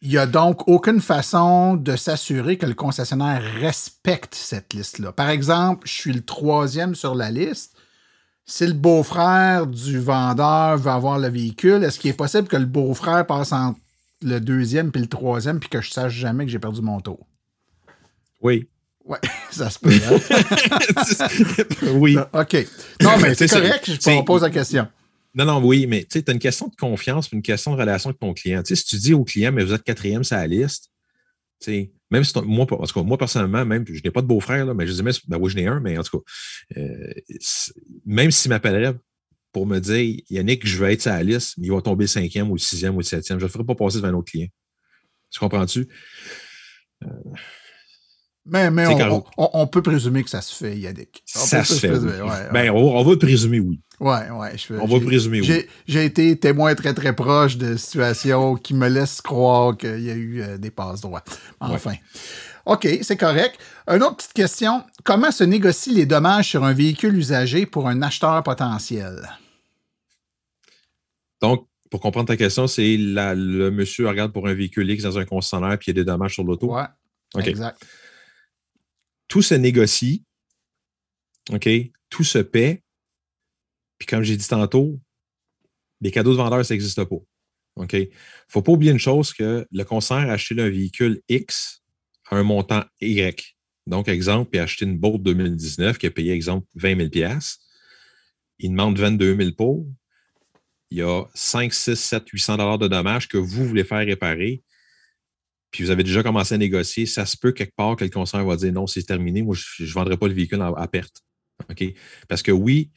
Il 0.00 0.10
n'y 0.10 0.16
a 0.16 0.26
donc 0.26 0.68
aucune 0.68 1.00
façon 1.00 1.74
de 1.74 1.96
s'assurer 1.96 2.56
que 2.56 2.66
le 2.66 2.74
concessionnaire 2.74 3.42
respecte 3.58 4.36
cette 4.36 4.74
liste-là. 4.74 5.10
Par 5.10 5.28
exemple, 5.28 5.88
je 5.88 5.92
suis 5.92 6.12
le 6.12 6.20
troisième 6.20 6.94
sur 6.94 7.16
la 7.16 7.32
liste. 7.32 7.73
Si 8.46 8.66
le 8.66 8.74
beau-frère 8.74 9.66
du 9.66 9.98
vendeur 9.98 10.76
veut 10.76 10.90
avoir 10.90 11.18
le 11.18 11.28
véhicule, 11.28 11.82
est-ce 11.82 11.98
qu'il 11.98 12.10
est 12.10 12.14
possible 12.14 12.46
que 12.46 12.56
le 12.56 12.66
beau-frère 12.66 13.26
passe 13.26 13.52
entre 13.52 13.78
le 14.22 14.38
deuxième 14.38 14.92
puis 14.92 15.00
le 15.00 15.08
troisième 15.08 15.60
puis 15.60 15.68
que 15.68 15.80
je 15.80 15.90
sache 15.90 16.12
jamais 16.12 16.44
que 16.44 16.50
j'ai 16.50 16.58
perdu 16.58 16.82
mon 16.82 17.00
tour? 17.00 17.26
Oui. 18.42 18.68
Ouais, 19.04 19.18
ça 19.50 19.70
se 19.70 19.78
peut. 19.78 19.90
hein? 19.90 20.18
oui. 21.94 22.16
OK. 22.32 22.66
Non, 23.02 23.18
mais 23.20 23.34
c'est 23.34 23.48
correct, 23.48 23.90
je 23.90 24.24
pose 24.24 24.42
la 24.42 24.50
question. 24.50 24.86
Non, 25.34 25.46
non, 25.46 25.64
oui, 25.64 25.86
mais 25.86 26.04
tu 26.04 26.22
as 26.26 26.32
une 26.32 26.38
question 26.38 26.68
de 26.68 26.76
confiance 26.76 27.32
une 27.32 27.42
question 27.42 27.72
de 27.72 27.80
relation 27.80 28.10
avec 28.10 28.20
ton 28.20 28.34
client. 28.34 28.62
Si 28.64 28.84
tu 28.84 28.96
dis 28.96 29.14
au 29.14 29.24
client, 29.24 29.52
mais 29.52 29.64
vous 29.64 29.72
êtes 29.72 29.82
quatrième 29.82 30.22
sur 30.22 30.36
la 30.36 30.46
liste, 30.46 30.90
tu 31.60 31.72
sais, 31.72 31.92
même 32.14 32.22
si 32.22 32.32
moi, 32.44 32.66
moi, 32.96 33.18
personnellement, 33.18 33.66
même, 33.66 33.84
je 33.88 34.00
n'ai 34.02 34.10
pas 34.12 34.22
de 34.22 34.26
beau-frère, 34.28 34.72
mais 34.72 34.86
je 34.86 34.92
dis, 34.92 35.02
mais, 35.02 35.10
ben 35.26 35.36
oui, 35.40 35.50
j'en 35.50 35.58
ai 35.58 35.66
un, 35.66 35.80
mais 35.80 35.98
en 35.98 36.02
tout 36.04 36.20
cas, 36.20 36.24
euh, 36.80 37.12
même 38.06 38.30
s'il 38.30 38.50
m'appellerait 38.50 38.94
pour 39.52 39.66
me 39.66 39.80
dire, 39.80 40.20
Yannick, 40.30 40.64
je 40.64 40.76
veux 40.78 40.90
être 40.90 41.02
sur 41.02 41.10
la 41.10 41.24
liste, 41.24 41.58
mais 41.58 41.66
il 41.66 41.72
va 41.72 41.82
tomber 41.82 42.06
cinquième 42.06 42.52
ou 42.52 42.58
sixième 42.58 42.96
ou 42.96 43.02
septième, 43.02 43.40
je 43.40 43.44
ne 43.44 43.48
le 43.48 43.52
ferai 43.52 43.64
pas 43.64 43.74
passer 43.74 43.96
devant 43.96 44.08
un 44.08 44.14
autre 44.14 44.30
client. 44.30 44.48
Tu 45.30 45.40
comprends-tu? 45.40 45.88
Mais, 48.46 48.70
mais 48.70 48.86
on, 48.86 48.98
quand- 48.98 49.24
on- 49.38 49.50
on 49.54 49.66
peut 49.66 49.80
présumer 49.80 50.22
que 50.22 50.28
ça 50.28 50.42
se 50.42 50.54
fait, 50.54 50.76
Yannick. 50.78 51.24
On 51.34 51.38
Ça 51.38 51.58
peut 51.60 51.64
se 51.64 51.74
fait. 51.80 51.88
présumer, 51.88 52.12
oui. 52.16 52.20
Ouais, 52.20 52.28
ouais. 52.28 52.48
Ben, 52.52 52.70
on, 52.70 53.02
va 53.02 53.10
le 53.12 53.18
présumer 53.18 53.58
oui. 53.58 53.80
ouais, 54.00 54.30
ouais, 54.30 54.58
je 54.58 54.74
On 54.74 54.86
va 54.86 55.00
présumer 55.00 55.40
oui. 55.40 55.66
J'ai 55.86 56.04
été 56.04 56.36
témoin 56.38 56.74
très 56.74 56.92
très 56.92 57.14
proche 57.14 57.56
de 57.56 57.76
situations 57.76 58.56
qui 58.56 58.74
me 58.74 58.88
laissent 58.88 59.22
croire 59.22 59.76
qu'il 59.78 60.00
y 60.00 60.10
a 60.10 60.14
eu 60.14 60.42
euh, 60.42 60.58
des 60.58 60.70
passes 60.70 61.00
droits. 61.00 61.24
Enfin. 61.58 61.94
OK, 62.66 62.86
c'est 63.02 63.16
correct. 63.16 63.58
Une 63.88 64.02
autre 64.02 64.16
petite 64.16 64.32
question. 64.34 64.82
Comment 65.04 65.30
se 65.30 65.44
négocient 65.44 65.94
les 65.94 66.06
dommages 66.06 66.48
sur 66.48 66.64
un 66.64 66.72
véhicule 66.74 67.16
usagé 67.16 67.64
pour 67.66 67.88
un 67.88 68.02
acheteur 68.02 68.42
potentiel? 68.42 69.26
Donc, 71.40 71.66
pour 71.90 72.00
comprendre 72.00 72.28
ta 72.28 72.36
question, 72.36 72.66
c'est 72.66 72.96
le 72.98 73.70
monsieur 73.70 74.08
regarde 74.08 74.32
pour 74.32 74.48
un 74.48 74.54
véhicule 74.54 74.90
X 74.90 75.04
dans 75.04 75.18
un 75.18 75.24
concessionnaire 75.24 75.78
puis 75.78 75.90
il 75.90 75.96
y 75.96 76.00
a 76.00 76.02
des 76.02 76.06
dommages 76.10 76.34
sur 76.34 76.44
l'auto? 76.44 76.74
Ouais. 76.74 76.84
OK. 77.34 77.46
Exact. 77.46 77.82
Tout 79.28 79.42
se 79.42 79.54
négocie, 79.54 80.24
OK? 81.50 81.68
Tout 82.08 82.24
se 82.24 82.38
paie. 82.38 82.82
Puis 83.98 84.06
comme 84.06 84.22
j'ai 84.22 84.36
dit 84.36 84.48
tantôt, 84.48 85.00
les 86.00 86.10
cadeaux 86.10 86.32
de 86.32 86.36
vendeur, 86.36 86.64
ça 86.64 86.74
n'existe 86.74 87.04
pas. 87.04 87.16
OK? 87.76 87.92
Il 87.92 88.08
ne 88.08 88.14
faut 88.48 88.62
pas 88.62 88.72
oublier 88.72 88.92
une 88.92 88.98
chose 88.98 89.32
que 89.32 89.66
le 89.70 89.84
concert 89.84 90.16
a 90.16 90.32
acheté 90.32 90.60
un 90.60 90.68
véhicule 90.68 91.20
X 91.28 91.82
à 92.30 92.36
un 92.36 92.42
montant 92.42 92.84
Y. 93.00 93.56
Donc, 93.86 94.08
exemple, 94.08 94.50
il 94.54 94.60
a 94.60 94.62
acheté 94.62 94.86
une 94.86 94.98
Bolt 94.98 95.22
2019 95.22 95.98
qui 95.98 96.06
a 96.06 96.10
payé, 96.10 96.32
exemple, 96.32 96.66
20 96.76 97.10
000 97.10 97.36
Il 98.58 98.70
demande 98.70 98.98
22 98.98 99.36
000 99.36 99.50
pour. 99.52 99.86
Il 100.90 100.98
y 100.98 101.02
a 101.02 101.24
5, 101.34 101.72
6, 101.72 101.94
7, 101.96 102.28
800 102.28 102.56
dollars 102.56 102.78
de 102.78 102.88
dommages 102.88 103.28
que 103.28 103.36
vous 103.36 103.66
voulez 103.66 103.84
faire 103.84 104.06
réparer 104.06 104.62
puis 105.74 105.82
vous 105.82 105.90
avez 105.90 106.04
déjà 106.04 106.22
commencé 106.22 106.54
à 106.54 106.58
négocier, 106.58 107.04
ça 107.04 107.26
se 107.26 107.36
peut 107.36 107.50
quelque 107.50 107.74
part 107.74 107.96
que 107.96 108.04
le 108.04 108.10
concernant 108.10 108.46
va 108.46 108.54
dire 108.54 108.72
non, 108.72 108.86
c'est 108.86 109.02
terminé, 109.02 109.42
moi, 109.42 109.56
je 109.56 109.82
ne 109.82 109.88
vendrai 109.88 110.16
pas 110.16 110.28
le 110.28 110.32
véhicule 110.32 110.62
à, 110.62 110.86
perte. 110.86 111.24
OK? 111.68 111.84
Parce 112.28 112.42
que 112.42 112.52
oui, 112.52 112.92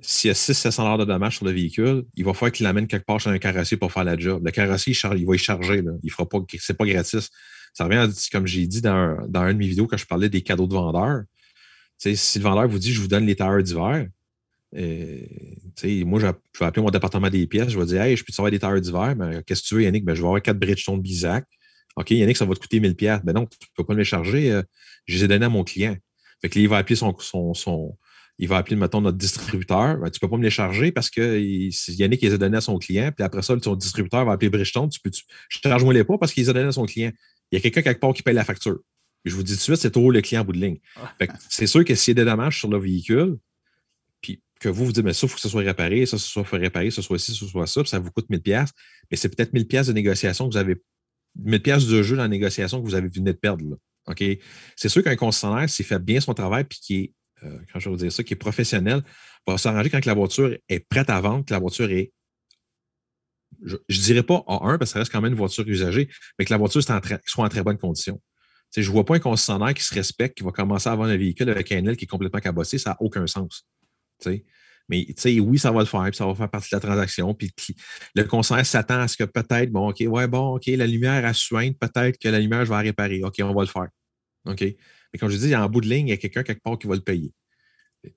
s'il 0.00 0.26
y 0.26 0.30
a 0.32 0.34
600-700 0.34 0.98
de 0.98 1.04
dommages 1.04 1.36
sur 1.36 1.46
le 1.46 1.52
véhicule, 1.52 2.02
il 2.16 2.24
va 2.24 2.34
falloir 2.34 2.50
qu'il 2.50 2.64
l'amène 2.64 2.88
quelque 2.88 3.04
part 3.04 3.20
chez 3.20 3.30
un 3.30 3.38
carrossier 3.38 3.76
pour 3.76 3.92
faire 3.92 4.02
la 4.02 4.18
job. 4.18 4.44
Le 4.44 4.50
carrossier, 4.50 4.96
il, 5.16 5.24
va 5.24 5.34
y 5.36 5.38
charger. 5.38 5.80
Là. 5.80 5.92
Il 6.02 6.10
fera 6.10 6.28
pas, 6.28 6.38
c'est 6.58 6.76
pas 6.76 6.86
gratis. 6.86 7.30
Ça 7.72 7.84
revient 7.84 7.98
à, 7.98 8.08
comme 8.32 8.48
j'ai 8.48 8.66
dit 8.66 8.80
dans, 8.80 9.24
dans 9.28 9.46
une 9.46 9.52
de 9.52 9.58
mes 9.58 9.68
vidéos 9.68 9.86
quand 9.86 9.96
je 9.96 10.06
parlais 10.06 10.28
des 10.28 10.42
cadeaux 10.42 10.66
de 10.66 10.74
vendeur. 10.74 11.22
Tu 12.00 12.10
sais, 12.10 12.16
si 12.16 12.40
le 12.40 12.42
vendeur 12.42 12.66
vous 12.66 12.80
dit 12.80 12.92
je 12.92 13.00
vous 13.00 13.06
donne 13.06 13.26
les 13.26 13.36
tailleurs 13.36 13.62
d'hiver, 13.62 14.08
euh, 14.76 15.20
moi, 16.04 16.18
je 16.18 16.26
vais 16.26 16.66
appeler 16.66 16.82
mon 16.82 16.90
département 16.90 17.30
des 17.30 17.46
pièces, 17.46 17.68
je 17.68 17.78
vais 17.78 17.86
dire 17.86 18.02
Hey, 18.02 18.16
je 18.16 18.24
peux 18.24 18.32
te 18.32 18.34
savoir 18.34 18.50
des 18.50 18.58
tailleurs 18.58 18.80
d'hiver, 18.80 19.14
mais 19.16 19.40
qu'est-ce 19.44 19.62
que 19.62 19.68
tu 19.68 19.74
veux, 19.76 19.82
Yannick? 19.84 20.04
Ben, 20.04 20.16
je 20.16 20.20
vais 20.20 20.26
avoir 20.26 20.42
quatre 20.42 20.58
Bridgestone 20.58 21.00
Bizac. 21.00 21.46
OK, 21.96 22.10
Yannick, 22.10 22.36
ça 22.36 22.44
va 22.44 22.54
te 22.54 22.60
coûter 22.60 22.80
1000 22.80 22.94
pièces. 22.96 23.20
Ben 23.24 23.32
non, 23.34 23.46
tu 23.46 23.56
ne 23.60 23.66
peux 23.76 23.84
pas 23.84 23.92
me 23.94 23.98
les 23.98 24.04
charger. 24.04 24.50
euh, 24.52 24.62
je 25.06 25.16
les 25.18 25.24
ai 25.24 25.28
donnés 25.28 25.46
à 25.46 25.48
mon 25.48 25.64
client. 25.64 25.96
Fait 26.40 26.48
que 26.48 26.58
là, 26.58 26.62
il 26.62 26.68
va 26.68 26.78
appeler 26.78 26.96
son, 26.96 27.16
son, 27.18 27.54
son- 27.54 27.96
il 28.38 28.48
va 28.48 28.56
appeler, 28.56 28.76
mettons, 28.76 29.00
notre 29.00 29.18
distributeur. 29.18 29.98
Ben, 29.98 30.10
tu 30.10 30.16
ne 30.16 30.20
peux 30.20 30.28
pas 30.30 30.36
me 30.36 30.42
les 30.42 30.50
charger 30.50 30.90
parce 30.90 31.10
que 31.10 31.38
il- 31.38 31.70
Yannick 31.88 32.22
les 32.22 32.32
a 32.34 32.38
donnés 32.38 32.56
à 32.56 32.60
son 32.60 32.78
client. 32.78 33.10
Puis 33.14 33.24
après 33.24 33.42
ça, 33.42 33.56
ton 33.56 33.76
distributeur 33.76 34.24
va 34.24 34.32
appeler 34.32 34.48
Bridgestone. 34.50 34.88
Tu 34.88 35.00
peux, 35.00 35.10
tu, 35.10 35.22
je 35.48 35.58
charge-moi 35.62 35.92
les 35.94 36.04
pas 36.04 36.18
parce 36.18 36.32
qu'il 36.32 36.42
les 36.44 36.50
a 36.50 36.52
donnés 36.52 36.68
à 36.68 36.72
son 36.72 36.86
client. 36.86 37.12
Il 37.50 37.56
y 37.56 37.58
a 37.58 37.60
quelqu'un 37.60 37.82
quelque 37.82 38.00
part 38.00 38.12
qui 38.14 38.22
paye 38.22 38.34
la 38.34 38.44
facture. 38.44 38.78
Puis 39.22 39.30
je 39.30 39.36
vous 39.36 39.42
dis 39.42 39.52
tout 39.52 39.58
de 39.58 39.62
suite, 39.62 39.76
c'est 39.76 39.90
toujours 39.90 40.10
le 40.10 40.20
client 40.20 40.40
à 40.40 40.44
bout 40.44 40.52
de 40.52 40.58
ligne. 40.58 40.78
Fait 41.18 41.28
que 41.28 41.32
c'est 41.48 41.66
sûr 41.66 41.84
que 41.84 41.94
s'il 41.94 42.16
y 42.16 42.20
a 42.20 42.24
des 42.24 42.30
dommages 42.30 42.58
sur 42.58 42.68
le 42.70 42.78
véhicule, 42.78 43.36
puis 44.20 44.40
que 44.58 44.68
vous 44.68 44.86
vous 44.86 44.92
dites, 44.92 45.04
mais 45.04 45.12
ça, 45.12 45.26
il 45.26 45.28
faut 45.30 45.36
que 45.36 45.40
ça 45.40 45.48
soit 45.48 45.62
réparé, 45.62 46.06
ça, 46.06 46.18
ça 46.18 46.24
soit 46.26 46.44
réparer, 46.58 46.90
ça 46.90 47.02
soit 47.02 47.18
ci, 47.18 47.34
ça 47.34 47.46
soit 47.46 47.66
ça, 47.66 47.82
puis 47.82 47.90
ça 47.90 47.98
vous 47.98 48.10
coûte 48.10 48.28
1000 48.30 48.40
pièces 48.40 48.70
mais 49.10 49.16
c'est 49.16 49.28
peut-être 49.28 49.52
1000 49.52 49.66
pièces 49.66 49.88
de 49.88 49.92
négociation 49.92 50.48
que 50.48 50.54
vous 50.54 50.58
avez 50.58 50.76
1000 51.36 51.62
pièces 51.62 51.86
de 51.86 52.02
jeu 52.02 52.16
dans 52.16 52.22
la 52.22 52.28
négociation 52.28 52.80
que 52.80 52.86
vous 52.86 52.94
avez 52.94 53.08
venu 53.08 53.24
de 53.24 53.32
perdre. 53.32 53.64
là. 53.68 53.76
OK? 54.06 54.24
C'est 54.76 54.88
sûr 54.88 55.02
qu'un 55.02 55.16
concessionnaire, 55.16 55.68
s'il 55.68 55.84
fait 55.86 55.98
bien 55.98 56.20
son 56.20 56.34
travail 56.34 56.64
puis 56.64 56.78
qui 56.80 56.96
est, 56.96 57.12
euh, 57.44 57.58
quand 57.72 57.78
je 57.78 57.90
vais 57.90 57.96
dire 57.96 58.12
ça, 58.12 58.22
qui 58.22 58.34
est 58.34 58.36
professionnel, 58.36 59.02
va 59.46 59.58
s'arranger 59.58 59.90
quand 59.90 60.04
la 60.04 60.14
voiture 60.14 60.56
est 60.68 60.80
prête 60.88 61.10
à 61.10 61.20
vendre, 61.20 61.44
que 61.44 61.52
la 61.52 61.58
voiture 61.58 61.90
est, 61.90 62.12
je 63.64 63.76
ne 63.76 64.02
dirais 64.02 64.22
pas 64.22 64.44
A1 64.46 64.78
parce 64.78 64.90
que 64.90 64.94
ça 64.94 64.98
reste 65.00 65.12
quand 65.12 65.20
même 65.20 65.32
une 65.32 65.38
voiture 65.38 65.66
usagée, 65.68 66.08
mais 66.38 66.44
que 66.44 66.52
la 66.52 66.58
voiture 66.58 66.82
soit 66.82 66.94
en, 66.94 67.00
très- 67.00 67.20
soit 67.26 67.44
en 67.44 67.48
très 67.48 67.62
bonne 67.62 67.78
condition. 67.78 68.20
Je 68.74 68.80
ne 68.80 68.86
vois 68.86 69.04
pas 69.04 69.16
un 69.16 69.18
concessionnaire 69.18 69.74
qui 69.74 69.82
se 69.84 69.94
respecte, 69.94 70.38
qui 70.38 70.44
va 70.44 70.50
commencer 70.50 70.88
à 70.88 70.96
vendre 70.96 71.10
un 71.10 71.16
véhicule 71.16 71.50
avec 71.50 71.70
un 71.72 71.84
aile 71.84 71.96
qui 71.96 72.04
est 72.04 72.08
complètement 72.08 72.40
cabossé, 72.40 72.78
ça 72.78 72.90
n'a 72.90 72.96
aucun 73.00 73.26
sens. 73.26 73.66
Mais 74.92 75.04
tu 75.06 75.14
sais, 75.16 75.40
oui, 75.40 75.58
ça 75.58 75.70
va 75.72 75.80
le 75.80 75.86
faire, 75.86 76.02
puis 76.04 76.16
ça 76.16 76.26
va 76.26 76.34
faire 76.34 76.50
partie 76.50 76.68
de 76.70 76.76
la 76.76 76.80
transaction. 76.80 77.32
Puis 77.34 77.50
le 78.14 78.24
concessionnaire 78.24 78.66
s'attend 78.66 79.00
à 79.00 79.08
ce 79.08 79.16
que 79.16 79.24
peut-être, 79.24 79.70
bon, 79.72 79.88
OK, 79.88 80.02
ouais, 80.06 80.28
bon, 80.28 80.56
OK, 80.56 80.66
la 80.66 80.86
lumière 80.86 81.24
à 81.24 81.32
soigne, 81.32 81.72
peut-être 81.72 82.18
que 82.18 82.28
la 82.28 82.38
lumière, 82.38 82.64
je 82.64 82.70
vais 82.70 82.76
la 82.76 82.82
réparer. 82.82 83.22
OK, 83.24 83.36
on 83.42 83.54
va 83.54 83.62
le 83.62 83.66
faire. 83.68 83.88
OK? 84.46 84.60
Mais 84.60 85.18
comme 85.18 85.30
je 85.30 85.36
dis, 85.38 85.56
en 85.56 85.68
bout 85.68 85.80
de 85.80 85.88
ligne, 85.88 86.08
il 86.08 86.10
y 86.10 86.14
a 86.14 86.16
quelqu'un 86.18 86.42
quelque 86.42 86.62
part 86.62 86.78
qui 86.78 86.86
va 86.86 86.94
le 86.94 87.00
payer. 87.00 87.32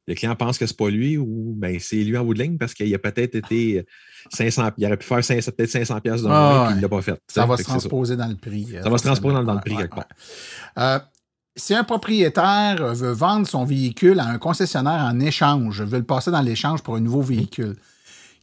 Le 0.08 0.16
client 0.16 0.36
pense 0.36 0.58
que 0.58 0.66
ce 0.66 0.74
n'est 0.74 0.78
pas 0.78 0.90
lui 0.90 1.16
ou 1.18 1.54
ben, 1.56 1.80
c'est 1.80 1.98
lui 1.98 2.18
en 2.18 2.26
bout 2.26 2.34
de 2.34 2.42
ligne 2.42 2.58
parce 2.58 2.74
qu'il 2.74 2.92
a 2.94 2.98
peut-être 2.98 3.36
été 3.36 3.86
500, 4.34 4.72
il 4.78 4.86
aurait 4.88 4.98
pu 4.98 5.06
faire 5.06 5.24
500 5.24 5.52
peut-être 5.56 5.70
500 5.70 6.02
pièces 6.02 6.24
de 6.24 6.28
Ah, 6.28 6.32
moins, 6.32 6.66
ouais. 6.66 6.72
il 6.74 6.78
ne 6.78 6.82
l'a 6.82 6.90
pas 6.90 7.02
fait. 7.04 7.22
Ça 7.28 7.44
Fait 7.44 7.48
va 7.48 7.56
se 7.58 7.64
c'est 7.64 7.68
ça. 7.70 7.74
transposer 7.78 8.16
dans 8.18 8.28
le 8.28 8.36
prix. 8.36 8.66
euh, 8.74 8.82
Ça 8.82 8.90
va 8.90 8.98
se 8.98 9.04
transposer 9.04 9.36
dans, 9.36 9.44
dans 9.44 9.54
le 9.54 9.60
prix 9.60 9.76
Ouais, 9.76 9.84
quelque 9.84 9.96
ouais, 9.98 10.04
part. 10.76 10.96
Euh, 10.96 11.00
si 11.56 11.74
un 11.74 11.84
propriétaire 11.84 12.94
veut 12.94 13.12
vendre 13.12 13.48
son 13.48 13.64
véhicule 13.64 14.20
à 14.20 14.28
un 14.28 14.38
concessionnaire 14.38 15.02
en 15.02 15.20
échange, 15.20 15.82
veut 15.82 16.00
le 16.00 16.04
passer 16.04 16.32
dans 16.32 16.42
l'échange 16.42 16.82
pour 16.82 16.96
un 16.96 17.00
nouveau 17.00 17.22
véhicule, 17.22 17.76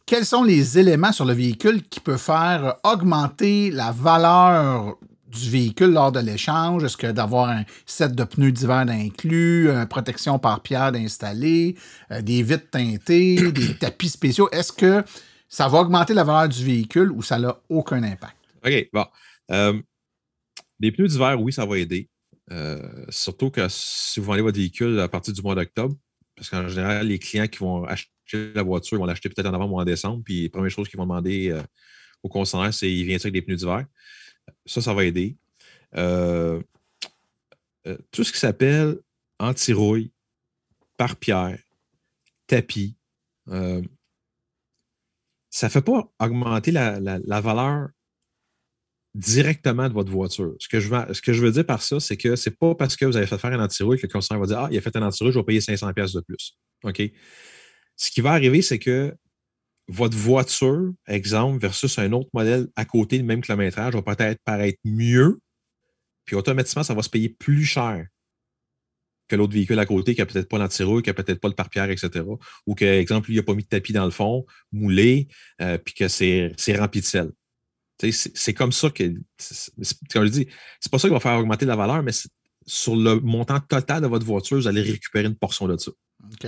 quels 0.06 0.24
sont 0.24 0.42
les 0.42 0.78
éléments 0.78 1.12
sur 1.12 1.24
le 1.24 1.32
véhicule 1.32 1.82
qui 1.82 2.00
peuvent 2.00 2.18
faire 2.18 2.76
augmenter 2.84 3.70
la 3.70 3.92
valeur 3.92 4.96
du 5.28 5.50
véhicule 5.50 5.92
lors 5.92 6.10
de 6.10 6.20
l'échange? 6.20 6.84
Est-ce 6.84 6.96
que 6.96 7.06
d'avoir 7.06 7.50
un 7.50 7.64
set 7.86 8.14
de 8.14 8.24
pneus 8.24 8.52
d'hiver 8.52 8.84
inclus, 8.88 9.70
une 9.70 9.86
protection 9.86 10.38
par 10.38 10.60
pierre 10.60 10.92
d'installer, 10.92 11.76
euh, 12.10 12.20
des 12.20 12.42
vitres 12.42 12.70
teintées, 12.70 13.36
des 13.52 13.76
tapis 13.76 14.08
spéciaux? 14.08 14.48
Est-ce 14.50 14.72
que 14.72 15.04
ça 15.48 15.68
va 15.68 15.80
augmenter 15.80 16.14
la 16.14 16.24
valeur 16.24 16.48
du 16.48 16.64
véhicule 16.64 17.12
ou 17.12 17.22
ça 17.22 17.38
n'a 17.38 17.56
aucun 17.68 18.02
impact? 18.02 18.36
OK, 18.64 18.88
bon. 18.92 19.04
Euh, 19.50 19.80
les 20.80 20.92
pneus 20.92 21.08
d'hiver, 21.08 21.40
oui, 21.40 21.52
ça 21.52 21.64
va 21.64 21.78
aider. 21.78 22.08
Euh, 22.50 23.06
surtout 23.08 23.50
que 23.50 23.66
si 23.68 24.20
vous 24.20 24.26
vendez 24.26 24.42
votre 24.42 24.58
véhicule 24.58 24.98
à 25.00 25.08
partir 25.08 25.32
du 25.32 25.42
mois 25.42 25.54
d'octobre, 25.54 25.96
parce 26.34 26.50
qu'en 26.50 26.68
général, 26.68 27.06
les 27.06 27.18
clients 27.18 27.46
qui 27.46 27.58
vont 27.58 27.84
acheter 27.84 28.52
la 28.54 28.62
voiture 28.62 28.98
vont 28.98 29.04
l'acheter 29.04 29.28
peut-être 29.28 29.46
en 29.46 29.52
novembre 29.52 29.74
ou 29.74 29.80
en 29.80 29.84
décembre, 29.84 30.22
puis 30.24 30.44
la 30.44 30.50
première 30.50 30.70
chose 30.70 30.88
qu'ils 30.88 30.98
vont 30.98 31.04
demander 31.04 31.50
euh, 31.50 31.62
au 32.22 32.28
concessionnaire, 32.28 32.74
c'est 32.74 32.90
il 32.90 33.04
vient 33.04 33.16
avec 33.16 33.32
des 33.32 33.42
pneus 33.42 33.56
d'hiver. 33.56 33.84
Ça, 34.66 34.80
ça 34.80 34.94
va 34.94 35.04
aider. 35.04 35.36
Euh, 35.96 36.60
tout 38.10 38.24
ce 38.24 38.32
qui 38.32 38.38
s'appelle 38.38 38.98
anti-rouille, 39.38 40.12
pare-pierre, 40.96 41.58
tapis, 42.46 42.96
ça 43.46 45.66
ne 45.66 45.70
fait 45.70 45.82
pas 45.82 46.10
augmenter 46.18 46.70
la 46.70 47.40
valeur 47.40 47.88
directement 49.14 49.88
de 49.88 49.94
votre 49.94 50.10
voiture. 50.10 50.54
Ce 50.58 50.68
que 50.68 50.80
je 50.80 50.88
veux, 51.42 51.50
dire 51.50 51.66
par 51.66 51.82
ça, 51.82 52.00
c'est 52.00 52.16
que 52.16 52.36
c'est 52.36 52.56
pas 52.58 52.74
parce 52.74 52.96
que 52.96 53.04
vous 53.04 53.16
avez 53.16 53.26
fait 53.26 53.38
faire 53.38 53.52
un 53.52 53.62
anti-rouille 53.62 53.98
que 53.98 54.06
le 54.06 54.12
concessionnaire 54.12 54.40
va 54.40 54.46
dire 54.46 54.58
Ah, 54.58 54.68
il 54.70 54.78
a 54.78 54.80
fait 54.80 54.96
un 54.96 55.02
anti-rouille, 55.02 55.32
je 55.32 55.38
vais 55.38 55.44
payer 55.44 55.60
500$ 55.60 55.92
pièces 55.92 56.12
de 56.12 56.20
plus. 56.20 56.56
OK? 56.84 57.02
Ce 57.96 58.10
qui 58.10 58.20
va 58.20 58.32
arriver, 58.32 58.62
c'est 58.62 58.78
que 58.78 59.14
votre 59.88 60.16
voiture, 60.16 60.92
exemple, 61.06 61.60
versus 61.60 61.98
un 61.98 62.12
autre 62.12 62.30
modèle 62.32 62.68
à 62.76 62.84
côté 62.84 63.18
du 63.18 63.24
même 63.24 63.42
kilométrage, 63.42 63.94
va 63.94 64.02
peut-être 64.02 64.40
paraître 64.44 64.78
mieux, 64.84 65.38
puis 66.24 66.36
automatiquement, 66.36 66.82
ça 66.82 66.94
va 66.94 67.02
se 67.02 67.10
payer 67.10 67.28
plus 67.28 67.64
cher 67.64 68.06
que 69.28 69.36
l'autre 69.36 69.54
véhicule 69.54 69.78
à 69.78 69.86
côté 69.86 70.14
qui 70.14 70.20
n'a 70.20 70.26
peut-être 70.26 70.48
pas 70.48 70.58
l'antirouille, 70.58 71.02
qui 71.02 71.10
n'a 71.10 71.14
peut-être 71.14 71.40
pas 71.40 71.48
le 71.48 71.54
pare-pierre, 71.54 71.90
etc. 71.90 72.24
Ou 72.66 72.74
que, 72.74 72.84
exemple, 72.84 73.28
lui, 73.28 73.34
il 73.34 73.38
n'a 73.38 73.42
pas 73.42 73.54
mis 73.54 73.62
de 73.62 73.68
tapis 73.68 73.92
dans 73.92 74.04
le 74.04 74.10
fond, 74.10 74.44
moulé, 74.72 75.28
euh, 75.60 75.78
puis 75.78 75.94
que 75.94 76.08
c'est 76.08 76.54
rempli 76.76 77.00
de 77.00 77.06
sel. 77.06 77.30
C'est 78.10 78.54
comme 78.54 78.72
ça 78.72 78.90
que, 78.90 79.04
comme 80.12 80.26
je 80.26 80.30
dis, 80.30 80.48
c'est 80.80 80.90
pas 80.90 80.98
ça 80.98 81.08
qui 81.08 81.14
va 81.14 81.20
faire 81.20 81.38
augmenter 81.38 81.66
la 81.66 81.76
valeur, 81.76 82.02
mais 82.02 82.12
sur 82.66 82.96
le 82.96 83.20
montant 83.20 83.60
total 83.60 84.02
de 84.02 84.06
votre 84.06 84.26
voiture, 84.26 84.56
vous 84.56 84.66
allez 84.66 84.82
récupérer 84.82 85.26
une 85.26 85.36
portion 85.36 85.68
de 85.68 85.76
ça. 85.76 85.90
OK. 86.24 86.46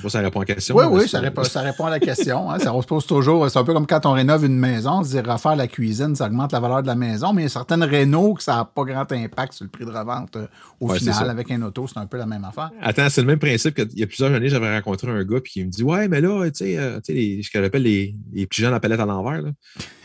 Je 0.00 0.06
ne 0.06 0.08
sais 0.08 0.08
pas 0.08 0.08
si 0.08 0.12
ça 0.12 0.20
répond 0.20 0.40
à 0.40 0.42
la 0.42 0.54
question. 0.54 0.76
Oui, 0.76 0.84
oui, 0.90 1.08
ça 1.08 1.20
répond, 1.20 1.44
ça 1.44 1.60
répond, 1.60 1.86
à 1.86 1.90
la 1.90 2.00
question. 2.00 2.50
Hein. 2.50 2.58
ça 2.58 2.72
se 2.72 2.86
pose 2.86 3.06
toujours. 3.06 3.50
C'est 3.50 3.58
un 3.58 3.64
peu 3.64 3.72
comme 3.72 3.86
quand 3.86 4.06
on 4.06 4.12
rénove 4.12 4.44
une 4.44 4.58
maison, 4.58 5.02
se 5.04 5.10
dire 5.10 5.24
refaire 5.26 5.56
la 5.56 5.66
cuisine, 5.66 6.14
ça 6.14 6.26
augmente 6.26 6.52
la 6.52 6.60
valeur 6.60 6.82
de 6.82 6.86
la 6.86 6.94
maison, 6.94 7.32
mais 7.32 7.42
il 7.42 7.44
y 7.44 7.46
a 7.46 7.50
certaines 7.50 7.82
rénaux 7.82 8.34
que 8.34 8.42
ça 8.42 8.56
n'a 8.56 8.64
pas 8.64 8.84
grand 8.84 9.10
impact 9.12 9.52
sur 9.52 9.64
le 9.64 9.70
prix 9.70 9.84
de 9.84 9.90
revente 9.90 10.36
euh, 10.36 10.46
au 10.80 10.88
final. 10.94 11.30
Avec 11.30 11.50
un 11.50 11.62
auto, 11.62 11.86
c'est 11.86 11.98
un 11.98 12.06
peu 12.06 12.16
la 12.16 12.26
même 12.26 12.44
affaire. 12.44 12.70
Attends, 12.80 13.08
c'est 13.08 13.20
le 13.20 13.26
même 13.26 13.38
principe 13.38 13.74
qu'il 13.74 13.98
y 13.98 14.02
a 14.02 14.06
plusieurs 14.06 14.32
années, 14.32 14.48
j'avais 14.48 14.74
rencontré 14.74 15.10
un 15.10 15.24
gars 15.24 15.40
qui 15.40 15.64
me 15.64 15.70
dit 15.70 15.82
Ouais, 15.82 16.08
mais 16.08 16.20
là, 16.20 16.50
tu 16.50 16.64
sais, 16.64 16.78
euh, 16.78 17.00
ce 17.04 17.50
que 17.50 17.62
j'appelle 17.62 17.82
les, 17.82 18.14
les 18.32 18.46
petits 18.46 18.62
gens 18.62 18.68
à 18.68 18.72
la 18.72 18.80
palette 18.80 19.00
à 19.00 19.06
l'envers. 19.06 19.42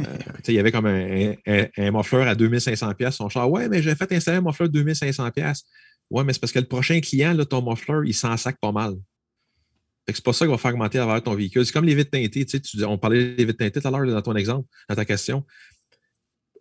Euh, 0.01 0.07
il 0.49 0.53
y 0.53 0.59
avait 0.59 0.73
comme 0.73 0.87
un, 0.87 1.33
un, 1.47 1.67
à 1.77 2.35
2500$ 2.35 3.11
son 3.11 3.29
char. 3.29 3.49
Ouais, 3.49 3.69
mais 3.69 3.81
j'ai 3.81 3.95
fait 3.95 4.11
installer 4.11 4.37
un 4.37 4.41
muffler 4.41 4.67
de 4.67 4.83
2500$. 4.83 5.63
Ouais, 6.09 6.23
mais 6.23 6.33
c'est 6.33 6.39
parce 6.39 6.51
que 6.51 6.59
le 6.59 6.65
prochain 6.65 6.99
client, 6.99 7.33
là, 7.33 7.45
ton 7.45 7.67
muffler, 7.67 8.01
il 8.05 8.13
s'en 8.13 8.35
sac 8.37 8.57
pas 8.59 8.71
mal. 8.71 8.95
C'est 10.07 10.23
pas 10.23 10.33
ça 10.33 10.45
qui 10.45 10.51
va 10.51 10.57
faire 10.57 10.71
augmenter 10.71 10.99
la 10.99 11.05
valeur 11.05 11.21
de 11.21 11.25
ton 11.25 11.33
véhicule. 11.33 11.65
C'est 11.65 11.71
comme 11.71 11.85
les 11.85 11.95
vitres 11.95 12.11
teintées. 12.11 12.45
Tu 12.45 12.59
sais, 12.59 12.85
on 12.85 12.97
parlait 12.97 13.35
des 13.35 13.45
vitres 13.45 13.57
teintées 13.57 13.81
tout 13.81 13.87
à 13.87 13.91
l'heure 13.91 14.05
dans 14.05 14.21
ton 14.21 14.35
exemple, 14.35 14.67
dans 14.87 14.95
ta 14.95 15.05
question. 15.05 15.43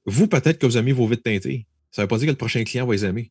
Vous, 0.07 0.29
peut-être 0.29 0.59
que 0.59 0.67
vous 0.67 0.79
aimez 0.79 0.93
vos 0.93 1.07
vitres 1.07 1.23
teintées. 1.23 1.67
Ça 1.91 2.03
ne 2.03 2.05
veut 2.05 2.09
pas 2.09 2.17
dire 2.17 2.27
que 2.27 2.33
le 2.33 2.37
prochain 2.37 2.65
client 2.65 2.87
va 2.87 2.95
les 2.95 3.05
aimer. 3.05 3.31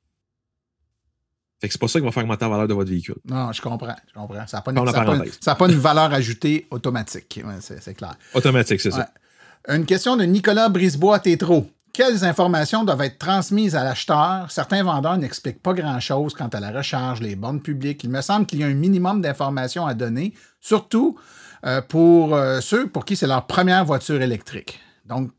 Fait 1.60 1.68
que 1.68 1.74
c'est 1.74 1.80
pas 1.80 1.88
ça 1.88 2.00
qui 2.00 2.06
va 2.06 2.12
faire 2.12 2.24
augmenter 2.24 2.46
la 2.46 2.50
valeur 2.50 2.68
de 2.68 2.74
votre 2.74 2.90
véhicule. 2.90 3.16
Non, 3.26 3.52
je 3.52 3.62
comprends. 3.62 3.96
Je 4.08 4.14
comprends. 4.14 4.48
Ça 4.48 4.58
n'a 4.58 4.62
pas, 4.62 5.56
pas, 5.56 5.72
une 5.72 5.80
valeur 5.80 6.14
ajoutée 6.14 6.68
automatique. 6.70 7.42
c'est 7.62 7.94
clair. 7.96 8.16
Automatique, 8.34 8.82
c'est 8.82 8.92
ça. 8.92 9.10
Une 9.68 9.86
question 9.86 10.18
de 10.18 10.26
Nicolas 10.26 10.70
Brisebois-Tétro 10.70 11.72
quelles 11.94 12.26
informations 12.26 12.84
doivent 12.84 13.02
être 13.02 13.20
transmises 13.20 13.76
à 13.76 13.84
l'acheteur? 13.84 14.50
Certains 14.50 14.84
vendeurs 14.84 15.18
n'expliquent 15.18 15.62
pas 15.62 15.74
grand-chose 15.74 16.34
quant 16.34 16.48
à 16.48 16.60
la 16.60 16.72
recharge, 16.72 17.22
les 17.22 17.36
bornes 17.36 17.62
publiques. 17.62 18.04
Il 18.04 18.10
me 18.10 18.22
semble 18.22 18.48
qu'il 18.48 18.60
y 18.60 18.64
a 18.64 18.68
un 18.68 18.74
minimum 18.74 19.22
d'informations 19.22 19.86
à 19.86 19.94
donner, 19.94 20.34
surtout 20.60 21.18
euh, 21.66 21.82
pour 21.82 22.34
euh, 22.34 22.62
ceux 22.62 22.88
pour 22.88 23.06
qui 23.06 23.16
c'est 23.16 23.28
leur 23.28 23.46
première 23.46 23.86
voiture 23.86 24.22
électrique. 24.24 24.80
Donc, 25.06 25.32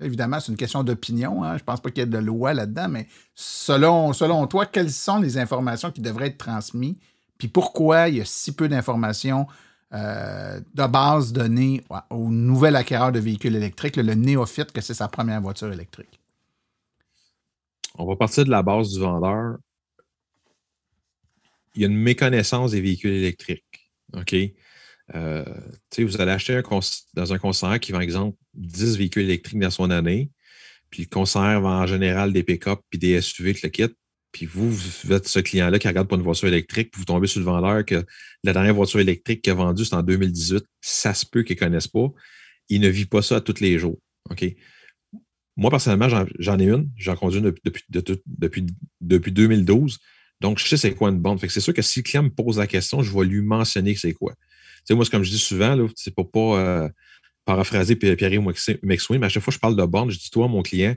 évidemment, 0.00 0.38
c'est 0.38 0.52
une 0.52 0.56
question 0.56 0.84
d'opinion. 0.84 1.42
Hein. 1.42 1.56
Je 1.56 1.62
ne 1.62 1.66
pense 1.66 1.80
pas 1.80 1.90
qu'il 1.90 1.98
y 1.98 2.02
ait 2.02 2.06
de 2.06 2.18
loi 2.18 2.54
là-dedans, 2.54 2.88
mais 2.88 3.08
selon, 3.34 4.12
selon 4.12 4.46
toi, 4.46 4.66
quelles 4.66 4.92
sont 4.92 5.18
les 5.18 5.38
informations 5.38 5.90
qui 5.90 6.00
devraient 6.00 6.28
être 6.28 6.38
transmises? 6.38 6.96
Puis 7.36 7.48
pourquoi 7.48 8.08
il 8.08 8.18
y 8.18 8.20
a 8.20 8.24
si 8.24 8.52
peu 8.52 8.68
d'informations 8.68 9.48
euh, 9.92 10.60
de 10.74 10.86
base 10.86 11.32
donné 11.32 11.82
au 12.10 12.28
nouvel 12.28 12.76
acquéreur 12.76 13.10
de 13.10 13.18
véhicules 13.18 13.56
électriques, 13.56 13.96
le, 13.96 14.14
néophyte, 14.14 14.72
que 14.72 14.80
c'est 14.80 14.94
sa 14.94 15.08
première 15.08 15.40
voiture 15.40 15.72
électrique? 15.72 16.20
On 17.98 18.06
va 18.06 18.16
partir 18.16 18.44
de 18.44 18.50
la 18.50 18.62
base 18.62 18.90
du 18.90 19.00
vendeur. 19.00 19.56
Il 21.74 21.82
y 21.82 21.84
a 21.84 21.88
une 21.88 21.96
méconnaissance 21.96 22.70
des 22.70 22.80
véhicules 22.80 23.12
électriques. 23.12 23.90
OK? 24.16 24.34
Euh, 25.14 25.44
vous 25.98 26.20
allez 26.20 26.30
acheter 26.30 26.60
dans 27.14 27.32
un 27.32 27.38
concessionnaire 27.38 27.80
qui 27.80 27.90
vend, 27.90 28.00
exemple, 28.00 28.36
10 28.54 28.96
véhicules 28.96 29.24
électriques 29.24 29.58
dans 29.58 29.70
son 29.70 29.90
année, 29.90 30.30
puis 30.88 31.02
le 31.02 31.08
concessionnaire 31.08 31.60
vend 31.60 31.82
en 31.82 31.86
général 31.86 32.32
des 32.32 32.44
pick-up 32.44 32.80
puis 32.90 32.98
des 32.98 33.20
SUV, 33.20 33.56
le 33.62 33.68
kit 33.68 33.88
puis 34.32 34.46
vous, 34.46 34.70
vous 34.70 35.12
êtes 35.12 35.26
ce 35.26 35.40
client-là 35.40 35.78
qui 35.78 35.88
regarde 35.88 36.08
pas 36.08 36.16
une 36.16 36.22
voiture 36.22 36.48
électrique, 36.48 36.90
puis 36.92 37.00
vous 37.00 37.04
tombez 37.04 37.26
sur 37.26 37.40
le 37.40 37.46
vendeur 37.46 37.84
que 37.84 38.04
la 38.44 38.52
dernière 38.52 38.74
voiture 38.74 39.00
électrique 39.00 39.42
qu'il 39.42 39.52
a 39.52 39.56
vendue, 39.56 39.84
c'est 39.84 39.94
en 39.94 40.02
2018. 40.02 40.64
Ça 40.80 41.14
se 41.14 41.26
peut 41.26 41.42
qu'il 41.42 41.56
ne 41.56 41.60
connaisse 41.60 41.88
pas. 41.88 42.08
Il 42.68 42.80
ne 42.80 42.88
vit 42.88 43.06
pas 43.06 43.22
ça 43.22 43.40
tous 43.40 43.60
les 43.60 43.78
jours. 43.78 43.98
OK? 44.30 44.44
Moi, 45.56 45.70
personnellement, 45.70 46.08
j'en 46.38 46.58
ai 46.58 46.64
une. 46.64 46.88
J'en 46.96 47.16
conduis 47.16 47.40
depuis, 47.40 47.82
depuis, 47.88 48.66
depuis 49.00 49.32
2012. 49.32 49.98
Donc, 50.40 50.58
je 50.58 50.66
sais 50.66 50.76
c'est 50.76 50.94
quoi 50.94 51.10
une 51.10 51.18
bande. 51.18 51.40
C'est 51.40 51.60
sûr 51.60 51.74
que 51.74 51.82
si 51.82 51.98
le 51.98 52.02
client 52.04 52.22
me 52.22 52.30
pose 52.30 52.58
la 52.58 52.66
question, 52.66 53.02
je 53.02 53.12
vais 53.16 53.24
lui 53.24 53.42
mentionner 53.42 53.94
c'est 53.94 54.14
quoi. 54.14 54.32
Tu 54.32 54.82
sais, 54.86 54.94
moi, 54.94 55.04
comme 55.10 55.22
je 55.22 55.30
dis 55.30 55.38
souvent, 55.38 55.76
c'est 55.96 56.14
pour 56.14 56.30
pas 56.30 56.58
euh, 56.58 56.88
paraphraser 57.44 57.96
Pierre 57.96 58.40
McSween, 58.40 58.78
mais 59.20 59.26
à 59.26 59.28
chaque 59.28 59.42
fois 59.42 59.50
que 59.50 59.56
je 59.56 59.60
parle 59.60 59.76
de 59.76 59.84
bande, 59.84 60.10
je 60.10 60.18
dis 60.18 60.30
toi, 60.30 60.48
mon 60.48 60.62
client, 60.62 60.94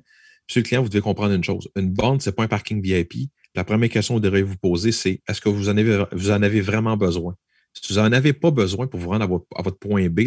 Monsieur 0.50 0.62
le 0.62 0.68
client, 0.68 0.84
vous 0.84 0.90
devez 0.90 1.02
comprendre 1.02 1.34
une 1.34 1.44
chose. 1.44 1.70
Une 1.76 1.92
borne, 1.92 2.20
ce 2.20 2.30
n'est 2.30 2.36
pas 2.36 2.44
un 2.44 2.48
parking 2.48 2.82
VIP. 2.82 3.30
La 3.56 3.64
première 3.64 3.90
question 3.90 4.16
que 4.16 4.18
vous 4.18 4.24
devrez 4.24 4.42
vous 4.42 4.58
poser, 4.58 4.92
c'est 4.92 5.22
est-ce 5.28 5.40
que 5.40 5.50
vous 5.50 5.70
en, 5.70 5.78
avez, 5.78 6.06
vous 6.12 6.32
en 6.32 6.42
avez 6.42 6.62
vraiment 6.62 6.98
besoin? 6.98 7.36
Si 7.74 7.94
vous 7.94 8.00
n'en 8.00 8.12
avez 8.12 8.34
pas 8.34 8.52
besoin 8.52 8.88
pour 8.88 9.00
vous 9.00 9.10
rendre 9.10 9.24
à 9.56 9.62
votre, 9.62 9.78
point 9.78 10.08
B, 10.10 10.22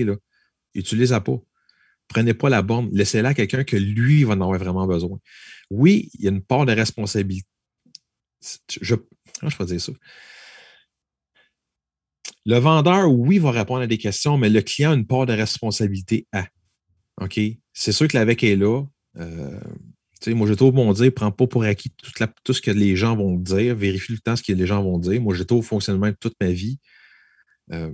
utilisez-la 0.74 1.20
pas. 1.20 1.38
Prenez 2.08 2.34
pas 2.34 2.48
la 2.48 2.62
borne, 2.62 2.88
laissez-la 2.92 3.30
à 3.30 3.34
quelqu'un 3.34 3.64
que 3.64 3.76
lui 3.76 4.24
va 4.24 4.34
en 4.34 4.40
avoir 4.40 4.58
vraiment 4.58 4.86
besoin. 4.86 5.18
Oui, 5.70 6.10
il 6.14 6.24
y 6.24 6.28
a 6.28 6.30
une 6.30 6.42
part 6.42 6.66
de 6.66 6.72
responsabilité. 6.72 7.48
Je, 8.80 8.94
comment 9.40 9.50
je 9.50 9.56
peux 9.56 9.64
dire 9.64 9.80
ça? 9.80 9.92
Le 12.44 12.58
vendeur, 12.58 13.10
oui, 13.10 13.38
va 13.38 13.50
répondre 13.50 13.82
à 13.82 13.86
des 13.88 13.98
questions, 13.98 14.38
mais 14.38 14.48
le 14.48 14.62
client 14.62 14.92
a 14.92 14.94
une 14.94 15.06
part 15.06 15.26
de 15.26 15.32
responsabilité 15.32 16.28
à. 16.32 16.46
OK? 17.20 17.40
C'est 17.72 17.92
sûr 17.92 18.06
que 18.06 18.16
l'AVEC 18.16 18.44
est 18.44 18.56
là. 18.56 18.84
Euh, 19.16 19.60
moi, 20.34 20.48
j'ai 20.48 20.56
trop 20.56 20.72
mon 20.72 20.92
dire, 20.92 21.12
prends 21.14 21.30
pas 21.30 21.46
pour 21.46 21.64
acquis 21.64 21.90
tout, 22.44 22.52
ce 22.52 22.60
que 22.60 22.70
les 22.70 22.96
gens 22.96 23.16
vont 23.16 23.36
dire, 23.36 23.74
vérifie 23.74 24.12
le 24.12 24.18
temps 24.18 24.36
ce 24.36 24.42
que 24.42 24.52
les 24.52 24.66
gens 24.66 24.82
vont 24.82 24.98
dire. 24.98 25.20
Moi, 25.20 25.36
tout 25.36 25.56
au 25.56 25.62
fonctionnement 25.62 26.08
de 26.08 26.16
toute 26.18 26.34
ma 26.40 26.48
vie. 26.48 26.78
Euh, 27.72 27.92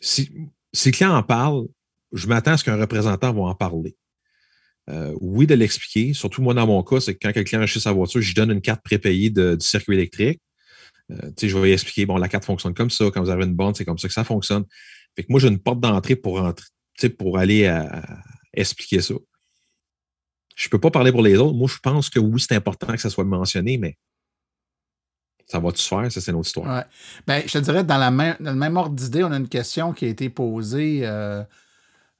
si, 0.00 0.30
si 0.72 0.90
le 0.90 0.92
client 0.94 1.14
en 1.14 1.22
parle, 1.22 1.66
je 2.12 2.26
m'attends 2.26 2.52
à 2.52 2.56
ce 2.56 2.64
qu'un 2.64 2.76
représentant 2.76 3.32
va 3.32 3.42
en 3.42 3.54
parler. 3.54 3.96
Euh, 4.90 5.14
oui, 5.20 5.46
de 5.46 5.54
l'expliquer. 5.54 6.12
Surtout 6.12 6.42
moi, 6.42 6.54
dans 6.54 6.66
mon 6.66 6.82
cas, 6.82 7.00
c'est 7.00 7.14
que 7.14 7.20
quand 7.22 7.32
quelqu'un 7.32 7.60
achète 7.60 7.82
sa 7.82 7.92
voiture, 7.92 8.20
je 8.20 8.28
lui 8.28 8.34
donne 8.34 8.50
une 8.50 8.60
carte 8.60 8.82
prépayée 8.82 9.30
du 9.30 9.56
circuit 9.60 9.94
électrique. 9.94 10.40
Euh, 11.10 11.30
je 11.40 11.56
vais 11.56 11.66
lui 11.66 11.72
expliquer, 11.72 12.06
bon, 12.06 12.16
la 12.16 12.28
carte 12.28 12.44
fonctionne 12.44 12.74
comme 12.74 12.90
ça. 12.90 13.10
Quand 13.12 13.22
vous 13.22 13.30
avez 13.30 13.44
une 13.44 13.54
bande, 13.54 13.76
c'est 13.76 13.84
comme 13.84 13.98
ça 13.98 14.08
que 14.08 14.14
ça 14.14 14.24
fonctionne. 14.24 14.64
Fait 15.14 15.22
que 15.22 15.28
moi, 15.30 15.40
j'ai 15.40 15.48
une 15.48 15.58
porte 15.58 15.80
d'entrée 15.80 16.16
pour 16.16 16.42
pour 17.18 17.38
aller 17.38 17.68
expliquer 18.54 19.00
ça. 19.00 19.14
Je 20.62 20.68
ne 20.68 20.70
peux 20.70 20.78
pas 20.78 20.92
parler 20.92 21.10
pour 21.10 21.22
les 21.22 21.36
autres. 21.38 21.54
Moi, 21.54 21.68
je 21.68 21.80
pense 21.82 22.08
que 22.08 22.20
oui, 22.20 22.40
c'est 22.40 22.54
important 22.54 22.92
que 22.92 23.00
ça 23.00 23.10
soit 23.10 23.24
mentionné, 23.24 23.78
mais 23.78 23.96
ça 25.44 25.58
va-tu 25.58 25.82
se 25.82 25.88
faire? 25.88 26.12
Ça, 26.12 26.20
c'est 26.20 26.30
une 26.30 26.36
autre 26.36 26.46
histoire. 26.46 26.84
Ben, 27.26 27.42
je 27.44 27.52
te 27.52 27.58
dirais, 27.58 27.82
dans 27.82 27.98
le 27.98 28.54
même 28.54 28.76
ordre 28.76 28.94
d'idée, 28.94 29.24
on 29.24 29.32
a 29.32 29.36
une 29.36 29.48
question 29.48 29.92
qui 29.92 30.04
a 30.04 30.08
été 30.08 30.30
posée 30.30 31.00
euh, 31.02 31.42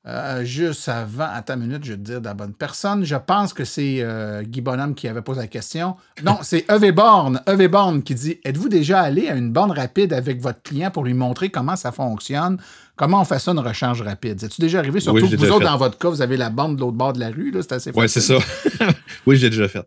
euh, 0.04 0.44
juste 0.44 0.88
avant. 0.88 1.28
Attends 1.32 1.54
une 1.54 1.60
minute, 1.60 1.84
je 1.84 1.92
vais 1.92 1.98
te 1.98 2.02
dire 2.02 2.20
de 2.20 2.26
la 2.26 2.34
bonne 2.34 2.54
personne. 2.54 3.04
Je 3.04 3.14
pense 3.14 3.52
que 3.52 3.64
c'est 3.64 3.98
euh, 4.00 4.42
Guy 4.42 4.60
Bonhomme 4.60 4.96
qui 4.96 5.06
avait 5.06 5.22
posé 5.22 5.40
la 5.40 5.46
question. 5.46 5.94
Non, 6.24 6.38
c'est 6.42 6.64
Eve 6.68 6.92
Born. 6.92 7.40
Born 7.70 8.02
qui 8.02 8.14
dit 8.16 8.40
Êtes-vous 8.44 8.68
déjà 8.68 9.00
allé 9.00 9.28
à 9.28 9.36
une 9.36 9.52
borne 9.52 9.70
rapide 9.70 10.12
avec 10.12 10.40
votre 10.40 10.60
client 10.62 10.90
pour 10.90 11.04
lui 11.04 11.14
montrer 11.14 11.50
comment 11.50 11.76
ça 11.76 11.92
fonctionne? 11.92 12.58
Comment 12.96 13.20
on 13.20 13.24
fait 13.24 13.38
ça 13.38 13.52
une 13.52 13.60
recharge 13.60 14.02
rapide? 14.02 14.40
C'est-tu 14.40 14.60
déjà 14.60 14.80
arrivé? 14.80 14.98
Surtout 14.98 15.28
que 15.28 15.36
vous 15.36 15.50
autres, 15.50 15.64
dans 15.64 15.76
votre 15.76 15.98
cas, 15.98 16.08
vous 16.08 16.20
avez 16.20 16.36
la 16.36 16.50
bande 16.50 16.76
de 16.76 16.80
l'autre 16.80 16.96
bord 16.96 17.12
de 17.12 17.20
la 17.20 17.30
rue. 17.30 17.52
C'est 17.60 17.72
assez 17.72 17.92
Oui, 17.94 18.08
c'est 18.08 18.20
ça. 18.20 18.38
oui, 19.26 19.36
j'ai 19.36 19.50
déjà 19.50 19.68
fait. 19.68 19.86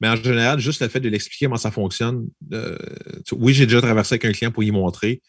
Mais 0.00 0.08
en 0.08 0.16
général, 0.16 0.58
juste 0.60 0.80
le 0.80 0.88
fait 0.88 1.00
de 1.00 1.08
l'expliquer 1.08 1.46
comment 1.46 1.58
ça 1.58 1.70
fonctionne, 1.70 2.26
euh, 2.52 2.78
oui, 3.32 3.52
j'ai 3.52 3.66
déjà 3.66 3.82
traversé 3.82 4.14
avec 4.14 4.24
un 4.24 4.32
client 4.32 4.50
pour 4.50 4.62
y 4.62 4.70
montrer, 4.70 5.20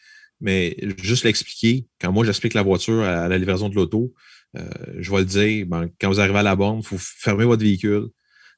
mais 0.42 0.76
juste 1.00 1.24
l'expliquer, 1.24 1.86
quand 2.00 2.12
moi 2.12 2.26
j'explique 2.26 2.54
la 2.54 2.62
voiture 2.62 3.00
à 3.02 3.28
la 3.28 3.38
livraison 3.38 3.68
de 3.68 3.76
l'auto, 3.76 4.12
euh, 4.58 4.68
je 4.98 5.10
vais 5.10 5.18
le 5.18 5.24
dire, 5.24 5.66
ben, 5.66 5.88
quand 6.00 6.08
vous 6.08 6.20
arrivez 6.20 6.38
à 6.38 6.42
la 6.42 6.56
borne, 6.56 6.80
il 6.80 6.84
faut 6.84 6.98
fermer 6.98 7.44
votre 7.44 7.62
véhicule. 7.62 8.08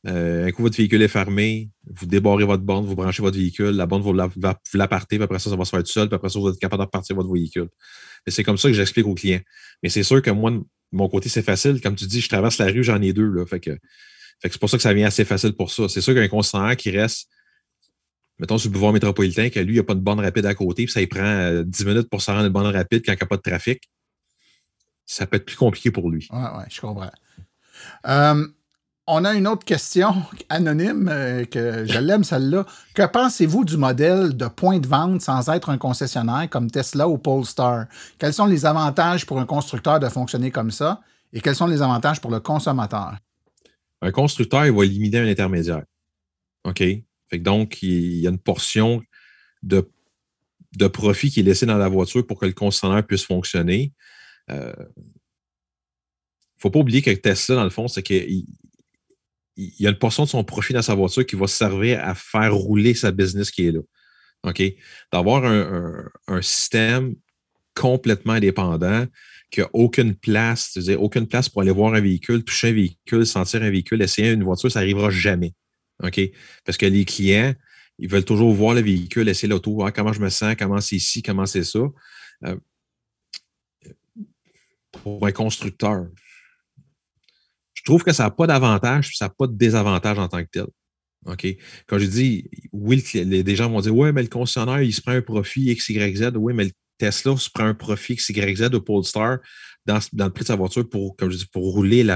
Euh, 0.06 0.46
un 0.46 0.50
coup, 0.50 0.62
votre 0.62 0.76
véhicule 0.76 1.02
est 1.02 1.08
fermé, 1.08 1.70
vous 1.86 2.06
débarrez 2.06 2.44
votre 2.44 2.62
borne, 2.62 2.86
vous 2.86 2.94
branchez 2.94 3.22
votre 3.22 3.36
véhicule, 3.36 3.70
la 3.70 3.86
borne, 3.86 4.02
vous 4.02 4.12
l'appartez, 4.74 5.16
puis 5.16 5.24
après 5.24 5.38
ça, 5.38 5.50
ça 5.50 5.56
va 5.56 5.64
se 5.64 5.70
faire 5.70 5.82
tout 5.82 5.92
seul, 5.92 6.08
puis 6.08 6.16
après 6.16 6.30
ça, 6.30 6.38
vous 6.38 6.48
êtes 6.48 6.58
capable 6.58 6.80
de 6.80 6.86
repartir 6.86 7.16
votre 7.16 7.32
véhicule. 7.32 7.68
Et 8.26 8.30
c'est 8.30 8.44
comme 8.44 8.58
ça 8.58 8.68
que 8.68 8.74
j'explique 8.74 9.06
aux 9.06 9.14
clients. 9.14 9.40
Mais 9.82 9.90
c'est 9.90 10.02
sûr 10.02 10.22
que 10.22 10.30
moi, 10.30 10.52
mon 10.90 11.08
côté, 11.08 11.28
c'est 11.28 11.42
facile. 11.42 11.80
Comme 11.82 11.96
tu 11.96 12.06
dis, 12.06 12.20
je 12.20 12.28
traverse 12.28 12.58
la 12.58 12.66
rue, 12.66 12.82
j'en 12.82 13.00
ai 13.02 13.12
deux. 13.12 13.28
Là, 13.28 13.44
fait 13.44 13.60
que, 13.60 13.78
c'est 14.42 14.58
pour 14.58 14.70
ça 14.70 14.78
que 14.78 14.82
ça 14.82 14.94
vient 14.94 15.06
assez 15.06 15.24
facile 15.24 15.52
pour 15.52 15.70
ça. 15.70 15.88
C'est 15.88 16.00
sûr 16.00 16.14
qu'un 16.14 16.28
concessionnaire 16.28 16.76
qui 16.76 16.90
reste, 16.90 17.28
mettons, 18.38 18.58
sur 18.58 18.68
le 18.68 18.72
pouvoir 18.72 18.92
métropolitain, 18.92 19.48
que 19.50 19.60
lui, 19.60 19.72
il 19.72 19.74
n'y 19.74 19.80
a 19.80 19.84
pas 19.84 19.94
de 19.94 20.00
borne 20.00 20.20
rapide 20.20 20.46
à 20.46 20.54
côté, 20.54 20.84
puis 20.84 20.92
ça 20.92 21.00
il 21.00 21.08
prend 21.08 21.62
10 21.62 21.82
euh, 21.82 21.86
minutes 21.86 22.08
pour 22.08 22.22
se 22.22 22.30
rendre 22.30 22.46
une 22.46 22.52
borne 22.52 22.66
rapide 22.66 23.02
quand 23.04 23.12
il 23.12 23.16
n'y 23.16 23.22
a 23.22 23.26
pas 23.26 23.36
de 23.36 23.42
trafic, 23.42 23.90
ça 25.06 25.26
peut 25.26 25.36
être 25.36 25.46
plus 25.46 25.56
compliqué 25.56 25.90
pour 25.90 26.10
lui. 26.10 26.28
Oui, 26.32 26.40
oui, 26.56 26.64
je 26.70 26.80
comprends. 26.80 27.10
Euh, 28.06 28.46
on 29.06 29.24
a 29.24 29.34
une 29.34 29.46
autre 29.46 29.64
question 29.64 30.14
anonyme 30.48 31.08
euh, 31.10 31.44
que 31.44 31.86
je 31.86 31.98
l'aime 32.00 32.24
celle-là. 32.24 32.64
Que 32.94 33.06
pensez-vous 33.06 33.64
du 33.64 33.76
modèle 33.76 34.36
de 34.36 34.46
point 34.46 34.78
de 34.78 34.86
vente 34.86 35.20
sans 35.20 35.48
être 35.50 35.70
un 35.70 35.78
concessionnaire 35.78 36.48
comme 36.50 36.70
Tesla 36.70 37.08
ou 37.08 37.18
Polestar? 37.18 37.86
Quels 38.18 38.32
sont 38.32 38.46
les 38.46 38.66
avantages 38.66 39.26
pour 39.26 39.38
un 39.38 39.46
constructeur 39.46 40.00
de 40.00 40.08
fonctionner 40.08 40.50
comme 40.50 40.70
ça 40.70 41.02
et 41.32 41.40
quels 41.40 41.56
sont 41.56 41.66
les 41.66 41.82
avantages 41.82 42.20
pour 42.20 42.30
le 42.30 42.40
consommateur? 42.40 43.16
Un 44.00 44.10
constructeur, 44.10 44.66
il 44.66 44.72
va 44.72 44.84
éliminer 44.84 45.18
un 45.18 45.28
intermédiaire. 45.28 45.82
OK? 46.64 46.82
Donc, 47.42 47.82
il 47.82 48.16
y 48.16 48.26
a 48.26 48.30
une 48.30 48.38
portion 48.38 49.02
de, 49.62 49.86
profit 50.92 51.30
qui 51.30 51.40
est 51.40 51.44
laissée 51.44 51.66
dans 51.66 51.78
la 51.78 51.88
voiture 51.88 52.26
pour 52.26 52.38
que 52.38 52.46
le 52.46 52.52
concessionnaire 52.52 53.06
puisse 53.06 53.24
fonctionner. 53.24 53.92
Il 54.48 54.54
ne 54.54 54.72
faut 56.58 56.70
pas 56.70 56.80
oublier 56.80 57.02
que 57.02 57.10
Tesla, 57.10 57.56
dans 57.56 57.64
le 57.64 57.70
fond, 57.70 57.88
c'est 57.88 58.02
qu'il 58.02 58.44
il 59.56 59.72
y 59.80 59.86
a 59.86 59.90
une 59.90 59.98
portion 59.98 60.24
de 60.24 60.28
son 60.28 60.44
profit 60.44 60.72
dans 60.72 60.82
sa 60.82 60.94
voiture 60.94 61.24
qui 61.24 61.36
va 61.36 61.46
servir 61.46 62.04
à 62.04 62.14
faire 62.14 62.54
rouler 62.54 62.94
sa 62.94 63.12
business 63.12 63.50
qui 63.50 63.66
est 63.66 63.72
là. 63.72 63.80
OK? 64.44 64.62
D'avoir 65.12 65.44
un, 65.44 66.42
système 66.42 67.14
complètement 67.74 68.34
indépendant, 68.34 69.06
qui 69.50 69.60
n'a 69.60 69.68
aucune 69.72 70.14
place, 70.14 70.70
c'est-à-dire 70.72 71.02
aucune 71.02 71.26
place 71.26 71.48
pour 71.48 71.62
aller 71.62 71.70
voir 71.70 71.94
un 71.94 72.00
véhicule, 72.00 72.44
toucher 72.44 72.68
un 72.68 72.72
véhicule, 72.72 73.26
sentir 73.26 73.62
un 73.62 73.70
véhicule, 73.70 74.02
essayer 74.02 74.30
une 74.30 74.42
voiture, 74.42 74.70
ça 74.70 74.80
n'arrivera 74.80 75.10
jamais. 75.10 75.54
OK? 76.02 76.20
Parce 76.64 76.76
que 76.76 76.86
les 76.86 77.04
clients, 77.04 77.54
ils 77.98 78.08
veulent 78.08 78.24
toujours 78.24 78.52
voir 78.52 78.74
le 78.74 78.82
véhicule, 78.82 79.28
essayer 79.28 79.48
l'auto, 79.48 79.74
voir 79.74 79.92
comment 79.92 80.12
je 80.12 80.20
me 80.20 80.28
sens, 80.28 80.54
comment 80.58 80.80
c'est 80.80 80.96
ici, 80.96 81.22
comment 81.22 81.46
c'est 81.46 81.64
ça. 81.64 81.80
Euh, 82.44 82.56
pour 84.90 85.26
un 85.26 85.32
constructeur, 85.32 86.06
je 87.74 87.82
trouve 87.84 88.02
que 88.02 88.12
ça 88.12 88.24
n'a 88.24 88.30
pas 88.30 88.46
d'avantage, 88.46 89.16
ça 89.16 89.26
n'a 89.26 89.28
pas 89.30 89.46
de 89.46 89.56
désavantage 89.56 90.18
en 90.18 90.28
tant 90.28 90.42
que 90.42 90.50
tel. 90.50 90.66
OK? 91.26 91.46
Quand 91.86 91.98
je 91.98 92.06
dis, 92.06 92.50
oui, 92.72 93.02
des 93.14 93.56
gens 93.56 93.70
vont 93.70 93.80
dire, 93.80 93.94
ouais, 93.94 94.12
mais 94.12 94.22
le 94.22 94.28
concessionnaire, 94.28 94.82
il 94.82 94.92
se 94.92 95.00
prend 95.00 95.12
un 95.12 95.22
profit 95.22 95.70
X, 95.70 95.88
Y, 95.88 96.16
Z. 96.16 96.32
Oui, 96.36 96.52
mais 96.54 96.64
le 96.64 96.70
Tesla 96.98 97.36
se 97.36 97.50
prend 97.50 97.64
un 97.64 97.74
profit 97.74 98.14
X, 98.14 98.28
Y, 98.30 98.56
Z 98.56 98.70
de 98.70 98.78
Polestar 98.78 99.38
dans, 99.86 99.98
dans 100.12 100.26
le 100.26 100.32
prix 100.32 100.44
de 100.44 100.48
sa 100.48 100.56
voiture 100.56 100.88
pour, 100.88 101.16
comme 101.16 101.30
je 101.30 101.38
dis, 101.38 101.46
pour 101.46 101.72
rouler 101.72 102.06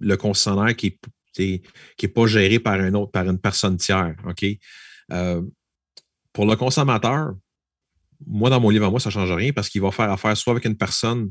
le 0.00 0.16
concessionnaire 0.16 0.76
qui 0.76 0.86
n'est 0.86 0.98
qui 1.32 1.62
est 2.02 2.08
pas 2.08 2.26
géré 2.26 2.58
par 2.58 2.74
un 2.74 2.94
autre, 2.94 3.10
par 3.10 3.28
une 3.28 3.38
personne 3.38 3.76
tiers. 3.76 4.14
Euh, 5.12 5.42
pour 6.32 6.46
le 6.46 6.56
consommateur, 6.56 7.34
moi, 8.26 8.50
dans 8.50 8.60
mon 8.60 8.70
livre 8.70 8.86
à 8.86 8.90
moi, 8.90 9.00
ça 9.00 9.08
ne 9.08 9.14
change 9.14 9.32
rien 9.32 9.52
parce 9.52 9.68
qu'il 9.68 9.82
va 9.82 9.90
faire 9.90 10.10
affaire 10.10 10.36
soit 10.36 10.52
avec 10.52 10.64
une 10.64 10.76
personne 10.76 11.30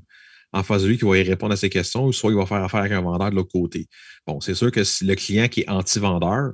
en 0.54 0.64
face 0.64 0.84
de 0.84 0.90
lui 0.90 0.98
qui 0.98 1.06
va 1.06 1.18
y 1.18 1.24
répondre 1.24 1.54
à 1.54 1.58
ses 1.58 1.70
questions, 1.70 2.06
ou 2.06 2.12
soit 2.12 2.32
il 2.32 2.38
va 2.38 2.46
faire 2.46 2.64
affaire 2.64 2.82
avec 2.82 2.92
un 2.92 3.02
vendeur 3.02 3.30
de 3.30 3.36
l'autre 3.36 3.52
côté. 3.52 3.88
Bon, 4.28 4.42
c'est 4.42 4.54
sûr 4.54 4.72
que 4.72 4.84
si 4.84 5.06
le 5.06 5.16
client 5.16 5.48
qui 5.48 5.62
est 5.62 5.70
anti-vendeur, 5.70 6.54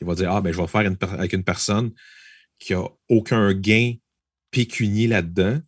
il 0.00 0.06
va 0.06 0.14
dire 0.14 0.32
Ah, 0.32 0.40
ben, 0.40 0.52
je 0.52 0.60
vais 0.60 0.66
faire 0.66 0.90
avec 1.12 1.32
une 1.32 1.44
personne 1.44 1.92
qui 2.58 2.72
n'a 2.72 2.84
aucun 3.08 3.52
gain 3.52 3.94
pécunier 4.50 5.06
là-dedans. 5.06 5.60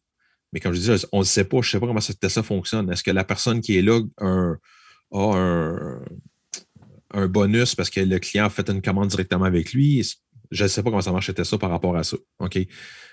Mais 0.53 0.61
comme 0.61 0.73
je 0.73 0.81
dis, 0.81 1.05
on 1.13 1.19
ne 1.19 1.25
sait 1.25 1.45
pas, 1.45 1.61
je 1.61 1.69
ne 1.69 1.71
sais 1.73 1.81
pas 1.81 1.87
comment 1.87 2.01
ça, 2.01 2.43
fonctionne. 2.43 2.91
Est-ce 2.91 3.03
que 3.03 3.11
la 3.11 3.25
personne 3.25 3.61
qui 3.61 3.77
est 3.77 3.83
là 3.83 4.01
a 4.19 4.57
un, 5.13 6.01
bonus 7.29 7.75
parce 7.75 7.91
que 7.91 8.01
le 8.01 8.19
client 8.19 8.47
a 8.47 8.51
fait 8.51 8.69
une 8.69 8.83
commande 8.83 9.09
directement 9.09 9.45
avec 9.45 9.73
lui? 9.73 10.07
Je 10.51 10.63
ne 10.63 10.69
sais 10.69 10.83
pas 10.83 10.91
comment 10.91 11.03
ça 11.03 11.13
marche 11.13 11.27
chez 11.27 11.35
Tesla 11.35 11.59
par 11.59 11.71
rapport 11.71 11.97
à 11.97 12.05
ça. 12.05 12.17
OK? 12.39 12.59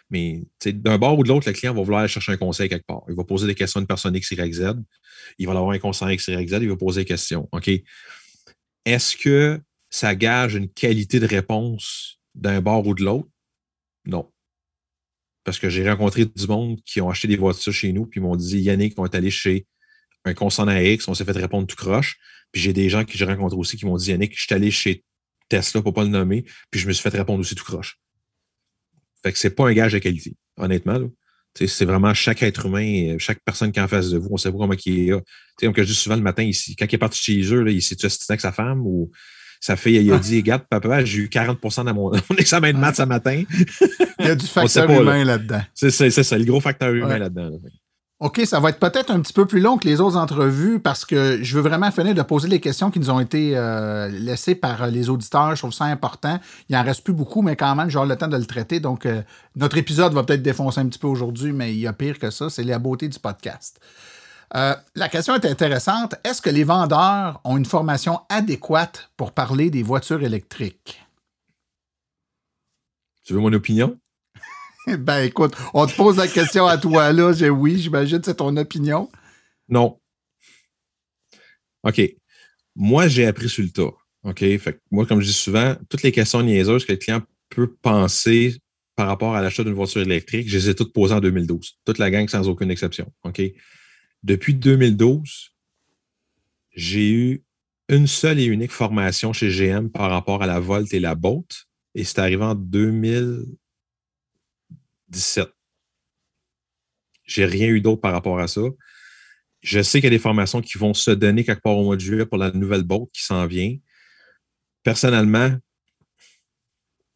Mais 0.10 0.41
d'un 0.66 0.97
bord 0.97 1.18
ou 1.18 1.24
de 1.24 1.30
l'autre, 1.30 1.47
le 1.47 1.54
client 1.54 1.74
va 1.74 1.82
vouloir 1.82 2.01
aller 2.01 2.10
chercher 2.10 2.34
un 2.34 2.38
conseil 2.38 2.70
quelque 2.70 2.86
part. 2.86 3.04
Il 3.08 3.16
va 3.16 3.24
poser 3.24 3.47
des 3.47 3.56
questions 3.56 3.80
à 3.80 3.82
une 3.82 3.88
personne 3.88 4.16
X. 4.16 4.32
Il 4.32 5.47
va 5.47 5.54
avoir 5.54 5.72
un 5.72 5.80
conseil 5.80 6.14
X, 6.14 6.28
Y. 6.28 6.62
Il 6.62 6.70
va 6.70 6.76
poser 6.76 7.01
des 7.01 7.06
questions. 7.06 7.49
Est-ce 8.86 9.16
que 9.16 9.60
ça 9.89 10.14
gage 10.14 10.56
une 10.56 10.70
qualité 10.70 11.20
de 11.20 11.26
réponse 11.26 12.20
d'un 12.36 12.62
bord 12.62 12.86
ou 12.86 12.93
de 12.93 13.04
l'autre? 13.04 13.30
Non. 14.06 14.30
Parce 15.43 15.58
que 15.58 15.70
j'ai 15.70 15.89
rencontré 15.89 16.26
du 16.26 16.47
monde 16.47 16.80
qui 16.86 17.01
ont 17.01 17.10
acheté 17.10 17.28
des 17.28 17.38
voitures 17.38 17.74
chez 17.74 17.91
nous, 17.93 18.06
puis 18.06 18.20
m'ont 18.20 18.36
dit 18.36 18.60
Yannick, 18.60 18.93
on 18.97 19.06
est 19.06 19.16
allé 19.16 19.32
chez 19.32 19.66
un 20.26 20.34
concessionnaire 20.34 20.82
X, 20.82 21.08
on 21.08 21.14
s'est 21.14 21.26
fait 21.26 21.32
répondre 21.34 21.68
tout 21.68 21.76
croche. 21.76 22.18
Puis 22.52 22.62
j'ai 22.62 22.74
des 22.74 22.90
gens 22.90 23.04
que 23.04 23.18
j'ai 23.18 23.26
rencontrés 23.26 23.58
aussi 23.58 23.78
qui 23.78 23.86
m'ont 23.86 23.98
dit 23.98 24.12
Yannick, 24.12 24.38
je 24.38 24.44
suis 24.44 24.54
allé 24.54 24.72
chez 24.72 25.04
Tesla 25.50 25.82
pour 25.82 25.92
ne 25.92 25.96
pas 25.96 26.04
le 26.04 26.10
nommer, 26.10 26.46
puis 26.72 26.80
je 26.80 26.88
me 26.88 26.94
suis 26.94 27.02
fait 27.02 27.16
répondre 27.16 27.40
aussi 27.40 27.56
tout 27.56 27.64
croche. 27.64 28.00
Fait 29.24 29.32
que 29.32 29.40
c'est 29.40 29.50
pas 29.50 29.68
un 29.68 29.74
gage 29.74 29.94
de 29.94 30.00
qualité, 30.00 30.36
honnêtement. 30.58 31.00
C'est 31.56 31.86
vraiment 31.86 32.14
chaque 32.14 32.42
être 32.42 32.66
humain, 32.66 33.16
chaque 33.20 33.40
personne 33.46 33.72
qui 33.72 33.80
est 33.80 33.84
en 33.84 33.88
face 33.88 34.10
de 34.10 34.18
vous, 34.18 34.30
on 34.32 34.38
sait 34.38 34.52
pas 34.52 34.58
comment 34.58 34.74
il 34.86 35.00
est 35.00 35.12
là. 35.12 35.22
comme 35.60 35.74
que 35.74 35.84
je 35.84 35.88
dis 35.88 35.94
souvent 35.94 36.16
le 36.16 36.22
matin, 36.22 36.44
ici, 36.44 36.76
quand 36.76 36.86
il 36.86 36.96
est 36.96 36.98
parti 36.98 37.22
chez 37.22 37.42
eux, 37.54 37.62
là, 37.62 37.72
il 37.72 37.82
s'est-tu 37.82 38.08
avec 38.28 38.42
sa 38.42 38.52
femme 38.52 38.86
ou 38.86 39.12
sa 39.60 39.78
fille, 39.78 39.96
il 39.96 40.12
a 40.12 40.18
dit 40.18 40.38
Regarde, 40.38 40.64
papa, 40.68 41.06
j'ai 41.06 41.20
eu 41.20 41.28
40% 41.28 41.86
dans 41.86 41.94
mon, 41.94 42.12
examen 42.38 42.74
de 42.74 42.78
maths 42.78 42.98
ce 42.98 43.04
matin. 43.04 43.44
il 44.20 44.26
y 44.26 44.30
a 44.30 44.36
du 44.36 44.46
facteur 44.46 44.90
humain 44.90 45.24
là-dedans. 45.24 45.62
c'est 45.74 45.92
ça, 45.92 46.38
le 46.38 46.46
gros 46.46 46.60
facteur 46.60 46.94
humain 46.94 47.20
là-dedans. 47.20 47.52
OK, 48.24 48.40
ça 48.46 48.62
va 48.62 48.70
être 48.70 48.80
peut-être 48.80 49.12
un 49.12 49.20
petit 49.20 49.34
peu 49.34 49.46
plus 49.46 49.60
long 49.60 49.78
que 49.78 49.86
les 49.86 50.00
autres 50.00 50.16
entrevues 50.16 50.80
parce 50.80 51.04
que 51.04 51.44
je 51.44 51.56
veux 51.58 51.62
vraiment 51.62 51.92
finir 51.92 52.16
de 52.16 52.22
poser 52.22 52.48
les 52.48 52.62
questions 52.62 52.90
qui 52.90 52.98
nous 52.98 53.10
ont 53.10 53.20
été 53.20 53.58
euh, 53.58 54.08
laissées 54.08 54.56
par 54.56 54.88
les 54.88 55.10
auditeurs. 55.10 55.56
Je 55.56 55.60
trouve 55.60 55.74
ça 55.74 55.84
important. 55.84 56.40
Il 56.70 56.76
n'en 56.78 56.84
reste 56.84 57.04
plus 57.04 57.12
beaucoup, 57.12 57.42
mais 57.42 57.58
quand 57.58 57.76
même, 57.76 57.90
j'aurai 57.90 58.08
le 58.08 58.16
temps 58.16 58.30
de 58.30 58.38
le 58.38 58.46
traiter. 58.46 58.80
Donc, 58.80 59.06
euh, 59.06 59.22
notre 59.58 59.78
épisode 59.78 60.14
va 60.14 60.24
peut-être 60.24 60.42
défoncer 60.42 60.80
un 60.80 60.86
petit 60.86 61.00
peu 61.00 61.08
aujourd'hui, 61.08 61.52
mais 61.52 61.74
il 61.74 61.80
y 61.80 61.86
a 61.86 61.92
pire 61.92 62.18
que 62.18 62.30
ça. 62.30 62.50
C'est 62.50 62.64
la 62.64 62.80
beauté 62.80 63.10
du 63.10 63.20
podcast. 63.20 63.82
Euh, 64.56 64.74
la 64.96 65.10
question 65.10 65.36
est 65.36 65.46
intéressante. 65.46 66.16
Est-ce 66.24 66.42
que 66.42 66.50
les 66.50 66.64
vendeurs 66.64 67.42
ont 67.44 67.58
une 67.58 67.66
formation 67.66 68.22
adéquate 68.30 69.10
pour 69.18 69.34
parler 69.34 69.70
des 69.70 69.84
voitures 69.84 70.24
électriques? 70.24 71.06
Tu 73.26 73.34
veux 73.34 73.42
mon 73.42 73.52
opinion? 73.52 73.98
ben 75.00 75.24
écoute, 75.24 75.56
on 75.74 75.86
te 75.88 75.96
pose 75.96 76.18
la 76.18 76.28
question 76.28 76.66
à 76.66 76.78
toi 76.78 77.12
là. 77.12 77.34
J'ai 77.34 77.50
oui, 77.50 77.78
j'imagine 77.78 78.22
c'est 78.24 78.36
ton 78.36 78.56
opinion. 78.58 79.10
Non. 79.70 80.00
OK. 81.84 82.02
Moi, 82.76 83.08
j'ai 83.08 83.26
appris 83.26 83.50
sur 83.50 83.64
le 83.64 83.70
tas. 83.70 83.92
OK? 84.24 84.40
Fait 84.40 84.80
moi, 84.92 85.06
comme 85.06 85.22
je 85.22 85.28
dis 85.28 85.34
souvent, 85.34 85.76
toutes 85.90 86.04
les 86.04 86.12
questions 86.12 86.42
niaiseuses 86.42 86.86
que 86.86 86.94
le 86.94 86.98
client 86.98 87.22
peut 87.50 87.74
penser 87.82 88.58
par 88.96 89.08
rapport 89.08 89.36
à 89.36 89.42
l'achat 89.42 89.64
d'une 89.64 89.74
voiture 89.74 90.02
électrique, 90.02 90.48
je 90.48 90.58
les 90.58 90.70
ai 90.70 90.76
toutes 90.76 90.94
posées 90.94 91.14
en 91.14 91.20
2012. 91.20 91.80
Toute 91.86 91.98
la 91.98 92.10
gang 92.12 92.28
sans 92.28 92.48
aucune 92.48 92.72
exception. 92.72 93.12
OK? 93.24 93.42
Depuis 94.24 94.54
2012, 94.54 95.52
j'ai 96.76 97.10
eu 97.12 97.44
une 97.90 98.08
seule 98.08 98.40
et 98.40 98.46
unique 98.46 98.72
formation 98.72 99.34
chez 99.34 99.50
GM 99.50 99.90
par 99.90 100.10
rapport 100.10 100.42
à 100.42 100.48
la 100.48 100.60
Volt 100.60 100.94
et 100.94 101.00
la 101.00 101.16
Bolt. 101.16 101.66
Et 101.96 102.04
c'est 102.04 102.20
arrivé 102.20 102.44
en 102.44 102.56
2000, 102.56 103.46
17. 105.14 105.49
J'ai 107.26 107.45
rien 107.45 107.68
eu 107.68 107.80
d'autre 107.80 108.01
par 108.01 108.11
rapport 108.11 108.39
à 108.39 108.47
ça. 108.47 108.61
Je 109.61 109.82
sais 109.82 109.99
qu'il 109.99 110.05
y 110.05 110.14
a 110.14 110.18
des 110.18 110.20
formations 110.20 110.61
qui 110.61 110.78
vont 110.78 110.93
se 110.93 111.11
donner 111.11 111.45
quelque 111.45 111.61
part 111.61 111.78
au 111.78 111.84
mois 111.84 111.95
de 111.95 112.01
juillet 112.01 112.26
pour 112.26 112.38
la 112.38 112.51
nouvelle 112.51 112.84
boat 112.84 113.07
qui 113.14 113.24
s'en 113.24 113.47
vient. 113.47 113.78
Personnellement, 114.84 115.55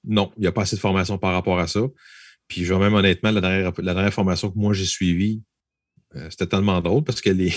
non, 0.05 0.31
il 0.37 0.41
n'y 0.41 0.47
a 0.47 0.53
pas 0.53 0.61
assez 0.61 0.77
de 0.77 0.81
formation 0.81 1.17
par 1.17 1.33
rapport 1.33 1.59
à 1.59 1.67
ça. 1.67 1.81
Puis, 2.47 2.63
je 2.63 2.73
vois 2.73 2.85
même 2.85 2.93
honnêtement, 2.93 3.31
la 3.31 3.41
dernière, 3.41 4.13
formation 4.13 4.49
que 4.49 4.57
moi 4.57 4.73
j'ai 4.73 4.85
suivie, 4.85 5.43
euh, 6.15 6.29
c'était 6.29 6.47
tellement 6.47 6.79
drôle 6.81 7.03
parce 7.03 7.19
que 7.19 7.29
les, 7.29 7.53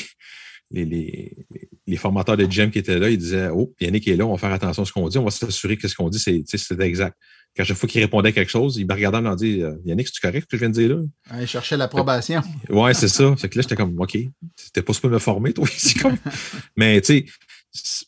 les, 0.73 1.97
formateurs 1.97 2.37
de 2.37 2.51
GEM 2.51 2.73
qui 2.73 2.81
étaient 2.81 2.99
là, 2.99 3.09
ils 3.11 3.19
disaient 3.19 3.49
Oh, 3.53 3.73
Yannick 3.81 4.09
est 4.09 4.17
là, 4.17 4.27
on 4.27 4.33
va 4.33 4.39
faire 4.39 4.53
attention 4.53 4.83
à 4.83 4.87
ce 4.87 4.93
qu'on 4.93 5.09
dit, 5.09 5.19
on 5.19 5.25
va 5.25 5.31
s'assurer 5.31 5.77
que 5.77 5.87
ce 5.87 5.95
qu'on 5.95 6.09
dit, 6.09 6.19
c'est 6.19 6.81
exact. 6.81 7.17
Quand 7.57 7.65
chaque 7.65 7.77
fois 7.77 7.89
qu'il 7.89 8.01
répondait 8.01 8.29
à 8.29 8.33
quelque 8.33 8.51
chose, 8.51 8.77
il 8.77 8.87
me 8.87 8.93
regardait 8.93 9.19
et 9.19 9.23
me 9.23 9.35
disait 9.35 9.63
euh, 9.63 9.75
Yannick, 9.85 10.09
c'est 10.09 10.21
correct 10.21 10.43
ce 10.43 10.47
que 10.47 10.57
je 10.57 10.61
viens 10.61 10.69
de 10.71 10.75
dire 10.75 10.97
là? 10.97 11.41
il 11.41 11.47
cherchait 11.47 11.77
l'approbation. 11.77 12.43
Ouais, 12.69 12.95
c'est 12.95 13.09
ça. 13.09 13.35
Fait 13.37 13.49
que 13.49 13.59
là, 13.59 13.63
j'étais 13.63 13.77
comme 13.77 13.99
OK, 13.99 14.17
c'était 14.57 14.83
pas 14.83 14.93
supposé 14.93 15.15
me 15.15 15.19
former, 15.19 15.53
toi. 15.53 15.67
comme... 16.03 16.17
Mais 16.77 17.01
tu 17.01 17.27
sais, 17.73 18.07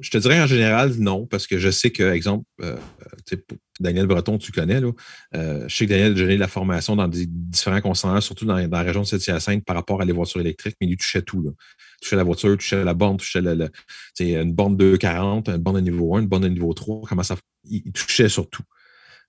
je 0.00 0.10
te 0.10 0.18
dirais 0.18 0.40
en 0.40 0.46
général 0.46 0.94
non, 0.98 1.26
parce 1.26 1.46
que 1.46 1.58
je 1.58 1.70
sais 1.70 1.90
que, 1.90 2.12
exemple, 2.12 2.44
euh, 2.60 2.76
Daniel 3.80 4.06
Breton, 4.06 4.38
tu 4.38 4.52
connais, 4.52 4.80
là, 4.80 4.90
euh, 5.34 5.64
je 5.66 5.74
sais 5.74 5.86
que 5.86 5.90
Daniel 5.90 6.12
a 6.12 6.14
donné 6.14 6.36
la 6.36 6.48
formation 6.48 6.96
dans 6.96 7.08
différents 7.08 7.80
concessionnaires, 7.80 8.22
surtout 8.22 8.44
dans, 8.44 8.56
la 8.56 8.82
région 8.82 9.00
de 9.00 9.06
Saint-Hyacinthe 9.06 9.64
par 9.64 9.74
rapport 9.74 10.02
à 10.02 10.04
les 10.04 10.12
voitures 10.12 10.40
électriques, 10.40 10.76
mais 10.80 10.86
il 10.86 10.96
touchait 10.96 11.22
tout. 11.22 11.54
Touchait 12.00 12.16
la 12.16 12.22
voiture, 12.22 12.56
touchait 12.56 12.84
la 12.84 12.94
borne, 12.94 13.16
touchait 13.16 13.40
une 13.40 14.52
borne 14.52 14.76
240, 14.76 15.48
une 15.48 15.56
borne 15.56 15.76
de 15.76 15.80
niveau 15.80 16.14
1, 16.14 16.20
une 16.20 16.28
borne 16.28 16.42
de 16.42 16.48
niveau 16.48 16.72
3, 16.72 17.02
comment 17.08 17.22
ça. 17.22 17.36
Il, 17.64 17.90
touchait 17.92 18.28
sur 18.28 18.48
tout. 18.48 18.62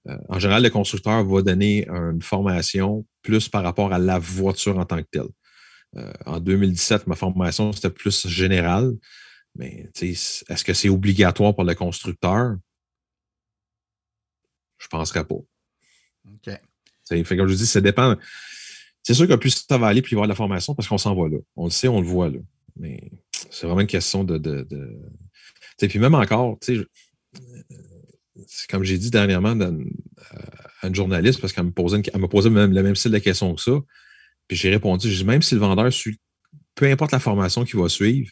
Euh, 0.10 0.18
en 0.30 0.39
général, 0.39 0.64
le 0.64 0.70
constructeur 0.70 1.24
va 1.24 1.41
donner 1.41 1.88
une 1.88 2.22
formation 2.22 3.06
plus 3.22 3.47
par 3.47 3.64
rapport 3.64 3.93
à 3.93 3.99
la 3.99 4.20
voiture 4.20 4.78
en 4.78 4.86
tant 4.86 4.97
que 4.97 5.08
telle. 5.12 5.30
en 6.26 6.39
2017, 6.39 7.08
ma 7.08 7.16
formation, 7.16 7.72
c'était 7.72 7.89
plus 7.89 8.28
générale. 8.28 8.93
Mais 9.58 9.89
est-ce 10.02 10.64
que 10.64 10.74
c'est 10.74 10.89
obligatoire 10.89 11.54
pour 11.54 11.64
le 11.64 11.76
constructeur? 11.76 12.56
Je 14.82 14.88
ne 14.88 14.89
penserais 14.89 15.23
pas. 15.23 15.36
OK. 15.36 16.49
Fait, 17.07 17.38
comme 17.38 17.47
je 17.47 17.55
dis, 17.55 17.67
ça 17.67 17.82
dépend. 17.82 18.15
C'est 19.03 19.13
sûr 19.13 19.27
que 19.27 19.36
plus 19.36 19.65
ça 19.67 19.77
va 19.77 19.88
aller, 19.88 20.01
plus 20.01 20.13
il 20.13 20.15
va 20.15 20.21
y 20.21 20.23
avoir 20.23 20.27
de 20.27 20.32
la 20.32 20.36
formation 20.36 20.73
parce 20.75 20.88
qu'on 20.88 20.97
s'en 20.97 21.15
va 21.15 21.27
là. 21.29 21.38
On 21.55 21.65
le 21.65 21.71
sait, 21.71 21.88
on 21.88 22.01
le 22.01 22.07
voit 22.07 22.29
là. 22.29 22.39
Mais 22.77 23.11
c'est 23.49 23.65
vraiment 23.65 23.82
une 23.82 23.88
question 23.88 24.23
de. 24.23 24.38
de, 24.38 24.67
Puis 25.77 25.99
même 25.99 26.15
encore, 26.15 26.57
comme 28.69 28.84
j'ai 28.84 28.97
dit 28.97 29.11
dernièrement 29.11 29.55
à 30.82 30.88
une 30.88 30.95
journaliste, 30.95 31.41
parce 31.41 31.53
qu'elle 31.53 31.65
me 31.65 31.71
posait, 31.71 31.97
me 31.97 32.27
posait 32.27 32.49
même, 32.49 32.73
le 32.73 32.84
même 32.84 32.95
style 32.95 33.11
de 33.11 33.19
question 33.19 33.53
que 33.55 33.61
ça. 33.61 33.79
Puis 34.47 34.57
j'ai 34.57 34.69
répondu, 34.69 35.23
même 35.23 35.41
si 35.41 35.55
le 35.55 35.61
vendeur 35.61 35.91
suit, 35.91 36.19
peu 36.75 36.86
importe 36.86 37.11
la 37.11 37.19
formation 37.19 37.65
qu'il 37.65 37.79
va 37.79 37.89
suivre, 37.89 38.29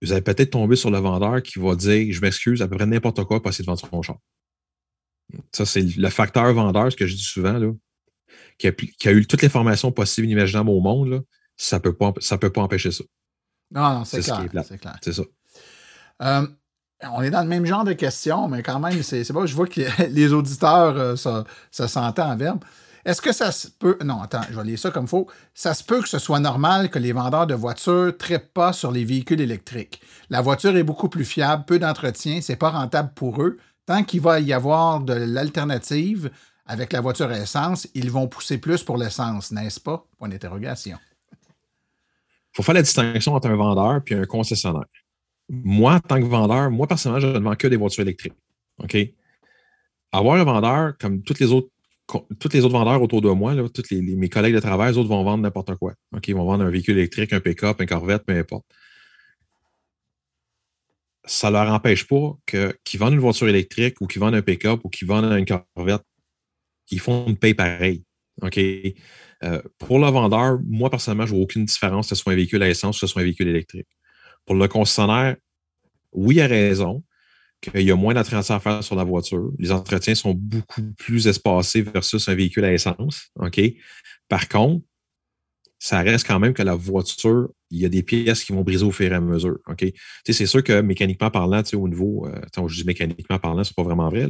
vous 0.00 0.12
allez 0.12 0.22
peut-être 0.22 0.50
tomber 0.50 0.76
sur 0.76 0.90
le 0.90 0.98
vendeur 0.98 1.42
qui 1.42 1.58
va 1.58 1.74
dire 1.74 2.12
Je 2.12 2.20
m'excuse, 2.20 2.62
à 2.62 2.68
peu 2.68 2.76
près 2.76 2.86
n'importe 2.86 3.24
quoi 3.24 3.42
pour 3.42 3.50
essayer 3.50 3.64
de 3.64 3.70
vendre 3.70 3.80
son 3.80 4.02
char. 4.02 4.18
Ça, 5.52 5.66
c'est 5.66 5.82
le 5.82 6.08
facteur 6.08 6.52
vendeur, 6.54 6.90
ce 6.90 6.96
que 6.96 7.06
je 7.06 7.14
dis 7.14 7.22
souvent, 7.22 7.52
là, 7.52 7.70
qui, 8.58 8.68
a, 8.68 9.12
eu 9.12 9.26
toutes 9.26 9.42
les 9.42 9.48
formations 9.48 9.92
possibles 9.92 10.28
et 10.28 10.32
imaginables 10.32 10.70
au 10.70 10.80
monde, 10.80 11.08
là, 11.08 11.20
ça 11.56 11.76
ne 11.76 11.82
peut, 11.82 11.94
pas, 11.94 12.12
peut 12.12 12.50
pas 12.50 12.62
empêcher 12.62 12.90
ça. 12.90 13.04
Non, 13.70 13.98
non, 13.98 14.04
c'est 14.04 14.20
clair. 14.20 14.48
C'est 15.02 15.12
ça. 15.12 15.22
Euh, 16.22 16.46
on 17.02 17.22
est 17.22 17.30
dans 17.30 17.42
le 17.42 17.48
même 17.48 17.66
genre 17.66 17.84
de 17.84 17.92
questions, 17.92 18.48
mais 18.48 18.62
quand 18.62 18.80
même, 18.80 19.02
c'est 19.02 19.32
pas 19.32 19.46
je 19.46 19.54
vois 19.54 19.66
que 19.66 19.82
les 20.10 20.32
auditeurs, 20.32 20.96
euh, 20.96 21.16
ça, 21.16 21.44
s'entend 21.70 22.30
en 22.30 22.36
verbe. 22.36 22.64
Est-ce 23.04 23.22
que 23.22 23.32
ça 23.32 23.52
se 23.52 23.68
peut. 23.68 23.96
Non, 24.04 24.20
attends, 24.20 24.42
je 24.50 24.56
vais 24.56 24.64
lire 24.64 24.78
ça 24.78 24.90
comme 24.90 25.04
il 25.04 25.08
faut. 25.08 25.28
Ça 25.54 25.72
se 25.72 25.84
peut 25.84 26.02
que 26.02 26.08
ce 26.08 26.18
soit 26.18 26.40
normal 26.40 26.90
que 26.90 26.98
les 26.98 27.12
vendeurs 27.12 27.46
de 27.46 27.54
voitures 27.54 28.06
ne 28.06 28.10
traitent 28.10 28.52
pas 28.52 28.72
sur 28.72 28.90
les 28.90 29.04
véhicules 29.04 29.40
électriques. 29.40 30.02
La 30.28 30.42
voiture 30.42 30.76
est 30.76 30.82
beaucoup 30.82 31.08
plus 31.08 31.24
fiable, 31.24 31.64
peu 31.64 31.78
d'entretien, 31.78 32.40
c'est 32.42 32.56
pas 32.56 32.70
rentable 32.70 33.12
pour 33.14 33.40
eux. 33.42 33.58
Tant 33.88 34.04
qu'il 34.04 34.20
va 34.20 34.38
y 34.38 34.52
avoir 34.52 35.00
de 35.00 35.14
l'alternative 35.14 36.30
avec 36.66 36.92
la 36.92 37.00
voiture 37.00 37.30
à 37.30 37.38
essence, 37.38 37.88
ils 37.94 38.10
vont 38.10 38.28
pousser 38.28 38.58
plus 38.58 38.82
pour 38.82 38.98
l'essence, 38.98 39.50
n'est-ce 39.50 39.80
pas? 39.80 40.06
Point 40.18 40.28
d'interrogation. 40.28 40.98
Il 41.32 42.56
faut 42.56 42.62
faire 42.62 42.74
la 42.74 42.82
distinction 42.82 43.32
entre 43.34 43.48
un 43.48 43.56
vendeur 43.56 44.02
et 44.06 44.14
un 44.14 44.26
concessionnaire 44.26 44.84
moi, 45.48 45.94
en 45.94 46.00
tant 46.00 46.20
que 46.20 46.26
vendeur, 46.26 46.70
moi, 46.70 46.86
personnellement, 46.86 47.26
je 47.26 47.38
ne 47.38 47.42
vends 47.42 47.54
que 47.54 47.68
des 47.68 47.76
voitures 47.76 48.02
électriques. 48.02 48.34
OK? 48.82 48.96
Avoir 50.12 50.38
un 50.38 50.44
vendeur, 50.44 50.98
comme 50.98 51.22
tous 51.22 51.40
les 51.40 51.52
autres, 51.52 51.68
tous 52.06 52.50
les 52.52 52.64
autres 52.64 52.74
vendeurs 52.74 53.00
autour 53.00 53.22
de 53.22 53.30
moi, 53.30 53.54
tous 53.70 53.84
mes 53.90 54.28
collègues 54.28 54.54
de 54.54 54.60
travail, 54.60 54.92
les 54.92 54.98
autres 54.98 55.08
vont 55.08 55.24
vendre 55.24 55.42
n'importe 55.42 55.74
quoi. 55.76 55.94
Ils 56.26 56.34
vont 56.34 56.44
vendre 56.44 56.64
un 56.64 56.70
véhicule 56.70 56.98
électrique, 56.98 57.32
un 57.32 57.40
pick-up, 57.40 57.80
un 57.80 57.86
Corvette, 57.86 58.24
peu 58.24 58.36
importe. 58.36 58.66
Ça 61.28 61.48
ne 61.48 61.52
leur 61.52 61.70
empêche 61.70 62.06
pas 62.06 62.36
qu'ils 62.46 62.98
vendent 63.00 63.12
une 63.12 63.20
voiture 63.20 63.48
électrique 63.48 64.00
ou 64.00 64.06
qu'ils 64.06 64.20
vendent 64.20 64.34
un 64.34 64.42
pick-up 64.42 64.80
ou 64.84 64.88
qu'ils 64.88 65.06
vendent 65.06 65.24
une 65.32 65.44
Corvette, 65.44 66.02
ils 66.90 67.00
font 67.00 67.26
une 67.26 67.36
paye 67.36 67.54
pareil. 67.54 68.04
OK? 68.42 68.58
Euh, 69.44 69.62
pour 69.78 69.98
le 69.98 70.06
vendeur, 70.06 70.58
moi, 70.66 70.90
personnellement, 70.90 71.26
je 71.26 71.34
vois 71.34 71.42
aucune 71.42 71.64
différence 71.64 72.08
que 72.08 72.16
ce 72.16 72.22
soit 72.22 72.32
un 72.32 72.36
véhicule 72.36 72.62
à 72.62 72.68
essence 72.68 72.96
ou 72.96 73.00
que 73.00 73.06
ce 73.06 73.12
soit 73.12 73.22
un 73.22 73.24
véhicule 73.24 73.48
électrique. 73.48 73.88
Pour 74.46 74.56
le 74.56 74.66
concessionnaire, 74.68 75.36
oui, 76.12 76.36
il 76.36 76.40
a 76.40 76.46
raison 76.46 77.04
qu'il 77.60 77.82
y 77.82 77.90
a 77.90 77.96
moins 77.96 78.14
d'entretien 78.14 78.56
à 78.56 78.60
faire 78.60 78.82
sur 78.82 78.96
la 78.96 79.04
voiture. 79.04 79.50
Les 79.58 79.72
entretiens 79.72 80.14
sont 80.14 80.32
beaucoup 80.32 80.82
plus 80.96 81.26
espacés 81.26 81.82
versus 81.82 82.28
un 82.28 82.34
véhicule 82.34 82.64
à 82.64 82.72
essence. 82.72 83.30
OK? 83.36 83.60
Par 84.28 84.48
contre, 84.48 84.84
ça 85.78 86.00
reste 86.00 86.26
quand 86.26 86.38
même 86.38 86.54
que 86.54 86.62
la 86.62 86.74
voiture, 86.74 87.48
il 87.70 87.80
y 87.80 87.84
a 87.84 87.88
des 87.88 88.02
pièces 88.02 88.44
qui 88.44 88.52
vont 88.52 88.62
briser 88.62 88.84
au 88.84 88.90
fur 88.90 89.10
et 89.10 89.14
à 89.14 89.20
mesure. 89.20 89.58
OK? 89.68 89.84
C'est 90.24 90.46
sûr 90.46 90.62
que 90.64 90.80
mécaniquement 90.80 91.30
parlant, 91.30 91.62
au 91.74 91.88
niveau, 91.88 92.26
euh, 92.26 92.66
je 92.68 92.74
dis 92.74 92.84
mécaniquement 92.84 93.38
parlant, 93.38 93.62
c'est 93.64 93.76
pas 93.76 93.84
vraiment 93.84 94.08
vrai, 94.08 94.28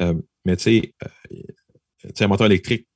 euh, 0.00 0.14
mais 0.44 0.56
tu 0.56 0.62
sais, 0.62 0.94
euh, 1.04 2.10
un 2.20 2.26
moteur 2.26 2.46
électrique, 2.46 2.86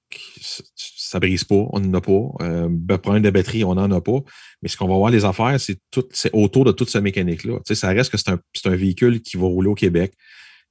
ça 0.76 1.20
brise 1.20 1.44
pas, 1.44 1.66
on 1.72 1.80
n'en 1.80 1.98
a 1.98 2.00
pas. 2.00 2.44
Euh, 2.44 2.68
problème 2.98 3.22
de 3.22 3.30
batterie, 3.30 3.64
on 3.64 3.74
n'en 3.74 3.90
a 3.90 4.00
pas. 4.00 4.20
Mais 4.62 4.68
ce 4.68 4.76
qu'on 4.76 4.88
va 4.88 4.94
voir 4.94 5.10
les 5.10 5.24
affaires, 5.24 5.58
c'est 5.60 5.78
tout, 5.90 6.04
c'est 6.12 6.30
autour 6.32 6.64
de 6.64 6.72
toute 6.72 6.90
cette 6.90 7.02
mécanique-là. 7.02 7.58
Ça 7.64 7.88
reste 7.88 8.10
que 8.10 8.18
c'est 8.18 8.30
un, 8.66 8.76
véhicule 8.76 9.20
qui 9.20 9.36
va 9.36 9.46
rouler 9.46 9.68
au 9.68 9.74
Québec. 9.74 10.14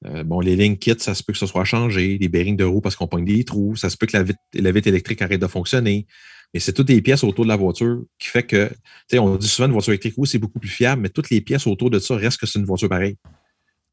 Euh, 0.05 0.23
bon, 0.23 0.39
les 0.39 0.55
lignes 0.55 0.77
kits, 0.77 0.95
ça 0.97 1.13
se 1.13 1.23
peut 1.23 1.33
que 1.33 1.39
ce 1.39 1.45
soit 1.45 1.65
changé, 1.65 2.17
les 2.19 2.27
bearings 2.27 2.57
de 2.57 2.63
roue 2.63 2.81
parce 2.81 2.95
qu'on 2.95 3.07
pogne 3.07 3.25
des 3.25 3.43
trous, 3.43 3.75
ça 3.75 3.89
se 3.89 3.97
peut 3.97 4.07
que 4.07 4.17
la 4.17 4.23
vitre, 4.71 4.87
électrique 4.87 5.21
arrête 5.21 5.39
de 5.39 5.47
fonctionner. 5.47 6.07
Mais 6.53 6.59
c'est 6.59 6.73
toutes 6.73 6.89
les 6.89 7.01
pièces 7.01 7.23
autour 7.23 7.45
de 7.45 7.49
la 7.49 7.55
voiture 7.55 8.03
qui 8.19 8.29
fait 8.29 8.43
que, 8.43 8.67
tu 8.67 8.75
sais, 9.09 9.19
on 9.19 9.35
dit 9.37 9.47
souvent 9.47 9.67
une 9.67 9.73
voiture 9.73 9.91
électrique, 9.93 10.15
oui, 10.17 10.27
c'est 10.27 10.39
beaucoup 10.39 10.59
plus 10.59 10.69
fiable, 10.69 11.01
mais 11.01 11.09
toutes 11.09 11.29
les 11.29 11.41
pièces 11.41 11.65
autour 11.65 11.89
de 11.89 11.99
ça 11.99 12.15
restent 12.15 12.39
que 12.39 12.45
c'est 12.45 12.59
une 12.59 12.65
voiture 12.65 12.89
pareille. 12.89 13.17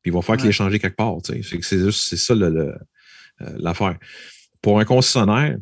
Puis 0.03 0.11
il 0.11 0.13
va 0.13 0.23
falloir 0.23 0.39
qu'il 0.39 0.49
ait 0.49 0.53
changé 0.53 0.79
quelque 0.79 0.97
part. 0.97 1.17
Tu 1.23 1.43
sais. 1.43 1.59
C'est 1.63 1.79
juste, 1.79 2.09
c'est 2.09 2.17
ça 2.17 2.35
euh, 2.35 2.73
l'affaire. 3.39 3.97
Pour 4.61 4.81
un 4.81 4.85
concessionnaire, 4.85 5.57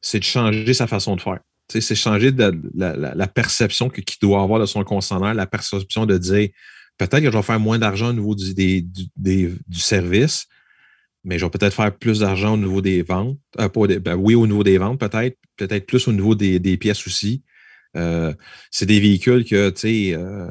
c'est 0.00 0.20
de 0.20 0.24
changer 0.24 0.74
sa 0.74 0.86
façon 0.86 1.16
de 1.16 1.20
faire. 1.20 1.40
C'est 1.68 1.94
changer 1.94 2.32
de, 2.32 2.50
la, 2.74 3.26
perception 3.26 3.90
qu'il 3.90 4.04
doit 4.22 4.42
avoir 4.42 4.58
de 4.58 4.64
son 4.64 4.82
concessionnaire, 4.84 5.34
la 5.34 5.46
perception 5.46 6.06
de 6.06 6.16
dire 6.16 6.48
peut-être 6.96 7.20
que 7.20 7.30
je 7.30 7.36
vais 7.36 7.42
faire 7.42 7.60
moins 7.60 7.78
d'argent 7.78 8.08
au 8.08 8.12
niveau 8.14 8.34
du, 8.34 8.54
du, 8.54 9.80
service, 9.80 10.46
mais 11.28 11.38
je 11.38 11.44
vais 11.44 11.50
peut-être 11.50 11.74
faire 11.74 11.94
plus 11.94 12.20
d'argent 12.20 12.54
au 12.54 12.56
niveau 12.56 12.80
des 12.80 13.02
ventes. 13.02 13.36
Euh, 13.60 13.68
ben 14.00 14.16
oui, 14.16 14.34
au 14.34 14.46
niveau 14.46 14.64
des 14.64 14.78
ventes, 14.78 14.98
peut-être, 14.98 15.36
peut-être 15.58 15.86
plus 15.86 16.08
au 16.08 16.12
niveau 16.12 16.34
des, 16.34 16.76
pièces 16.78 17.06
aussi. 17.06 17.42
Euh, 17.96 18.32
c'est 18.70 18.86
des 18.86 18.98
véhicules 18.98 19.44
que, 19.44 19.68
tu 19.68 19.80
sais, 19.80 20.14
euh, 20.14 20.50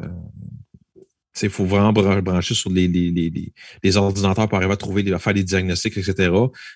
il 1.41 1.49
faut 1.49 1.65
vraiment 1.65 1.91
brancher 1.93 2.53
sur 2.53 2.69
les, 2.69 2.87
les, 2.87 3.97
ordinateurs 3.97 4.47
pour 4.47 4.57
arriver 4.59 4.73
à 4.73 4.77
trouver, 4.77 5.11
à 5.11 5.17
faire 5.17 5.33
des 5.33 5.43
diagnostics, 5.43 5.97
etc. 5.97 6.31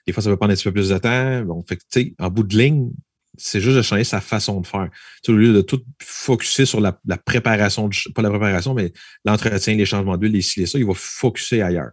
Des 0.08 0.14
fois, 0.14 0.24
ça 0.24 0.32
peut 0.32 0.38
prendre 0.38 0.52
un 0.52 0.56
petit 0.56 0.64
peu 0.64 0.72
plus 0.72 0.90
de 0.90 0.98
temps. 0.98 1.44
Bon, 1.44 1.64
fait 1.64 1.80
en 2.20 2.30
bout 2.30 2.44
de 2.44 2.58
ligne, 2.58 2.90
c'est 3.38 3.62
juste 3.62 3.78
de 3.78 3.84
changer 3.84 4.04
sa 4.04 4.20
façon 4.20 4.62
de 4.62 4.68
faire. 4.68 4.90
au 5.28 5.32
lieu 5.32 5.54
de 5.54 5.62
tout 5.62 5.84
focuser 6.02 6.66
sur 6.66 6.82
la, 6.82 7.00
préparation, 7.24 7.88
pas 8.16 8.24
la 8.24 8.30
préparation, 8.32 8.74
mais 8.74 8.94
l'entretien, 9.26 9.76
les 9.76 9.86
changements 9.86 10.18
d'huile, 10.18 10.32
les 10.32 10.42
ci, 10.42 10.66
ça, 10.66 10.80
il 10.80 10.86
va 10.86 10.94
focuser 10.96 11.62
ailleurs. 11.62 11.92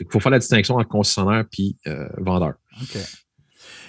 Il 0.00 0.06
faut 0.10 0.20
faire 0.20 0.32
la 0.32 0.38
distinction 0.38 0.76
entre 0.76 0.88
concessionnaire 0.88 1.44
et 1.58 1.76
euh, 1.86 2.08
vendeur. 2.18 2.54
OK. 2.82 2.98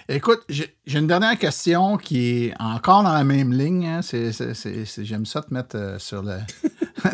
Écoute, 0.10 0.46
j'ai 0.48 1.00
une 1.00 1.08
dernière 1.08 1.38
question 1.38 1.98
qui 1.98 2.46
est 2.46 2.54
encore 2.60 3.04
dans 3.04 3.12
la 3.12 3.26
même 3.26 3.52
ligne. 3.52 3.86
Hein. 3.86 4.00
J'aime 4.02 5.26
ça 5.26 5.42
te 5.42 5.54
mettre 5.54 5.76
euh, 5.76 6.00
sur 6.00 6.24
le 6.24 6.40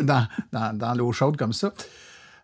dans, 0.00 0.94
l'eau 0.94 1.10
chaude 1.10 1.36
comme 1.36 1.52
ça. 1.52 1.72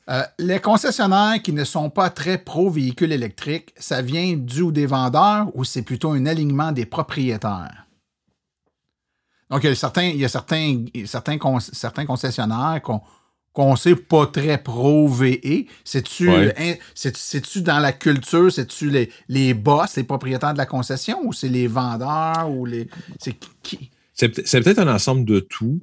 Euh, 0.08 0.24
les 0.40 0.58
concessionnaires 0.58 1.40
qui 1.40 1.52
ne 1.52 1.62
sont 1.62 1.88
pas 1.88 2.10
très 2.10 2.36
pro-véhicules 2.36 3.12
électriques, 3.12 3.72
ça 3.76 4.02
vient 4.02 4.36
du 4.36 4.62
ou 4.62 4.72
des 4.72 4.86
vendeurs 4.86 5.54
ou 5.54 5.62
c'est 5.62 5.82
plutôt 5.82 6.10
un 6.10 6.26
alignement 6.26 6.72
des 6.72 6.84
propriétaires? 6.84 7.86
Donc, 9.50 9.62
il 9.62 9.68
y 9.68 9.72
a 9.72 9.74
certains, 9.76 10.08
il 10.08 10.16
y 10.16 10.24
a 10.24 10.28
certains, 10.28 10.84
certains, 11.06 11.38
certains 11.60 12.06
concessionnaires 12.06 12.80
qu'on 13.52 13.76
sait 13.76 13.96
pas 13.96 14.26
très 14.26 14.62
pro-VE. 14.62 15.66
C'est-tu 15.84 16.26
dans 17.62 17.78
la 17.78 17.92
culture, 17.92 18.52
c'est-tu 18.52 18.90
les, 18.90 19.10
les 19.28 19.54
boss, 19.54 19.96
les 19.96 20.04
propriétaires 20.04 20.52
de 20.52 20.58
la 20.58 20.66
concession 20.66 21.18
ou 21.24 21.32
c'est 21.32 21.48
les 21.48 21.66
vendeurs 21.66 22.50
ou 22.50 22.64
les. 22.64 22.88
C'est 23.18 23.36
qui? 23.62 23.90
C'est 24.14 24.28
peut-être 24.28 24.78
un 24.78 24.94
ensemble 24.94 25.24
de 25.24 25.40
tout. 25.40 25.80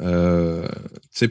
Euh, 0.00 0.66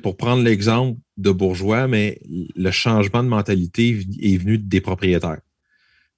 pour 0.03 0.15
prendre 0.15 0.43
l'exemple 0.43 0.99
de 1.17 1.31
bourgeois, 1.31 1.87
mais 1.87 2.21
le 2.27 2.69
changement 2.69 3.23
de 3.23 3.27
mentalité 3.27 3.99
est 4.21 4.37
venu 4.37 4.59
des 4.59 4.79
propriétaires. 4.79 5.39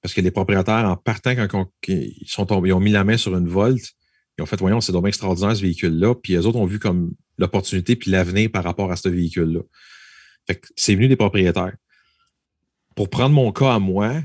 Parce 0.01 0.13
que 0.13 0.19
les 0.19 0.31
propriétaires, 0.31 0.85
en 0.85 0.97
partant, 0.97 1.33
quand 1.47 1.69
ils, 1.87 2.27
sont 2.27 2.45
ils 2.65 2.73
ont 2.73 2.79
mis 2.81 2.91
la 2.91 3.05
main 3.05 3.15
sur 3.15 3.37
une 3.37 3.47
Volt, 3.47 3.81
ils 4.41 4.43
ont 4.43 4.47
fait, 4.47 4.59
voyons, 4.59 4.81
c'est 4.81 4.91
dommage 4.91 5.09
extraordinaire 5.09 5.55
ce 5.55 5.61
véhicule-là. 5.61 6.15
Puis 6.15 6.33
les 6.33 6.47
autres 6.47 6.57
ont 6.57 6.65
vu 6.65 6.79
comme 6.79 7.13
l'opportunité 7.37 7.95
puis 7.95 8.09
l'avenir 8.09 8.49
par 8.49 8.63
rapport 8.63 8.91
à 8.91 8.95
ce 8.95 9.07
véhicule-là. 9.07 9.61
c'est 10.75 10.95
venu 10.95 11.07
des 11.07 11.15
propriétaires. 11.15 11.75
Pour 12.95 13.09
prendre 13.09 13.35
mon 13.35 13.51
cas 13.51 13.75
à 13.75 13.79
moi, 13.79 14.15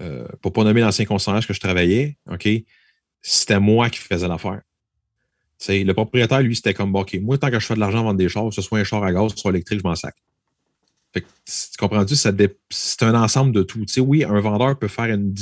euh, 0.00 0.26
pour 0.40 0.50
ne 0.50 0.54
pas 0.54 0.64
nommer 0.64 0.80
l'ancien 0.80 1.04
concessionnaire 1.04 1.46
que 1.46 1.52
je 1.52 1.60
travaillais, 1.60 2.16
OK, 2.30 2.48
c'était 3.20 3.60
moi 3.60 3.90
qui 3.90 3.98
faisais 3.98 4.26
l'affaire. 4.26 4.62
le 5.68 5.92
propriétaire, 5.92 6.40
lui, 6.40 6.56
c'était 6.56 6.72
comme, 6.72 6.96
OK, 6.96 7.18
moi, 7.20 7.36
tant 7.36 7.50
que 7.50 7.60
je 7.60 7.66
fais 7.66 7.74
de 7.74 7.80
l'argent 7.80 8.02
vendre 8.02 8.18
des 8.18 8.30
chars, 8.30 8.48
que 8.48 8.54
ce 8.54 8.62
soit 8.62 8.78
un 8.78 8.84
char 8.84 9.04
à 9.04 9.12
gaz, 9.12 9.34
soit 9.34 9.50
électrique, 9.50 9.80
je 9.80 9.84
m'en 9.86 9.94
sac. 9.94 10.14
tu 11.12 11.22
comprends-tu? 11.78 12.16
C'est 12.16 13.02
un 13.02 13.14
ensemble 13.14 13.52
de 13.52 13.62
tout. 13.62 13.84
oui, 13.98 14.24
un 14.24 14.40
vendeur 14.40 14.78
peut 14.78 14.88
faire 14.88 15.14
une 15.14 15.34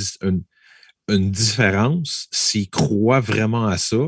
différence 1.17 2.27
s'il 2.31 2.69
croit 2.69 3.19
vraiment 3.19 3.67
à 3.67 3.77
ça, 3.77 4.07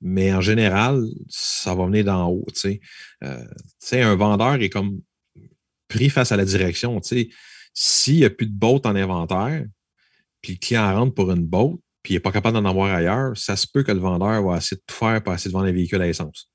mais 0.00 0.32
en 0.32 0.40
général, 0.40 1.02
ça 1.28 1.74
va 1.74 1.86
venir 1.86 2.04
d'en 2.04 2.28
haut. 2.28 2.46
Tu 2.54 2.60
sais. 2.60 2.80
Euh, 3.22 3.44
un 3.92 4.16
vendeur 4.16 4.54
est 4.54 4.68
comme 4.68 5.00
pris 5.88 6.10
face 6.10 6.32
à 6.32 6.36
la 6.36 6.44
direction. 6.44 7.00
S'il 7.72 8.16
n'y 8.16 8.24
a 8.24 8.30
plus 8.30 8.46
de 8.46 8.52
boat 8.52 8.80
en 8.84 8.96
inventaire, 8.96 9.64
puis 10.40 10.52
le 10.52 10.58
client 10.58 10.94
rentre 10.94 11.14
pour 11.14 11.30
une 11.32 11.46
boat, 11.46 11.78
puis 12.02 12.12
il 12.12 12.16
n'est 12.16 12.20
pas 12.20 12.32
capable 12.32 12.54
d'en 12.54 12.68
avoir 12.68 12.94
ailleurs, 12.94 13.36
ça 13.36 13.56
se 13.56 13.66
peut 13.66 13.82
que 13.82 13.92
le 13.92 13.98
vendeur 13.98 14.42
va 14.44 14.58
essayer 14.58 14.76
de 14.76 14.82
tout 14.86 14.94
faire 14.94 15.22
pour 15.22 15.32
essayer 15.32 15.50
de 15.50 15.54
vendre 15.54 15.68
un 15.68 15.72
véhicule 15.72 16.02
à 16.02 16.08
essence. 16.08 16.50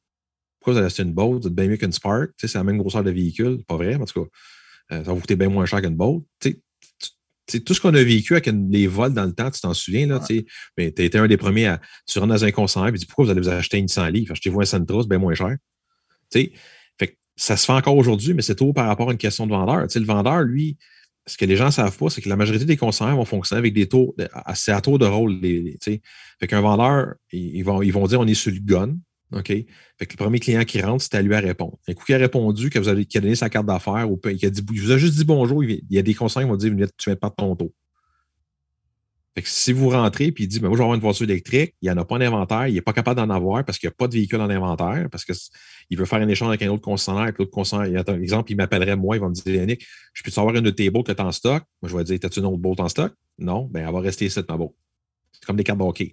Pourquoi 0.59 0.73
vous 0.73 0.77
allez 0.79 0.87
acheter 0.87 1.03
une 1.03 1.13
boat? 1.13 1.39
C'est 1.41 1.53
bien 1.53 1.67
mieux 1.67 1.77
qu'une 1.77 1.91
Spark. 1.91 2.31
C'est 2.37 2.53
la 2.53 2.63
même 2.63 2.77
grosseur 2.77 3.03
de 3.03 3.11
véhicule. 3.11 3.63
Pas 3.65 3.77
vrai, 3.77 3.95
en 3.95 4.05
tout 4.05 4.23
cas. 4.23 4.29
Euh, 4.91 4.97
ça 4.97 5.03
va 5.03 5.13
vous 5.13 5.21
coûter 5.21 5.35
bien 5.35 5.49
moins 5.49 5.65
cher 5.65 5.81
qu'une 5.81 5.95
tout 7.65 7.73
ce 7.73 7.81
qu'on 7.81 7.93
a 7.93 8.03
vécu 8.03 8.33
avec 8.33 8.49
les 8.69 8.87
vols 8.87 9.13
dans 9.13 9.25
le 9.25 9.33
temps, 9.33 9.49
tu 9.49 9.61
t'en 9.61 9.73
souviens, 9.73 10.07
là, 10.07 10.19
mais 10.77 10.91
tu 10.91 11.03
été 11.03 11.17
un 11.17 11.27
des 11.27 11.37
premiers 11.37 11.67
à. 11.67 11.81
Tu 12.07 12.19
rentres 12.19 12.33
dans 12.33 12.45
un 12.45 12.51
concert 12.51 12.87
et 12.87 12.91
tu 12.91 12.99
dis 12.99 13.05
pourquoi 13.05 13.25
vous 13.25 13.31
allez 13.31 13.41
vous 13.41 13.49
acheter 13.49 13.77
une 13.77 13.87
100 13.87 14.07
livres? 14.07 14.31
Achetez-vous 14.31 14.61
un 14.61 14.65
Sentra, 14.65 15.01
c'est 15.01 15.09
bien 15.09 15.17
moins 15.17 15.33
cher. 15.33 15.55
Fait 16.31 16.53
ça 17.35 17.57
se 17.57 17.65
fait 17.65 17.73
encore 17.73 17.95
aujourd'hui, 17.95 18.33
mais 18.33 18.41
c'est 18.41 18.55
tout 18.55 18.73
par 18.73 18.87
rapport 18.87 19.09
à 19.09 19.11
une 19.11 19.17
question 19.17 19.47
de 19.47 19.51
vendeur. 19.51 19.87
le 19.93 20.05
vendeur, 20.05 20.41
lui, 20.41 20.77
ce 21.25 21.37
que 21.37 21.45
les 21.45 21.55
gens 21.55 21.67
ne 21.67 21.71
savent 21.71 21.97
pas, 21.97 22.09
c'est 22.09 22.21
que 22.21 22.29
la 22.29 22.35
majorité 22.35 22.65
des 22.65 22.77
concessionnaires 22.77 23.15
vont 23.15 23.25
fonctionner 23.25 23.59
avec 23.59 23.73
des 23.73 23.87
taux, 23.87 24.15
c'est 24.55 24.71
à 24.71 24.81
tour 24.81 24.99
de 24.99 25.05
rôle. 25.05 25.39
Les, 25.41 25.61
les, 25.61 26.01
fait 26.39 26.47
qu'un 26.47 26.61
vendeur, 26.61 27.13
ils 27.31 27.63
vont, 27.63 27.81
ils 27.81 27.93
vont 27.93 28.07
dire 28.07 28.19
on 28.19 28.27
est 28.27 28.33
sur 28.33 28.51
le 28.51 28.59
gun. 28.59 28.95
OK? 29.31 29.47
Fait 29.47 29.65
que 30.05 30.13
le 30.13 30.17
premier 30.17 30.39
client 30.39 30.63
qui 30.63 30.81
rentre, 30.81 31.03
c'est 31.03 31.15
à 31.15 31.21
lui 31.21 31.35
à 31.35 31.39
répondre. 31.39 31.77
Un 31.87 31.93
coup 31.93 32.03
qui 32.05 32.13
a 32.13 32.17
répondu, 32.17 32.69
que 32.69 32.79
avez, 32.79 33.07
a 33.13 33.19
donné 33.19 33.35
sa 33.35 33.49
carte 33.49 33.65
d'affaires, 33.67 34.09
ou 34.09 34.17
qui 34.17 34.45
a 34.45 34.49
dit, 34.49 34.65
il 34.73 34.81
vous 34.81 34.91
a 34.91 34.97
juste 34.97 35.15
dit 35.15 35.25
bonjour, 35.25 35.63
il 35.63 35.81
y 35.89 35.99
a 35.99 36.01
des 36.01 36.13
conseillers 36.13 36.45
qui 36.45 36.49
vont 36.49 36.57
dire 36.57 36.71
tu 36.97 37.09
viens 37.09 37.13
de 37.13 37.19
perdre 37.19 37.35
ton 37.35 37.55
taux. 37.55 37.73
Fait 39.35 39.43
que 39.43 39.49
si 39.49 39.71
vous 39.71 39.89
rentrez 39.89 40.25
et 40.25 40.33
il 40.37 40.47
dit, 40.47 40.59
moi, 40.59 40.71
je 40.71 40.75
vais 40.75 40.81
avoir 40.81 40.95
une 40.95 41.01
voiture 41.01 41.23
électrique, 41.29 41.75
il 41.81 41.85
n'y 41.85 41.91
en 41.91 41.97
a 41.97 42.03
pas 42.03 42.15
en 42.15 42.21
inventaire, 42.21 42.67
il 42.67 42.73
n'est 42.73 42.81
pas 42.81 42.93
capable 42.93 43.21
d'en 43.21 43.29
avoir 43.29 43.63
parce 43.63 43.77
qu'il 43.77 43.87
n'y 43.87 43.91
a 43.91 43.95
pas 43.95 44.07
de 44.07 44.13
véhicule 44.13 44.41
en 44.41 44.49
inventaire, 44.49 45.07
parce 45.11 45.23
qu'il 45.23 45.97
veut 45.97 46.05
faire 46.05 46.19
un 46.19 46.27
échange 46.27 46.49
avec 46.49 46.63
un 46.63 46.69
autre 46.69 46.81
concessionnaire, 46.81 47.31
l'autre 47.37 47.51
concessionnaire, 47.51 48.03
par 48.03 48.15
exemple, 48.15 48.51
il 48.51 48.55
m'appellerait 48.55 48.95
moi, 48.95 49.15
il 49.15 49.19
va 49.19 49.29
me 49.29 49.33
dire, 49.33 49.55
Yannick, 49.55 49.85
je 50.13 50.23
peux 50.23 50.31
savoir 50.31 50.55
une 50.55 50.63
de 50.63 50.71
tes 50.71 50.89
bottes 50.89 51.07
que 51.07 51.11
tu 51.11 51.21
en 51.21 51.31
stock? 51.31 51.63
Moi, 51.81 51.89
je 51.89 51.95
vais 51.95 52.03
dire, 52.03 52.19
as-tu 52.23 52.39
une 52.39 52.47
autre 52.47 52.57
bolt 52.57 52.79
en 52.79 52.89
stock? 52.89 53.13
Non, 53.37 53.69
ben, 53.71 53.87
elle 53.87 53.93
va 53.93 53.99
rester 53.99 54.25
ici, 54.25 54.39
ma 54.49 54.57
bolt. 54.57 54.71
C'est 55.31 55.45
comme 55.45 55.57
des 55.57 55.63
cartes 55.63 55.79
de 55.79 56.09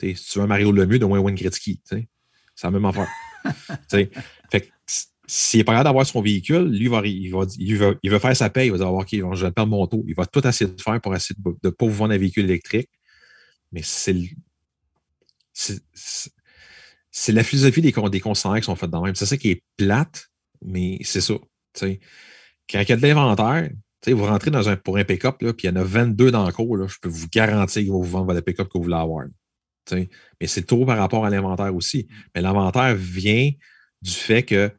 si 0.00 0.14
tu 0.14 0.38
veux 0.38 0.44
un 0.44 0.48
Mario 0.48 0.72
Lemieux, 0.72 0.98
moins 1.00 1.18
Wayne 1.18 1.36
Gretzky. 1.36 1.80
C'est 2.60 2.66
la 2.66 2.72
même 2.72 2.84
affaire. 2.84 3.08
fait 3.88 4.70
s'il 5.26 5.58
n'est 5.58 5.64
pas 5.64 5.72
capable 5.72 5.84
d'avoir 5.84 6.06
son 6.06 6.20
véhicule, 6.20 6.64
lui, 6.64 6.84
il 6.84 6.90
va, 6.90 7.00
il, 7.06 7.30
va, 7.30 7.46
il, 7.56 7.78
va, 7.78 7.94
il 8.02 8.18
faire 8.18 8.36
sa 8.36 8.50
paye. 8.50 8.66
Il 8.66 8.72
va 8.72 8.76
dire 8.76 8.92
OK, 8.92 9.08
je 9.10 9.46
vais 9.46 9.50
perdre 9.50 9.70
mon 9.70 9.86
taux. 9.86 10.04
Il 10.06 10.14
va 10.14 10.26
tout 10.26 10.46
essayer 10.46 10.70
de 10.70 10.78
faire 10.78 11.00
pour 11.00 11.14
essayer 11.14 11.34
de 11.38 11.56
ne 11.64 11.70
pas 11.70 11.86
vous 11.86 11.92
vendre 11.92 12.12
un 12.12 12.18
véhicule 12.18 12.44
électrique. 12.44 12.90
Mais 13.72 13.80
c'est 13.82 14.14
c'est 17.12 17.32
la 17.32 17.44
philosophie 17.44 17.80
des, 17.80 17.92
des 17.92 18.20
qui 18.20 18.62
sont 18.62 18.76
faites 18.76 18.90
dans 18.90 19.02
même. 19.02 19.14
C'est 19.14 19.26
ça 19.26 19.38
qui 19.38 19.52
est 19.52 19.62
plate, 19.78 20.30
mais 20.62 20.98
c'est 21.02 21.22
ça. 21.22 21.34
Quand 21.80 21.86
il 21.86 22.88
y 22.88 22.92
a 22.92 22.96
de 22.96 23.02
l'inventaire, 23.02 23.70
vous 24.06 24.24
rentrez 24.26 24.50
dans 24.50 24.68
un, 24.68 24.76
pour 24.76 24.98
un 24.98 25.04
pick-up, 25.04 25.36
puis 25.38 25.48
il 25.62 25.66
y 25.66 25.70
en 25.70 25.76
a 25.76 25.84
22 25.84 26.30
dans 26.30 26.44
le 26.44 26.52
cours, 26.52 26.86
je 26.88 26.98
peux 27.00 27.08
vous 27.08 27.28
garantir 27.32 27.80
qu'ils 27.82 27.90
vont 27.90 28.02
vous 28.02 28.10
vendre 28.10 28.34
le 28.34 28.42
pick-up 28.42 28.68
que 28.68 28.76
vous 28.76 28.84
voulez 28.84 28.96
avoir. 28.96 29.24
Mais 29.94 30.46
c'est 30.46 30.66
tout 30.66 30.84
par 30.84 30.98
rapport 30.98 31.24
à 31.24 31.30
l'inventaire 31.30 31.74
aussi. 31.74 32.08
Mais 32.34 32.42
l'inventaire 32.42 32.94
vient 32.94 33.50
du 34.02 34.10
fait 34.10 34.42
que 34.42 34.70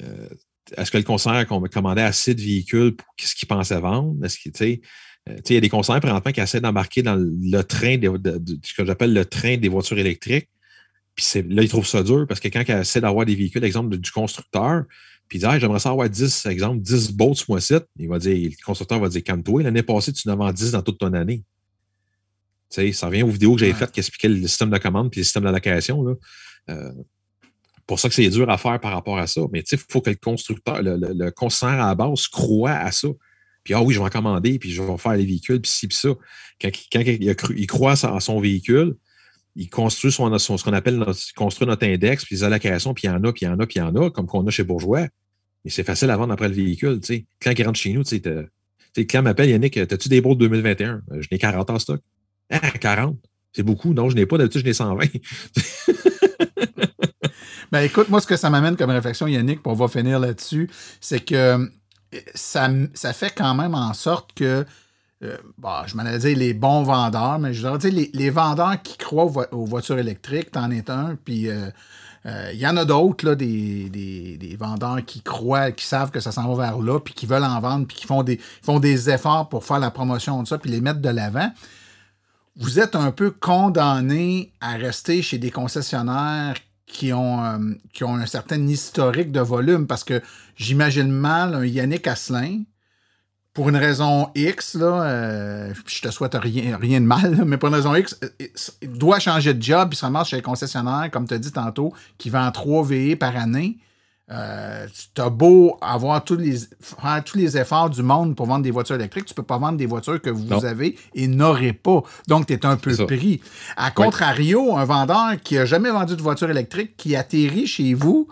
euh, 0.00 0.28
est-ce 0.76 0.90
que 0.90 0.96
le 0.96 1.04
concessionnaire 1.04 1.46
commandait 1.46 2.02
assez 2.02 2.34
de 2.34 2.40
véhicules 2.40 2.96
pour 2.96 3.06
ce 3.18 3.34
qu'il 3.34 3.48
pensait 3.48 3.78
vendre? 3.80 4.24
Est-ce 4.24 4.38
qu'il, 4.38 4.52
euh, 5.28 5.36
il 5.48 5.54
y 5.54 5.56
a 5.56 5.60
des 5.60 5.68
conseillers 5.68 6.00
présentement 6.00 6.32
qui 6.32 6.40
essaient 6.40 6.60
d'embarquer 6.60 7.02
dans 7.02 7.16
le 7.16 7.62
train, 7.62 7.98
de, 7.98 8.42
ce 8.62 8.74
que 8.74 8.84
j'appelle 8.84 9.12
le 9.12 9.24
train 9.24 9.56
des 9.56 9.68
voitures 9.68 9.98
électriques. 9.98 10.48
Puis 11.14 11.42
là, 11.48 11.62
ils 11.62 11.68
trouvent 11.68 11.86
ça 11.86 12.02
dur 12.02 12.26
parce 12.28 12.40
que 12.40 12.48
quand 12.48 12.62
ils 12.66 12.72
essaient 12.72 13.00
d'avoir 13.00 13.24
des 13.24 13.36
véhicules, 13.36 13.62
exemple, 13.64 13.96
du 13.96 14.10
constructeur, 14.10 14.84
puis 15.28 15.38
ils 15.38 15.46
disent 15.46 15.60
J'aimerais 15.60 15.78
ça 15.78 15.90
avoir 15.90 16.08
10, 16.08 16.46
exemple, 16.46 16.80
10 16.80 17.12
boats 17.12 17.34
ce 17.34 17.44
mois-ci. 17.48 17.74
Il 17.98 18.08
va 18.08 18.18
dire, 18.18 18.50
le 18.50 18.64
constructeur 18.64 18.98
va 18.98 19.08
dire 19.08 19.22
Calme-toi, 19.22 19.62
l'année 19.62 19.82
passée, 19.82 20.12
tu 20.12 20.28
en 20.28 20.32
as 20.32 20.36
vendu 20.36 20.54
10 20.54 20.72
dans 20.72 20.82
toute 20.82 20.98
ton 20.98 21.12
année. 21.12 21.44
Sais, 22.70 22.92
ça 22.92 23.06
revient 23.06 23.22
aux 23.22 23.30
vidéos 23.30 23.54
que 23.54 23.60
j'avais 23.60 23.72
faites 23.72 23.92
qui 23.92 24.00
expliquaient 24.00 24.28
le 24.28 24.46
système 24.46 24.70
de 24.70 24.78
commande 24.78 25.10
puis 25.10 25.20
le 25.20 25.24
système 25.24 25.44
d'allocation. 25.44 26.16
Euh, 26.70 26.92
pour 27.86 28.00
ça 28.00 28.08
que 28.08 28.14
c'est 28.14 28.28
dur 28.28 28.48
à 28.48 28.58
faire 28.58 28.80
par 28.80 28.92
rapport 28.92 29.18
à 29.18 29.26
ça. 29.26 29.42
Mais 29.52 29.60
il 29.60 29.78
faut 29.78 30.00
que 30.00 30.10
le 30.10 30.16
constructeur, 30.16 30.82
le, 30.82 30.96
le, 30.96 31.12
le 31.12 31.30
concessionnaire 31.30 31.84
à 31.84 31.88
la 31.88 31.94
base 31.94 32.28
croit 32.28 32.72
à 32.72 32.90
ça. 32.92 33.08
Puis, 33.64 33.72
ah 33.72 33.82
oui, 33.82 33.94
je 33.94 33.98
vais 33.98 34.04
en 34.04 34.10
commander, 34.10 34.58
puis 34.58 34.70
je 34.70 34.82
vais 34.82 34.98
faire 34.98 35.14
les 35.14 35.24
véhicules, 35.24 35.60
puis 35.60 35.70
ci, 35.70 35.88
puis 35.88 35.96
ça. 35.96 36.10
Quand, 36.60 36.70
il, 36.94 37.66
croit 37.66 37.92
à 37.92 38.20
son 38.20 38.38
véhicule, 38.38 38.94
il 39.56 39.70
construit 39.70 40.12
son, 40.12 40.36
ce 40.38 40.62
qu'on 40.62 40.72
appelle 40.74 40.98
notre, 40.98 41.18
construit 41.34 41.66
notre 41.66 41.86
index, 41.86 42.26
puis 42.26 42.36
les 42.36 42.44
allocations, 42.44 42.92
puis 42.92 43.04
il 43.04 43.06
y 43.06 43.10
en 43.10 43.24
a, 43.24 43.32
puis 43.32 43.46
il 43.46 43.48
y 43.48 43.48
en 43.48 43.58
a, 43.58 43.66
puis 43.66 43.76
il 43.76 43.78
y 43.78 43.82
en 43.82 43.96
a, 43.96 44.10
comme 44.10 44.26
qu'on 44.26 44.46
a 44.46 44.50
chez 44.50 44.64
Bourgeois. 44.64 45.08
Mais 45.64 45.70
c'est 45.70 45.82
facile 45.82 46.10
à 46.10 46.16
vendre 46.18 46.34
après 46.34 46.48
le 46.48 46.54
véhicule. 46.54 47.00
Sais. 47.02 47.24
Quand 47.40 47.52
il 47.58 47.64
rentre 47.64 47.78
chez 47.78 47.92
nous, 47.94 48.04
tu 48.04 48.18
sais, 48.18 48.22
le 48.96 49.02
client 49.04 49.22
m'appelle, 49.22 49.48
Yannick, 49.48 49.78
as-tu 49.78 50.10
des 50.10 50.20
beaux 50.20 50.34
2021? 50.34 51.02
Euh, 51.10 51.22
je 51.22 51.28
n'ai 51.32 51.38
40 51.38 51.70
en 51.70 51.78
stock. 51.78 52.02
Ah, 52.50 52.70
40. 52.70 53.16
C'est 53.52 53.62
beaucoup. 53.62 53.94
Non, 53.94 54.10
je 54.10 54.16
n'ai 54.16 54.26
pas. 54.26 54.38
D'habitude, 54.38 54.62
je 54.62 54.66
n'ai 54.66 54.72
120. 54.72 55.06
ben 57.72 57.80
écoute, 57.80 58.08
moi, 58.08 58.20
ce 58.20 58.26
que 58.26 58.36
ça 58.36 58.50
m'amène 58.50 58.76
comme 58.76 58.90
réflexion, 58.90 59.26
Yannick, 59.26 59.62
pour 59.62 59.72
on 59.72 59.76
va 59.76 59.88
finir 59.88 60.18
là-dessus, 60.18 60.68
c'est 61.00 61.20
que 61.20 61.70
ça, 62.34 62.68
ça, 62.94 63.12
fait 63.12 63.32
quand 63.36 63.54
même 63.54 63.74
en 63.74 63.92
sorte 63.94 64.32
que, 64.34 64.64
euh, 65.22 65.36
bah, 65.58 65.84
je 65.86 65.96
m'en 65.96 66.02
allais 66.04 66.18
dire 66.18 66.36
les 66.36 66.54
bons 66.54 66.82
vendeurs, 66.82 67.38
mais 67.38 67.54
je 67.54 67.62
voudrais 67.62 67.78
dire 67.78 67.92
les, 67.92 68.10
les 68.12 68.30
vendeurs 68.30 68.80
qui 68.82 68.96
croient 68.96 69.48
aux, 69.52 69.64
voitures 69.64 69.98
électriques, 69.98 70.50
t'en 70.52 70.70
es 70.70 70.90
un, 70.90 71.16
puis 71.16 71.48
euh, 71.48 71.70
euh, 72.26 72.50
il 72.52 72.58
y 72.58 72.66
en 72.66 72.76
a 72.76 72.84
d'autres, 72.84 73.34
des, 73.34 73.88
des, 73.90 74.36
des, 74.38 74.56
vendeurs 74.56 75.04
qui 75.04 75.22
croient, 75.22 75.72
qui 75.72 75.84
savent 75.84 76.10
que 76.10 76.20
ça 76.20 76.32
s'en 76.32 76.52
va 76.54 76.66
vers 76.66 76.78
là, 76.78 76.98
puis 76.98 77.14
qui 77.14 77.26
veulent 77.26 77.44
en 77.44 77.60
vendre, 77.60 77.86
puis 77.86 77.96
qui 77.96 78.06
font 78.06 78.22
des, 78.22 78.40
font 78.62 78.80
des 78.80 79.10
efforts 79.10 79.48
pour 79.48 79.64
faire 79.64 79.78
la 79.78 79.90
promotion 79.90 80.42
de 80.42 80.48
ça, 80.48 80.58
puis 80.58 80.70
les 80.70 80.80
mettre 80.80 81.00
de 81.00 81.10
l'avant. 81.10 81.50
Vous 82.56 82.78
êtes 82.78 82.94
un 82.94 83.10
peu 83.10 83.30
condamné 83.30 84.52
à 84.60 84.74
rester 84.76 85.22
chez 85.22 85.38
des 85.38 85.50
concessionnaires 85.50 86.54
qui 86.86 87.12
ont, 87.12 87.44
euh, 87.44 87.58
qui 87.92 88.04
ont 88.04 88.14
un 88.14 88.26
certain 88.26 88.64
historique 88.68 89.32
de 89.32 89.40
volume 89.40 89.86
parce 89.86 90.04
que 90.04 90.22
j'imagine 90.56 91.10
mal 91.10 91.54
un 91.54 91.64
Yannick 91.64 92.06
Asselin, 92.06 92.62
pour 93.54 93.68
une 93.68 93.76
raison 93.76 94.30
X, 94.34 94.74
là, 94.74 95.04
euh, 95.04 95.74
je 95.86 96.02
te 96.02 96.10
souhaite 96.10 96.34
rien, 96.34 96.76
rien 96.76 97.00
de 97.00 97.06
mal, 97.06 97.44
mais 97.46 97.56
pour 97.56 97.68
une 97.68 97.76
raison 97.76 97.94
X, 97.94 98.18
euh, 98.22 98.48
il 98.82 98.92
doit 98.92 99.20
changer 99.20 99.54
de 99.54 99.62
job, 99.62 99.90
puis 99.90 99.98
ça 99.98 100.10
marche 100.10 100.30
chez 100.30 100.36
les 100.36 100.42
concessionnaires, 100.42 101.08
comme 101.12 101.26
tu 101.26 101.34
as 101.34 101.38
dit 101.38 101.52
tantôt, 101.52 101.92
qui 102.18 102.30
vend 102.30 102.50
3 102.50 102.84
VE 102.84 103.14
par 103.14 103.36
année. 103.36 103.78
Euh, 104.30 104.86
tu 105.14 105.20
as 105.20 105.28
beau 105.28 105.76
avoir 105.82 106.24
tous 106.24 106.36
les, 106.36 106.56
faire 106.80 107.22
tous 107.24 107.36
les 107.36 107.58
efforts 107.58 107.90
du 107.90 108.02
monde 108.02 108.34
pour 108.34 108.46
vendre 108.46 108.62
des 108.62 108.70
voitures 108.70 108.96
électriques, 108.96 109.26
tu 109.26 109.32
ne 109.32 109.36
peux 109.36 109.42
pas 109.42 109.58
vendre 109.58 109.76
des 109.76 109.84
voitures 109.84 110.20
que 110.20 110.30
vous 110.30 110.64
avez 110.64 110.96
et 111.14 111.28
n'aurez 111.28 111.74
pas. 111.74 112.02
Donc, 112.26 112.46
tu 112.46 112.54
es 112.54 112.64
un 112.64 112.76
peu 112.76 112.96
pris. 113.06 113.42
À 113.76 113.90
contrario, 113.90 114.76
un 114.76 114.84
vendeur 114.84 115.36
qui 115.42 115.56
n'a 115.56 115.66
jamais 115.66 115.90
vendu 115.90 116.16
de 116.16 116.22
voiture 116.22 116.50
électrique, 116.50 116.96
qui 116.96 117.16
atterrit 117.16 117.66
chez 117.66 117.92
vous, 117.92 118.28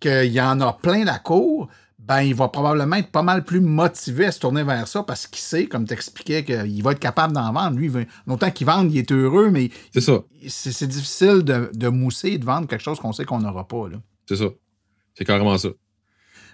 qu'il 0.00 0.32
y 0.32 0.40
en 0.40 0.60
a 0.60 0.72
plein 0.72 1.04
la 1.04 1.18
cour, 1.18 1.68
ben, 1.98 2.20
il 2.20 2.34
va 2.34 2.48
probablement 2.48 2.96
être 2.96 3.10
pas 3.10 3.22
mal 3.22 3.44
plus 3.44 3.60
motivé 3.60 4.26
à 4.26 4.32
se 4.32 4.40
tourner 4.40 4.62
vers 4.62 4.86
ça 4.86 5.02
parce 5.02 5.26
qu'il 5.26 5.40
sait, 5.40 5.66
comme 5.66 5.86
tu 5.86 5.94
expliquais, 5.94 6.44
qu'il 6.44 6.82
va 6.82 6.92
être 6.92 7.00
capable 7.00 7.32
d'en 7.32 7.52
vendre. 7.52 7.78
Lui, 7.78 7.90
longtemps 8.26 8.50
qu'il 8.50 8.66
vende, 8.66 8.92
il 8.92 8.98
est 8.98 9.12
heureux, 9.12 9.50
mais 9.50 9.70
c'est 10.46 10.86
difficile 10.86 11.42
de, 11.42 11.70
de, 11.72 11.88
mousser 11.88 12.30
et 12.30 12.38
de 12.38 12.44
vendre 12.44 12.66
quelque 12.66 12.82
chose 12.82 13.00
qu'on 13.00 13.12
sait 13.12 13.24
qu'on 13.24 13.38
n'aura 13.38 13.66
pas. 13.66 13.88
C'est 14.28 14.36
ça. 14.36 14.46
C'est 15.14 15.24
carrément 15.24 15.56
ça. 15.58 15.70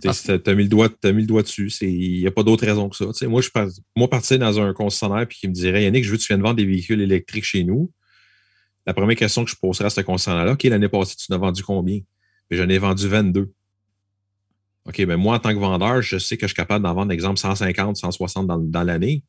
Tu 0.02 0.08
as, 0.08 0.54
mis 0.54 0.62
le 0.62 0.68
doigt, 0.68 0.88
mis 1.04 1.22
le 1.22 1.26
doigt 1.26 1.42
dessus. 1.42 1.70
Il 1.82 2.20
n'y 2.20 2.26
a 2.26 2.30
pas 2.30 2.42
d'autre 2.42 2.64
raison 2.64 2.88
que 2.88 2.96
ça. 2.96 3.04
moi, 3.28 3.42
je 3.42 3.50
moi, 3.94 4.08
partir 4.08 4.38
dans 4.38 4.58
un 4.58 4.72
concessionnaire 4.72 5.22
et 5.22 5.26
qui 5.26 5.46
me 5.46 5.52
dirait 5.52 5.84
Yannick, 5.84 6.04
je 6.04 6.11
veux 6.11 6.16
que 6.16 6.22
tu 6.22 6.28
viennes 6.28 6.42
vendre 6.42 6.56
des 6.56 6.64
véhicules 6.64 7.00
électriques 7.00 7.44
chez 7.44 7.64
nous. 7.64 7.92
La 8.86 8.94
première 8.94 9.16
question 9.16 9.44
que 9.44 9.50
je 9.50 9.56
poserais 9.56 9.86
à 9.86 9.90
ce 9.90 10.00
concessionnaire-là, 10.00 10.52
OK, 10.52 10.62
l'année 10.64 10.88
passée, 10.88 11.16
tu 11.16 11.30
en 11.30 11.36
as 11.36 11.38
vendu 11.38 11.62
combien? 11.62 12.00
J'en 12.50 12.68
ai 12.68 12.78
vendu 12.78 13.08
22. 13.08 13.52
OK, 14.86 14.98
mais 14.98 15.06
ben, 15.06 15.16
moi, 15.16 15.36
en 15.36 15.38
tant 15.38 15.50
que 15.50 15.58
vendeur, 15.58 16.00
je 16.00 16.18
sais 16.18 16.36
que 16.36 16.46
je 16.46 16.52
suis 16.52 16.56
capable 16.56 16.82
d'en 16.82 16.94
vendre, 16.94 17.12
exemple, 17.12 17.38
150, 17.38 17.96
160 17.96 18.46
dans, 18.46 18.58
dans 18.58 18.82
l'année. 18.82 19.22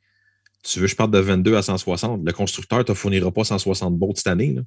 Tu 0.63 0.79
veux 0.79 0.86
que 0.86 0.91
je 0.91 0.95
parte 0.95 1.11
de 1.11 1.19
22 1.19 1.55
à 1.55 1.61
160. 1.61 2.21
Le 2.25 2.32
constructeur 2.32 2.79
ne 2.79 2.84
te 2.84 2.93
fournira 2.93 3.32
pas 3.32 3.43
160 3.43 3.97
boats 3.97 4.13
cette 4.15 4.27
année. 4.27 4.57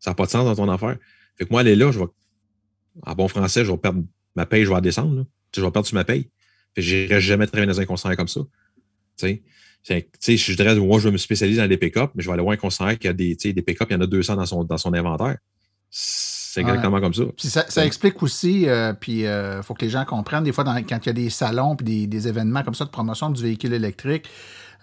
Ça 0.00 0.10
n'a 0.10 0.14
pas 0.14 0.26
de 0.26 0.30
sens 0.30 0.44
dans 0.44 0.56
ton 0.56 0.70
affaire. 0.70 0.96
Fait 1.36 1.44
que 1.44 1.50
moi, 1.50 1.60
aller 1.60 1.76
là, 1.76 1.92
je 1.92 2.00
vais 2.00 2.06
en 3.02 3.14
bon 3.14 3.28
français, 3.28 3.64
je 3.64 3.70
vais 3.70 3.78
perdre 3.78 4.02
ma 4.36 4.46
paye, 4.46 4.64
je 4.64 4.72
vais 4.72 4.80
descendre. 4.80 5.26
Je 5.54 5.60
vais 5.60 5.70
perdre 5.70 5.86
sur 5.86 5.94
ma 5.94 6.04
paye. 6.04 6.28
Je 6.76 6.96
n'irai 6.96 7.20
jamais 7.20 7.46
travailler 7.46 7.66
dans 7.66 7.80
un 7.80 7.84
concessionnaire 7.84 8.16
comme 8.16 8.28
ça. 8.28 8.40
Tu 9.16 9.42
sais, 9.84 10.36
je 10.36 10.52
dirais, 10.54 10.74
moi, 10.76 10.98
je 10.98 11.08
vais 11.08 11.12
me 11.12 11.18
spécialiser 11.18 11.60
dans 11.60 11.68
les 11.68 11.76
pick-up, 11.76 12.10
mais 12.14 12.22
je 12.22 12.28
vais 12.28 12.32
aller 12.32 12.42
voir 12.42 12.54
un 12.54 12.56
concessionnaire 12.56 12.98
qui 12.98 13.06
a 13.06 13.12
des, 13.12 13.36
des 13.36 13.62
pick-up, 13.62 13.88
il 13.90 13.94
y 13.94 13.96
en 13.96 14.00
a 14.00 14.06
200 14.06 14.36
dans 14.36 14.46
son, 14.46 14.64
dans 14.64 14.78
son 14.78 14.94
inventaire. 14.94 15.36
C'est 15.90 16.60
exactement 16.60 17.00
comme 17.00 17.14
ça. 17.14 17.24
Puis 17.36 17.48
ça, 17.48 17.84
explique 17.84 18.22
aussi, 18.22 18.68
euh, 18.68 18.92
puis 18.92 19.20
il 19.20 19.26
euh, 19.26 19.62
faut 19.62 19.74
que 19.74 19.84
les 19.84 19.90
gens 19.90 20.04
comprennent, 20.04 20.44
des 20.44 20.52
fois, 20.52 20.64
quand 20.64 20.98
il 20.98 21.06
y 21.06 21.08
a 21.08 21.12
des 21.12 21.30
salons 21.30 21.76
puis 21.76 22.06
des, 22.06 22.28
événements 22.28 22.62
comme 22.62 22.74
ça 22.74 22.84
de 22.84 22.90
promotion 22.90 23.30
du 23.30 23.42
véhicule 23.42 23.72
électrique, 23.72 24.28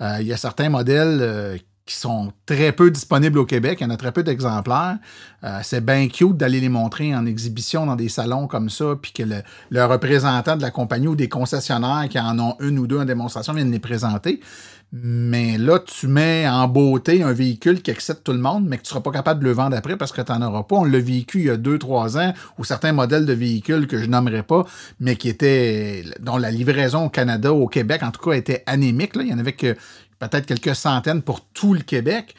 euh, 0.02 0.18
il 0.20 0.28
y 0.28 0.34
a 0.34 0.38
certains 0.38 0.70
modèles 0.70 1.62
qui 1.92 1.98
sont 1.98 2.32
très 2.46 2.72
peu 2.72 2.90
disponibles 2.90 3.38
au 3.38 3.46
Québec. 3.46 3.80
Il 3.82 3.84
y 3.84 3.88
en 3.88 3.90
a 3.90 3.98
très 3.98 4.14
peu 4.14 4.24
d'exemplaires. 4.24 4.98
Euh, 5.44 5.60
c'est 5.62 5.84
bien 5.84 6.08
cute 6.08 6.38
d'aller 6.38 6.62
les 6.62 6.70
montrer 6.70 7.14
en 7.14 7.26
exhibition 7.26 7.86
dans 7.86 7.98
des 7.98 8.08
salons 8.08 8.48
comme 8.48 8.70
ça, 8.70 8.96
puis 9.02 9.12
que 9.12 9.24
le, 9.24 9.86
représentant 9.86 10.56
de 10.56 10.62
la 10.62 10.72
compagnie 10.72 11.08
ou 11.08 11.16
des 11.16 11.28
concessionnaires 11.28 12.08
qui 12.10 12.18
en 12.18 12.40
ont 12.40 12.56
une 12.62 12.80
ou 12.80 12.88
deux 12.88 13.00
en 13.00 13.06
démonstration 13.06 13.54
viennent 13.54 13.72
les 13.72 13.80
présenter. 13.80 14.40
Mais 14.94 15.58
là, 15.58 15.80
tu 15.80 16.08
mets 16.08 16.48
en 16.50 16.68
beauté 16.68 17.24
un 17.24 17.32
véhicule 17.32 17.82
qui 17.82 17.92
excite 17.92 18.26
tout 18.26 18.34
le 18.34 18.40
monde, 18.40 18.66
mais 18.68 18.78
que 18.78 18.84
tu 18.84 18.88
ne 18.88 18.90
seras 18.90 19.02
pas 19.02 19.12
capable 19.12 19.40
de 19.42 19.46
le 19.46 19.54
vendre 19.54 19.76
après 19.76 19.96
parce 19.96 20.12
que 20.12 20.22
tu 20.22 20.32
n'en 20.34 20.42
auras 20.42 20.64
pas. 20.64 20.76
On 20.76 20.84
l'a 20.84 21.00
vécu 21.00 21.40
il 21.40 21.46
y 21.46 21.50
a 21.50 21.56
deux, 21.56 21.80
trois 21.80 22.18
ans, 22.18 22.34
ou 22.58 22.66
certains 22.66 22.92
modèles 22.92 23.26
de 23.26 23.32
véhicules 23.32 23.88
que 23.88 23.98
je 23.98 24.06
nommerai 24.08 24.44
pas, 24.44 24.66
mais 25.00 25.16
qui 25.16 25.30
étaient, 25.30 26.04
dont 26.20 26.38
la 26.38 26.52
livraison 26.52 27.06
au 27.06 27.10
Canada, 27.10 27.54
au 27.54 27.68
Québec, 27.68 28.04
en 28.04 28.12
tout 28.12 28.22
cas, 28.22 28.36
était 28.36 28.64
anémique. 28.66 29.16
Là. 29.16 29.24
Il 29.24 29.30
y 29.30 29.34
en 29.34 29.40
avait 29.40 29.54
que 29.54 29.78
peut-être 30.30 30.46
quelques 30.46 30.76
centaines 30.76 31.22
pour 31.22 31.42
tout 31.42 31.74
le 31.74 31.82
Québec, 31.82 32.36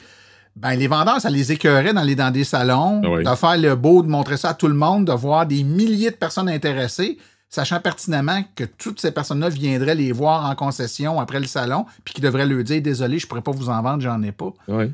ben, 0.55 0.75
les 0.75 0.87
vendeurs, 0.87 1.19
ça 1.21 1.29
les 1.29 1.51
écœurait 1.51 1.93
dans, 1.93 2.03
les, 2.03 2.15
dans 2.15 2.31
des 2.31 2.43
salons, 2.43 3.01
ah 3.03 3.31
de 3.31 3.35
faire 3.35 3.57
le 3.57 3.75
beau, 3.75 4.01
de 4.03 4.07
montrer 4.07 4.37
ça 4.37 4.49
à 4.49 4.53
tout 4.53 4.67
le 4.67 4.73
monde, 4.75 5.05
de 5.05 5.11
voir 5.13 5.45
des 5.45 5.63
milliers 5.63 6.11
de 6.11 6.15
personnes 6.15 6.49
intéressées. 6.49 7.17
sachant 7.49 7.79
pertinemment 7.79 8.43
que 8.55 8.63
toutes 8.63 8.99
ces 8.99 9.11
personnes-là 9.11 9.47
viendraient 9.49 9.93
les 9.93 10.11
voir 10.11 10.49
en 10.49 10.55
concession 10.55 11.19
après 11.19 11.39
le 11.39 11.45
salon, 11.45 11.85
puis 12.03 12.15
qui 12.15 12.21
devraient 12.21 12.47
leur 12.47 12.63
dire 12.63 12.81
désolé, 12.81 13.19
je 13.19 13.27
pourrais 13.27 13.43
pas 13.43 13.51
vous 13.51 13.69
en 13.69 13.79
vendre, 13.83 14.01
j'en 14.01 14.19
ai 14.23 14.31
pas. 14.31 14.51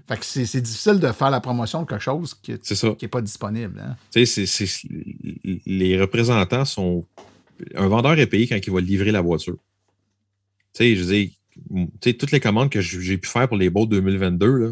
Fait 0.10 0.18
que 0.18 0.26
c'est 0.26 0.46
c'est 0.46 0.60
difficile 0.60 1.00
de 1.00 1.10
faire 1.14 1.30
la 1.30 1.40
promotion 1.40 1.84
de 1.84 1.88
quelque 1.88 2.02
chose 2.04 2.34
qui 2.34 2.52
n'est 3.02 3.08
pas 3.08 3.22
disponible. 3.22 3.82
hein. 3.86 3.96
Tu 4.12 4.26
sais, 4.26 4.46
c'est- 4.46 4.66
c'est- 4.68 4.88
les 5.66 5.98
représentants 6.02 6.66
sont. 6.66 7.06
Un 7.76 7.88
vendeur 7.88 8.20
est 8.20 8.28
payé 8.28 8.46
quand 8.48 8.58
il 8.62 8.74
va 8.74 8.82
livrer 8.82 9.12
la 9.12 9.22
voiture. 9.22 9.56
Tu 10.74 10.78
sais, 10.84 10.96
je 10.98 11.04
sais, 11.04 11.32
toutes 12.01 12.32
les 12.32 12.39
commandes 12.39 12.70
que 12.70 12.82
j'ai 12.82 13.18
pu 13.18 13.28
faire 13.30 13.47
pour 13.47 13.57
les 13.57 13.70
boats 13.70 13.86
2022, 13.86 14.47
là, 14.57 14.72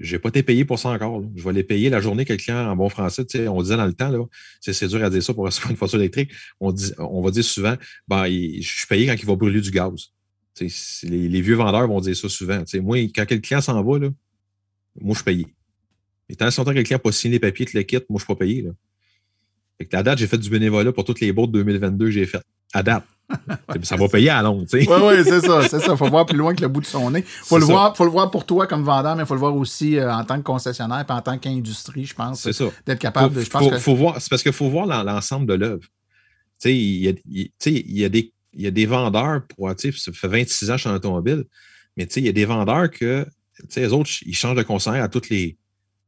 j'ai 0.00 0.18
pas 0.18 0.28
été 0.28 0.42
payé 0.42 0.64
pour 0.64 0.78
ça 0.78 0.90
encore. 0.90 1.22
Je 1.36 1.44
vais 1.44 1.52
les 1.52 1.62
payer 1.62 1.88
la 1.88 2.00
journée 2.00 2.24
que 2.24 2.32
le 2.32 2.38
client, 2.38 2.68
en 2.68 2.76
bon 2.76 2.88
français, 2.88 3.24
on 3.48 3.62
disait 3.62 3.76
dans 3.76 3.86
le 3.86 3.92
temps, 3.92 4.28
c'est 4.60 4.88
dur 4.88 5.04
à 5.04 5.10
dire 5.10 5.22
ça 5.22 5.34
pour 5.34 5.44
recevoir 5.46 5.70
une 5.70 5.76
voiture 5.76 5.98
électrique. 5.98 6.32
On, 6.60 6.72
dit, 6.72 6.92
on 6.98 7.20
va 7.22 7.30
dire 7.30 7.44
souvent, 7.44 7.76
ben, 8.08 8.26
je 8.26 8.60
suis 8.60 8.86
payé 8.88 9.06
quand 9.06 9.14
il 9.14 9.26
va 9.26 9.36
brûler 9.36 9.60
du 9.60 9.70
gaz. 9.70 10.10
Les, 10.60 11.40
vieux 11.40 11.54
vendeurs 11.54 11.86
vont 11.86 12.00
dire 12.00 12.16
ça 12.16 12.28
souvent. 12.28 12.62
Moi, 12.82 12.98
quand 13.14 13.30
le 13.30 13.38
client 13.38 13.60
s'en 13.60 13.82
va, 13.82 13.98
là, 13.98 14.08
moi, 15.00 15.14
je 15.14 15.18
suis 15.18 15.24
payé. 15.24 15.46
Et 16.28 16.36
tant 16.36 16.48
que 16.48 16.70
le 16.70 16.82
client 16.82 16.96
n'a 16.96 16.98
pas 16.98 17.12
signé 17.12 17.34
les 17.34 17.40
papiers, 17.40 17.66
te 17.66 17.76
le 17.76 17.82
quitte, 17.82 18.08
moi, 18.08 18.18
je 18.18 18.24
suis 18.24 18.34
pas 18.34 18.38
payé. 18.38 18.66
Fait 19.78 19.86
que 19.86 20.02
date, 20.02 20.18
j'ai 20.18 20.26
fait 20.26 20.38
du 20.38 20.48
bénévolat 20.50 20.92
pour 20.92 21.04
toutes 21.04 21.20
les 21.20 21.32
de 21.32 21.46
2022 21.46 22.04
que 22.06 22.10
j'ai 22.10 22.26
fait. 22.26 22.42
À 22.72 22.82
date. 22.82 23.04
ça 23.82 23.96
va 23.96 24.08
payer 24.08 24.28
à 24.30 24.42
long, 24.42 24.60
tu 24.64 24.82
sais. 24.82 24.88
Oui, 24.88 24.96
oui, 25.02 25.14
c'est 25.24 25.40
ça, 25.40 25.66
c'est 25.68 25.80
ça. 25.80 25.96
Faut 25.96 26.08
voir 26.10 26.26
plus 26.26 26.36
loin 26.36 26.54
que 26.54 26.60
le 26.60 26.68
bout 26.68 26.80
de 26.80 26.86
son 26.86 27.10
nez. 27.10 27.22
Faut 27.22 27.56
C'est 27.56 27.60
le 27.60 27.66
ça. 27.66 27.72
voir, 27.72 27.96
faut 27.96 28.04
le 28.04 28.10
voir 28.10 28.30
pour 28.30 28.44
toi 28.44 28.66
comme 28.66 28.84
vendeur, 28.84 29.16
mais 29.16 29.22
il 29.22 29.26
faut 29.26 29.34
le 29.34 29.40
voir 29.40 29.56
aussi 29.56 29.96
euh, 29.96 30.12
en 30.14 30.24
tant 30.24 30.36
que 30.36 30.42
concessionnaire 30.42 31.04
et 31.08 31.12
en 31.12 31.22
tant 31.22 31.38
qu'industrie, 31.38 32.04
je 32.04 32.14
pense. 32.14 32.42
C'est 32.42 32.52
ça. 32.52 32.66
D'être 32.86 32.98
Faut, 32.98 33.02
capable 33.02 33.34
de. 33.34 33.40
Je 33.40 33.48
pense 33.50 33.62
faut- 33.64 33.70
que. 33.70 33.78
faut 33.78 33.94
voir, 33.94 34.20
c'est 34.20 34.28
parce 34.28 34.42
qu'il 34.42 34.52
faut 34.52 34.68
voir 34.68 34.86
l'en- 34.86 35.02
l'ensemble 35.04 35.46
de 35.46 35.54
l'œuvre. 35.54 35.80
Tu 35.82 35.88
sais, 36.58 36.76
il 36.76 36.96
y 37.04 37.08
a, 37.08 37.12
il- 37.30 37.46
tu 37.46 37.52
sais, 37.60 37.72
il 37.72 37.98
y 37.98 38.04
a 38.04 38.08
des, 38.10 38.32
il 38.52 38.62
y 38.62 38.66
a 38.66 38.70
des 38.70 38.86
vendeurs 38.86 39.42
pour, 39.48 39.74
tu 39.74 39.90
sais, 39.92 39.98
ça 39.98 40.12
fait 40.12 40.28
26 40.28 40.70
ans 40.70 40.74
que 40.74 40.78
je 40.78 40.80
suis 40.82 40.90
en 40.90 40.94
automobile, 40.94 41.44
mais 41.96 42.06
tu 42.06 42.14
sais, 42.14 42.20
il 42.20 42.26
y 42.26 42.28
a 42.28 42.32
des 42.32 42.44
vendeurs 42.44 42.90
que, 42.90 43.24
tu 43.58 43.66
sais, 43.70 43.80
les 43.80 43.92
autres, 43.92 44.10
ils 44.26 44.34
changent 44.34 44.56
de 44.56 44.62
concessionnaire 44.62 45.02
à 45.02 45.08
toutes 45.08 45.30
les, 45.30 45.56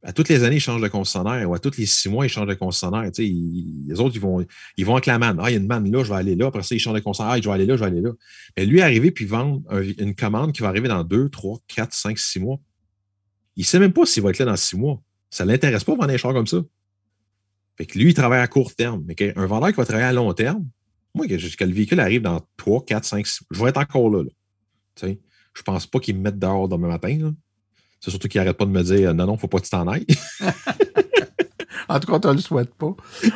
à 0.03 0.13
toutes 0.13 0.29
les 0.29 0.43
années, 0.43 0.57
ils 0.57 0.61
changent 0.61 0.81
de 0.81 0.87
concessionnaire 0.87 1.49
ou 1.49 1.53
à 1.53 1.59
tous 1.59 1.77
les 1.77 1.85
six 1.85 2.07
mois, 2.07 2.25
ils 2.25 2.29
changent 2.29 2.47
de 2.47 2.53
concessionnaire. 2.53 3.09
Les 3.17 3.99
autres, 3.99 4.15
ils 4.15 4.21
vont, 4.21 4.45
ils 4.77 4.85
vont 4.85 4.93
avec 4.93 5.07
la 5.07 5.17
manne. 5.17 5.37
Ah, 5.41 5.49
il 5.49 5.53
y 5.53 5.55
a 5.55 5.59
une 5.59 5.67
manne 5.67 5.91
là, 5.91 6.03
je 6.03 6.09
vais 6.09 6.15
aller 6.17 6.35
là. 6.35 6.47
Après 6.47 6.63
ça, 6.63 6.75
ils 6.75 6.79
changent 6.79 6.95
de 6.95 6.99
concessionnaire. 6.99 7.33
Ah, 7.33 7.41
je 7.41 7.47
vais 7.47 7.53
aller 7.55 7.65
là, 7.65 7.75
je 7.75 7.81
vais 7.81 7.87
aller 7.87 8.01
là. 8.01 8.11
Mais 8.55 8.65
lui, 8.65 8.81
arriver 8.81 9.11
puis 9.11 9.25
vendre 9.25 9.61
un- 9.69 9.81
une 9.81 10.15
commande 10.15 10.53
qui 10.53 10.61
va 10.61 10.69
arriver 10.69 10.87
dans 10.87 11.03
deux, 11.03 11.29
trois, 11.29 11.59
quatre, 11.67 11.93
cinq, 11.93 12.19
six 12.19 12.39
mois, 12.39 12.59
il 13.55 13.61
ne 13.61 13.65
sait 13.65 13.79
même 13.79 13.93
pas 13.93 14.05
s'il 14.05 14.21
va 14.23 14.29
être 14.29 14.39
là 14.39 14.45
dans 14.45 14.55
six 14.55 14.77
mois. 14.77 15.01
Ça 15.29 15.45
ne 15.45 15.51
l'intéresse 15.51 15.83
pas 15.83 15.93
de 15.93 15.97
vendre 15.97 16.13
un 16.13 16.17
char 16.17 16.31
comme 16.33 16.47
ça. 16.47 16.61
Fait 17.75 17.85
que 17.85 17.97
lui, 17.97 18.09
il 18.11 18.13
travaille 18.13 18.39
à 18.41 18.47
court 18.47 18.73
terme. 18.75 19.03
Mais 19.07 19.15
qu'un 19.15 19.45
vendeur 19.45 19.69
qui 19.69 19.75
va 19.75 19.85
travailler 19.85 20.07
à 20.07 20.13
long 20.13 20.31
terme, 20.33 20.65
moi, 21.13 21.27
que, 21.27 21.33
le 21.33 21.73
véhicule 21.73 21.99
arrive 21.99 22.21
dans 22.21 22.41
3, 22.57 22.85
4, 22.85 23.03
5, 23.03 23.25
6, 23.25 23.43
je 23.49 23.63
vais 23.63 23.69
être 23.69 23.77
encore 23.77 24.09
là. 24.09 24.23
je 25.01 25.61
pense 25.63 25.87
pas 25.87 25.99
qu'il 25.99 26.15
me 26.15 26.21
mette 26.21 26.37
dehors 26.37 26.69
demain 26.69 26.87
matin. 26.87 27.33
C'est 27.99 28.11
surtout 28.11 28.27
qu'il 28.27 28.39
n'arrête 28.41 28.57
pas 28.57 28.65
de 28.65 28.71
me 28.71 28.83
dire 28.83 29.13
non, 29.13 29.25
non, 29.25 29.37
faut 29.37 29.47
pas 29.47 29.57
que 29.59 29.63
tu 29.65 29.69
t'en 29.71 29.87
ailles. 29.87 30.05
En 31.89 31.99
tout 32.01 32.11
cas, 32.11 32.19
tu 32.19 32.27
ne 32.27 32.33
le 32.33 32.39
souhaites 32.39 32.73
pas. 32.73 32.87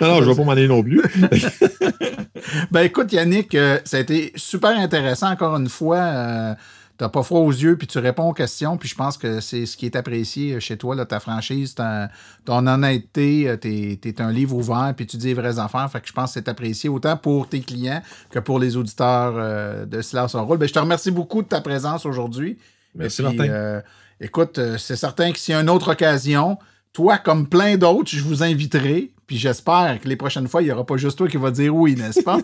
non, 0.02 0.08
non, 0.08 0.22
je 0.22 0.30
vais 0.30 0.36
pas 0.36 0.44
m'en 0.44 0.52
aller 0.52 0.68
non 0.68 0.84
plus. 0.84 1.02
Ben 2.72 2.82
écoute, 2.82 3.14
Yannick, 3.14 3.54
euh, 3.56 3.80
ça 3.86 3.98
a 3.98 4.00
été 4.00 4.34
super 4.36 4.72
intéressant 4.78 5.30
encore 5.32 5.56
une 5.56 5.70
fois. 5.70 5.98
Euh, 5.98 6.54
T'as 6.98 7.10
pas 7.10 7.24
froid 7.24 7.40
aux 7.40 7.50
yeux, 7.52 7.78
puis 7.78 7.88
tu 7.88 7.98
réponds 7.98 8.30
aux 8.30 8.34
questions, 8.34 8.78
puis 8.78 8.88
je 8.88 8.94
pense 8.94 9.18
que 9.18 9.40
c'est 9.40 9.66
ce 9.66 9.76
qui 9.76 9.88
est 9.88 9.96
apprécié 9.96 10.60
chez 10.60 10.78
toi, 10.78 10.96
là, 10.96 11.04
ta 11.08 11.20
franchise, 11.20 11.74
ta- 11.74 12.10
ton 12.46 12.68
honnêteté, 12.68 13.50
euh, 13.50 13.56
t'es 13.58 13.98
es 14.04 14.22
un 14.22 14.32
livre 14.32 14.56
ouvert, 14.56 14.94
puis 14.96 15.08
tu 15.08 15.18
dis 15.18 15.28
les 15.28 15.34
vraies 15.34 15.58
affaires, 15.58 15.90
fait 15.92 16.00
que 16.02 16.08
je 16.08 16.14
pense 16.14 16.34
que 16.34 16.40
c'est 16.40 16.48
apprécié 16.48 16.90
autant 16.90 17.18
pour 17.18 17.48
tes 17.50 17.62
clients 17.62 18.04
que 18.30 18.38
pour 18.38 18.60
les 18.60 18.78
auditeurs 18.78 19.34
euh, 19.36 19.86
de 19.88 20.00
Silence 20.04 20.36
en 20.36 20.46
rôle. 20.46 20.60
Ben, 20.60 20.68
je 20.68 20.74
te 20.74 20.80
remercie 20.80 21.10
beaucoup 21.10 21.42
de 21.42 21.48
ta 21.48 21.62
présence 21.62 22.06
aujourd'hui. 22.06 22.60
Merci, 22.94 23.24
puis, 23.24 23.36
Martin. 23.38 23.82
Écoute, 24.22 24.60
euh, 24.60 24.78
c'est 24.78 24.96
certain 24.96 25.32
que 25.32 25.40
s'il 25.40 25.54
y 25.54 25.56
a 25.56 25.62
une 25.62 25.70
autre 25.70 25.92
occasion, 25.92 26.58
toi, 26.94 27.18
comme 27.18 27.48
plein 27.48 27.78
d'autres, 27.78 28.10
je 28.10 28.22
vous 28.22 28.44
inviterai. 28.44 29.12
Puis 29.28 29.38
j'espère 29.38 30.00
que 30.02 30.08
les 30.08 30.16
prochaines 30.16 30.48
fois, 30.48 30.62
il 30.62 30.66
n'y 30.66 30.72
aura 30.72 30.86
pas 30.86 30.98
juste 30.98 31.18
toi 31.18 31.28
qui 31.28 31.38
va 31.38 31.52
dire 31.52 31.76
oui, 31.76 31.96
n'est-ce 31.96 32.22
pas? 32.22 32.40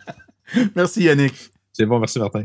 Merci, 0.76 1.04
Yannick. 1.04 1.34
C'est 1.72 1.86
bon, 1.86 1.98
merci, 1.98 2.18
Martin. 2.20 2.44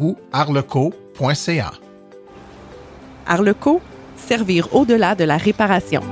ou 0.00 0.16
arleco.ca. 0.32 1.72
Arleco, 3.26 3.80
servir 4.16 4.74
au-delà 4.74 5.14
de 5.14 5.24
la 5.24 5.36
réparation. 5.36 6.02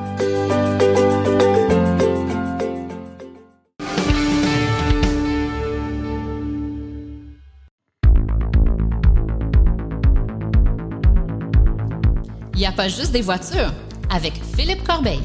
Il 12.55 12.61
n'y 12.61 12.66
a 12.66 12.72
pas 12.72 12.89
juste 12.89 13.12
des 13.12 13.20
voitures 13.20 13.72
avec 14.09 14.32
Philippe 14.57 14.82
Corbeil. 14.82 15.20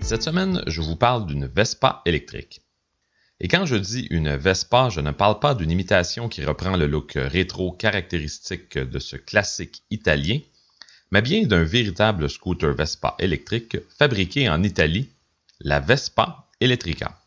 Cette 0.00 0.22
semaine, 0.22 0.60
je 0.66 0.82
vous 0.82 0.96
parle 0.96 1.26
d'une 1.26 1.46
Vespa 1.46 2.02
électrique. 2.04 2.63
Et 3.44 3.48
quand 3.48 3.66
je 3.66 3.76
dis 3.76 4.06
une 4.08 4.36
Vespa, 4.36 4.88
je 4.88 5.02
ne 5.02 5.10
parle 5.10 5.38
pas 5.38 5.54
d'une 5.54 5.70
imitation 5.70 6.30
qui 6.30 6.42
reprend 6.46 6.78
le 6.78 6.86
look 6.86 7.12
rétro 7.16 7.72
caractéristique 7.72 8.78
de 8.78 8.98
ce 8.98 9.16
classique 9.16 9.82
italien, 9.90 10.38
mais 11.10 11.20
bien 11.20 11.42
d'un 11.42 11.62
véritable 11.62 12.30
scooter 12.30 12.72
Vespa 12.72 13.14
électrique 13.18 13.76
fabriqué 13.98 14.48
en 14.48 14.62
Italie, 14.62 15.10
la 15.60 15.78
Vespa 15.78 16.48
Elettrica. 16.58 17.20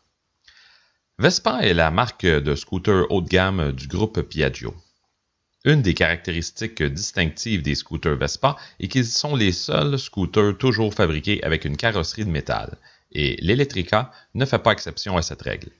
Vespa 1.20 1.60
est 1.60 1.72
la 1.72 1.92
marque 1.92 2.26
de 2.26 2.56
scooter 2.56 3.06
haut 3.10 3.22
de 3.22 3.28
gamme 3.28 3.70
du 3.70 3.86
groupe 3.86 4.20
Piaggio. 4.22 4.74
Une 5.64 5.82
des 5.82 5.94
caractéristiques 5.94 6.82
distinctives 6.82 7.62
des 7.62 7.76
scooters 7.76 8.16
Vespa 8.16 8.56
est 8.80 8.88
qu'ils 8.88 9.06
sont 9.06 9.36
les 9.36 9.52
seuls 9.52 9.96
scooters 9.96 10.58
toujours 10.58 10.92
fabriqués 10.92 11.44
avec 11.44 11.64
une 11.64 11.76
carrosserie 11.76 12.24
de 12.24 12.30
métal, 12.30 12.76
et 13.12 13.36
l'Electrica 13.40 14.10
ne 14.34 14.44
fait 14.46 14.58
pas 14.58 14.72
exception 14.72 15.16
à 15.16 15.22
cette 15.22 15.42
règle. 15.42 15.70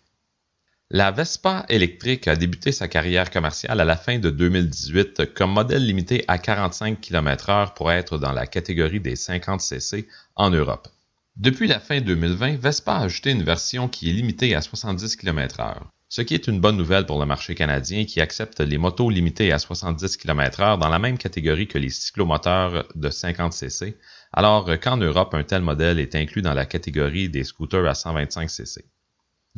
La 0.90 1.10
Vespa 1.10 1.66
électrique 1.68 2.28
a 2.28 2.34
débuté 2.34 2.72
sa 2.72 2.88
carrière 2.88 3.30
commerciale 3.30 3.78
à 3.78 3.84
la 3.84 3.94
fin 3.94 4.18
de 4.18 4.30
2018 4.30 5.34
comme 5.34 5.52
modèle 5.52 5.84
limité 5.84 6.24
à 6.28 6.38
45 6.38 6.98
km/h 6.98 7.74
pour 7.74 7.92
être 7.92 8.16
dans 8.16 8.32
la 8.32 8.46
catégorie 8.46 8.98
des 8.98 9.14
50 9.14 9.60
cc 9.60 10.08
en 10.34 10.48
Europe. 10.48 10.88
Depuis 11.36 11.68
la 11.68 11.78
fin 11.78 12.00
2020, 12.00 12.56
Vespa 12.56 12.94
a 12.94 13.02
ajouté 13.02 13.32
une 13.32 13.42
version 13.42 13.86
qui 13.86 14.08
est 14.08 14.14
limitée 14.14 14.54
à 14.54 14.62
70 14.62 15.16
km/h. 15.16 15.74
ce 16.08 16.22
qui 16.22 16.32
est 16.32 16.48
une 16.48 16.58
bonne 16.58 16.78
nouvelle 16.78 17.04
pour 17.04 17.20
le 17.20 17.26
marché 17.26 17.54
canadien 17.54 18.06
qui 18.06 18.22
accepte 18.22 18.60
les 18.60 18.78
motos 18.78 19.10
limitées 19.10 19.52
à 19.52 19.58
70 19.58 20.16
km/h 20.16 20.78
dans 20.78 20.88
la 20.88 20.98
même 20.98 21.18
catégorie 21.18 21.68
que 21.68 21.76
les 21.76 21.90
cyclomoteurs 21.90 22.88
de 22.94 23.10
50 23.10 23.52
cc, 23.52 23.94
alors 24.32 24.66
qu'en 24.80 24.96
Europe, 24.96 25.34
un 25.34 25.42
tel 25.42 25.60
modèle 25.60 25.98
est 25.98 26.14
inclus 26.14 26.40
dans 26.40 26.54
la 26.54 26.64
catégorie 26.64 27.28
des 27.28 27.44
scooters 27.44 27.86
à 27.86 27.94
125 27.94 28.48
cc. 28.48 28.86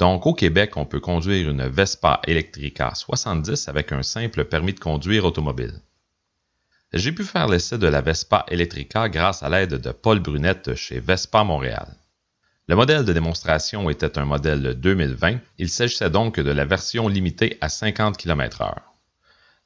Donc 0.00 0.26
au 0.26 0.32
Québec, 0.32 0.78
on 0.78 0.86
peut 0.86 0.98
conduire 0.98 1.50
une 1.50 1.68
Vespa 1.68 2.22
Electrica 2.26 2.94
70 2.94 3.68
avec 3.68 3.92
un 3.92 4.02
simple 4.02 4.46
permis 4.46 4.72
de 4.72 4.80
conduire 4.80 5.26
automobile. 5.26 5.74
J'ai 6.94 7.12
pu 7.12 7.22
faire 7.22 7.48
l'essai 7.48 7.76
de 7.76 7.86
la 7.86 8.00
Vespa 8.00 8.46
Electrica 8.48 9.10
grâce 9.10 9.42
à 9.42 9.50
l'aide 9.50 9.74
de 9.74 9.90
Paul 9.92 10.18
Brunette 10.20 10.74
chez 10.74 11.00
Vespa 11.00 11.44
Montréal. 11.44 11.86
Le 12.66 12.76
modèle 12.76 13.04
de 13.04 13.12
démonstration 13.12 13.90
était 13.90 14.16
un 14.18 14.24
modèle 14.24 14.74
2020. 14.80 15.36
Il 15.58 15.68
s'agissait 15.68 16.08
donc 16.08 16.40
de 16.40 16.50
la 16.50 16.64
version 16.64 17.06
limitée 17.06 17.58
à 17.60 17.68
50 17.68 18.16
km/h. 18.16 18.76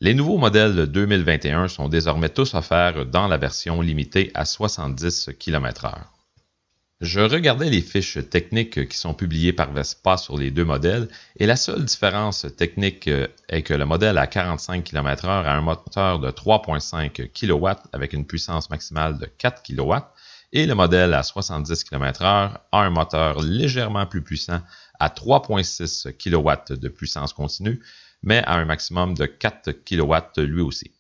Les 0.01 0.15
nouveaux 0.15 0.39
modèles 0.39 0.87
2021 0.87 1.69
sont 1.69 1.89
désormais 1.89 2.29
tous 2.29 2.55
offerts 2.55 3.07
dans 3.07 3.29
la 3.29 3.37
version 3.37 3.81
limitée 3.81 4.33
à 4.35 4.45
70 4.45 5.31
km/h. 5.39 6.14
Je 7.05 7.21
regardais 7.21 7.69
les 7.69 7.83
fiches 7.83 8.19
techniques 8.31 8.89
qui 8.89 8.97
sont 8.97 9.13
publiées 9.13 9.53
par 9.53 9.71
Vespa 9.71 10.17
sur 10.17 10.39
les 10.39 10.51
deux 10.51 10.65
modèles 10.65 11.07
et 11.37 11.45
la 11.45 11.55
seule 11.55 11.85
différence 11.85 12.47
technique 12.57 13.11
est 13.51 13.63
que 13.63 13.75
le 13.75 13.85
modèle 13.85 14.17
à 14.17 14.27
45 14.27 14.83
km/h 14.83 15.29
a 15.29 15.55
un 15.55 15.61
moteur 15.61 16.19
de 16.19 16.31
3.5 16.31 17.29
kW 17.29 17.69
avec 17.93 18.15
une 18.15 18.25
puissance 18.25 18.71
maximale 18.71 19.19
de 19.19 19.27
4 19.27 19.63
kW 19.63 19.97
et 20.55 20.65
le 20.65 20.75
modèle 20.75 21.13
à 21.13 21.23
70 21.23 21.85
km/h 21.85 22.25
a 22.73 22.79
un 22.79 22.91
moteur 22.91 23.43
légèrement 23.43 24.07
plus 24.07 24.23
puissant 24.23 24.63
à 24.99 25.11
3.6 25.11 26.11
kW 26.17 26.75
de 26.75 26.89
puissance 26.89 27.35
continue, 27.35 27.83
mais 28.23 28.43
à 28.45 28.55
un 28.55 28.65
maximum 28.65 29.13
de 29.13 29.27
4 29.27 29.73
kW 29.73 30.41
lui 30.41 30.63
aussi. 30.63 30.91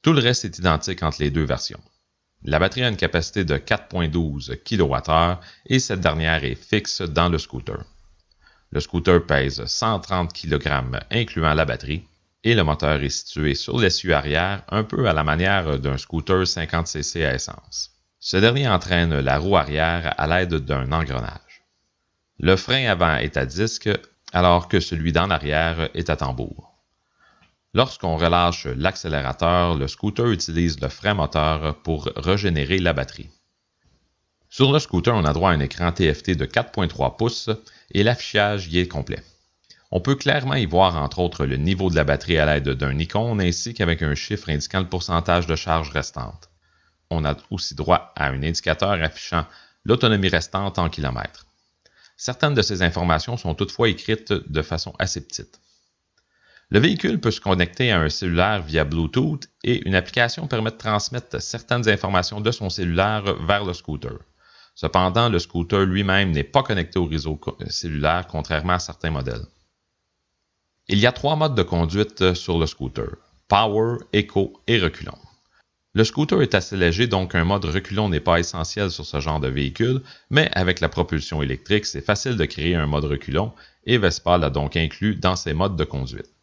Tout 0.00 0.14
le 0.14 0.22
reste 0.22 0.46
est 0.46 0.58
identique 0.58 1.02
entre 1.02 1.20
les 1.20 1.30
deux 1.30 1.44
versions. 1.44 1.80
La 2.48 2.60
batterie 2.60 2.84
a 2.84 2.88
une 2.88 2.96
capacité 2.96 3.44
de 3.44 3.56
4.12 3.56 4.62
kWh 4.62 5.40
et 5.66 5.80
cette 5.80 5.98
dernière 5.98 6.44
est 6.44 6.54
fixe 6.54 7.02
dans 7.02 7.28
le 7.28 7.38
scooter. 7.38 7.84
Le 8.70 8.78
scooter 8.78 9.26
pèse 9.26 9.64
130 9.64 10.32
kg 10.32 11.00
incluant 11.10 11.54
la 11.54 11.64
batterie 11.64 12.04
et 12.44 12.54
le 12.54 12.62
moteur 12.62 13.02
est 13.02 13.08
situé 13.08 13.56
sur 13.56 13.80
l'essieu 13.80 14.14
arrière 14.14 14.62
un 14.68 14.84
peu 14.84 15.08
à 15.08 15.12
la 15.12 15.24
manière 15.24 15.80
d'un 15.80 15.98
scooter 15.98 16.44
50cc 16.44 17.26
à 17.26 17.34
essence. 17.34 17.90
Ce 18.20 18.36
dernier 18.36 18.68
entraîne 18.68 19.18
la 19.18 19.38
roue 19.38 19.56
arrière 19.56 20.14
à 20.16 20.28
l'aide 20.28 20.54
d'un 20.54 20.92
engrenage. 20.92 21.64
Le 22.38 22.54
frein 22.54 22.86
avant 22.86 23.16
est 23.16 23.36
à 23.36 23.44
disque, 23.44 23.90
alors 24.32 24.68
que 24.68 24.78
celui 24.78 25.10
d'en 25.10 25.30
arrière 25.30 25.88
est 25.94 26.10
à 26.10 26.16
tambour. 26.16 26.65
Lorsqu'on 27.76 28.16
relâche 28.16 28.64
l'accélérateur, 28.64 29.76
le 29.76 29.86
scooter 29.86 30.30
utilise 30.30 30.80
le 30.80 30.88
frein 30.88 31.12
moteur 31.12 31.76
pour 31.82 32.08
régénérer 32.16 32.78
la 32.78 32.94
batterie. 32.94 33.28
Sur 34.48 34.72
le 34.72 34.78
scooter, 34.78 35.14
on 35.14 35.26
a 35.26 35.34
droit 35.34 35.50
à 35.50 35.52
un 35.52 35.60
écran 35.60 35.92
TFT 35.92 36.30
de 36.30 36.46
4.3 36.46 37.16
pouces 37.16 37.50
et 37.90 38.02
l'affichage 38.02 38.66
y 38.68 38.78
est 38.78 38.88
complet. 38.88 39.22
On 39.90 40.00
peut 40.00 40.14
clairement 40.14 40.54
y 40.54 40.64
voir 40.64 40.96
entre 40.96 41.18
autres 41.18 41.44
le 41.44 41.58
niveau 41.58 41.90
de 41.90 41.96
la 41.96 42.04
batterie 42.04 42.38
à 42.38 42.46
l'aide 42.46 42.70
d'un 42.70 42.98
icône 42.98 43.42
ainsi 43.42 43.74
qu'avec 43.74 44.02
un 44.02 44.14
chiffre 44.14 44.48
indiquant 44.48 44.80
le 44.80 44.88
pourcentage 44.88 45.46
de 45.46 45.54
charge 45.54 45.90
restante 45.90 46.48
on 47.10 47.24
a 47.24 47.36
aussi 47.50 47.74
droit 47.74 48.12
à 48.16 48.28
un 48.28 48.42
indicateur 48.42 48.92
affichant 49.02 49.46
l'autonomie 49.84 50.28
restante 50.28 50.78
en 50.78 50.88
kilomètres. 50.88 51.46
Certaines 52.16 52.54
de 52.54 52.62
ces 52.62 52.82
informations 52.82 53.36
sont 53.36 53.54
toutefois 53.54 53.88
écrites 53.88 54.32
de 54.32 54.62
façon 54.62 54.94
assez 54.98 55.20
petite. 55.20 55.60
Le 56.70 56.80
véhicule 56.80 57.20
peut 57.20 57.30
se 57.30 57.40
connecter 57.40 57.92
à 57.92 58.00
un 58.00 58.08
cellulaire 58.08 58.62
via 58.62 58.84
Bluetooth 58.84 59.48
et 59.62 59.86
une 59.86 59.94
application 59.94 60.48
permet 60.48 60.72
de 60.72 60.76
transmettre 60.76 61.40
certaines 61.40 61.88
informations 61.88 62.40
de 62.40 62.50
son 62.50 62.70
cellulaire 62.70 63.22
vers 63.44 63.64
le 63.64 63.72
scooter. 63.72 64.18
Cependant, 64.74 65.28
le 65.28 65.38
scooter 65.38 65.86
lui-même 65.86 66.32
n'est 66.32 66.42
pas 66.42 66.64
connecté 66.64 66.98
au 66.98 67.06
réseau 67.06 67.40
cellulaire, 67.68 68.26
contrairement 68.26 68.74
à 68.74 68.78
certains 68.80 69.10
modèles. 69.10 69.46
Il 70.88 70.98
y 70.98 71.06
a 71.06 71.12
trois 71.12 71.36
modes 71.36 71.54
de 71.54 71.62
conduite 71.62 72.34
sur 72.34 72.58
le 72.58 72.66
scooter 72.66 73.16
Power, 73.48 73.98
Eco 74.12 74.60
et 74.66 74.78
Reculon. 74.78 75.18
Le 75.94 76.04
scooter 76.04 76.42
est 76.42 76.54
assez 76.54 76.76
léger, 76.76 77.06
donc 77.06 77.34
un 77.34 77.44
mode 77.44 77.64
reculon 77.64 78.10
n'est 78.10 78.20
pas 78.20 78.38
essentiel 78.38 78.90
sur 78.90 79.06
ce 79.06 79.18
genre 79.18 79.40
de 79.40 79.48
véhicule, 79.48 80.02
mais 80.28 80.50
avec 80.52 80.80
la 80.80 80.90
propulsion 80.90 81.42
électrique, 81.42 81.86
c'est 81.86 82.04
facile 82.04 82.36
de 82.36 82.44
créer 82.44 82.74
un 82.74 82.86
mode 82.86 83.04
reculon 83.04 83.52
et 83.84 83.96
Vespa 83.96 84.36
l'a 84.36 84.50
donc 84.50 84.76
inclus 84.76 85.14
dans 85.14 85.36
ses 85.36 85.54
modes 85.54 85.76
de 85.76 85.84
conduite. 85.84 86.35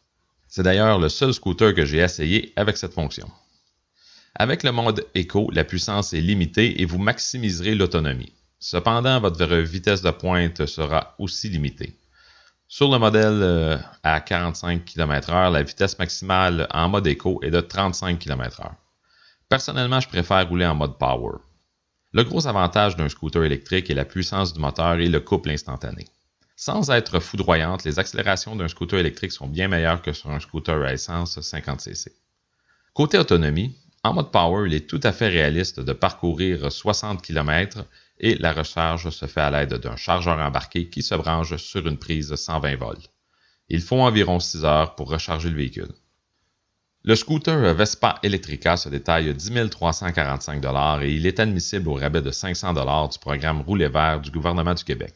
C'est 0.55 0.61
d'ailleurs 0.61 0.99
le 0.99 1.09
seul 1.09 1.33
scooter 1.33 1.73
que 1.73 1.83
j'ai 1.83 1.97
essayé 1.97 2.53
avec 2.55 2.77
cette 2.77 2.93
fonction. 2.93 3.27
Avec 4.35 4.61
le 4.61 4.71
mode 4.71 5.03
Eco, 5.17 5.49
la 5.51 5.63
puissance 5.63 6.13
est 6.13 6.21
limitée 6.21 6.79
et 6.79 6.85
vous 6.85 6.99
maximiserez 6.99 7.73
l'autonomie. 7.73 8.33
Cependant, 8.59 9.19
votre 9.19 9.43
vitesse 9.47 10.03
de 10.03 10.11
pointe 10.11 10.67
sera 10.67 11.15
aussi 11.17 11.49
limitée. 11.49 11.97
Sur 12.67 12.91
le 12.91 12.99
modèle 12.99 13.39
euh, 13.41 13.77
à 14.03 14.21
45 14.21 14.85
km/h, 14.85 15.51
la 15.51 15.63
vitesse 15.63 15.97
maximale 15.97 16.67
en 16.69 16.87
mode 16.87 17.07
Eco 17.07 17.39
est 17.41 17.49
de 17.49 17.59
35 17.59 18.19
km/h. 18.19 18.73
Personnellement, 19.49 20.01
je 20.01 20.07
préfère 20.07 20.47
rouler 20.47 20.67
en 20.67 20.75
mode 20.75 20.99
power. 20.99 21.39
Le 22.11 22.23
gros 22.25 22.45
avantage 22.45 22.95
d'un 22.95 23.09
scooter 23.09 23.43
électrique 23.43 23.89
est 23.89 23.95
la 23.95 24.05
puissance 24.05 24.53
du 24.53 24.59
moteur 24.59 24.99
et 24.99 25.07
le 25.07 25.19
couple 25.19 25.49
instantané. 25.49 26.05
Sans 26.55 26.91
être 26.91 27.19
foudroyante, 27.19 27.83
les 27.83 27.99
accélérations 27.99 28.55
d'un 28.55 28.67
scooter 28.67 28.99
électrique 28.99 29.31
sont 29.31 29.47
bien 29.47 29.67
meilleures 29.67 30.01
que 30.01 30.13
sur 30.13 30.29
un 30.29 30.39
scooter 30.39 30.83
à 30.83 30.93
essence 30.93 31.39
50cc. 31.39 32.09
Côté 32.93 33.17
autonomie, 33.17 33.75
en 34.03 34.13
mode 34.13 34.31
power, 34.31 34.67
il 34.67 34.73
est 34.73 34.87
tout 34.87 34.99
à 35.01 35.11
fait 35.11 35.29
réaliste 35.29 35.79
de 35.79 35.93
parcourir 35.93 36.71
60 36.71 37.21
km 37.21 37.85
et 38.19 38.35
la 38.35 38.53
recharge 38.53 39.09
se 39.09 39.25
fait 39.25 39.41
à 39.41 39.49
l'aide 39.49 39.73
d'un 39.75 39.95
chargeur 39.95 40.37
embarqué 40.37 40.89
qui 40.89 41.01
se 41.01 41.15
branche 41.15 41.55
sur 41.55 41.87
une 41.87 41.97
prise 41.97 42.35
120 42.35 42.75
volts. 42.75 43.09
Il 43.69 43.81
faut 43.81 43.99
environ 43.99 44.39
6 44.39 44.65
heures 44.65 44.95
pour 44.95 45.09
recharger 45.09 45.49
le 45.49 45.55
véhicule. 45.55 45.93
Le 47.03 47.15
scooter 47.15 47.73
Vespa 47.73 48.19
Electrica 48.23 48.77
se 48.77 48.89
détaille 48.89 49.33
10 49.33 49.69
345 49.69 50.63
et 51.01 51.11
il 51.11 51.25
est 51.25 51.39
admissible 51.39 51.89
au 51.89 51.95
rabais 51.95 52.21
de 52.21 52.31
500 52.31 52.73
du 53.09 53.19
programme 53.19 53.61
Roulet 53.61 53.89
vert 53.89 54.21
du 54.21 54.31
gouvernement 54.31 54.73
du 54.73 54.83
Québec. 54.83 55.15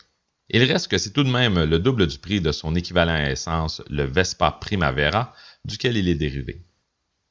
Il 0.49 0.63
reste 0.63 0.87
que 0.87 0.97
c'est 0.97 1.11
tout 1.11 1.23
de 1.23 1.29
même 1.29 1.63
le 1.63 1.79
double 1.79 2.07
du 2.07 2.17
prix 2.19 2.39
de 2.39 2.51
son 2.51 2.75
équivalent 2.75 3.13
à 3.13 3.31
essence, 3.31 3.81
le 3.89 4.03
Vespa 4.03 4.51
Primavera, 4.51 5.33
duquel 5.65 5.97
il 5.97 6.07
est 6.07 6.15
dérivé. 6.15 6.65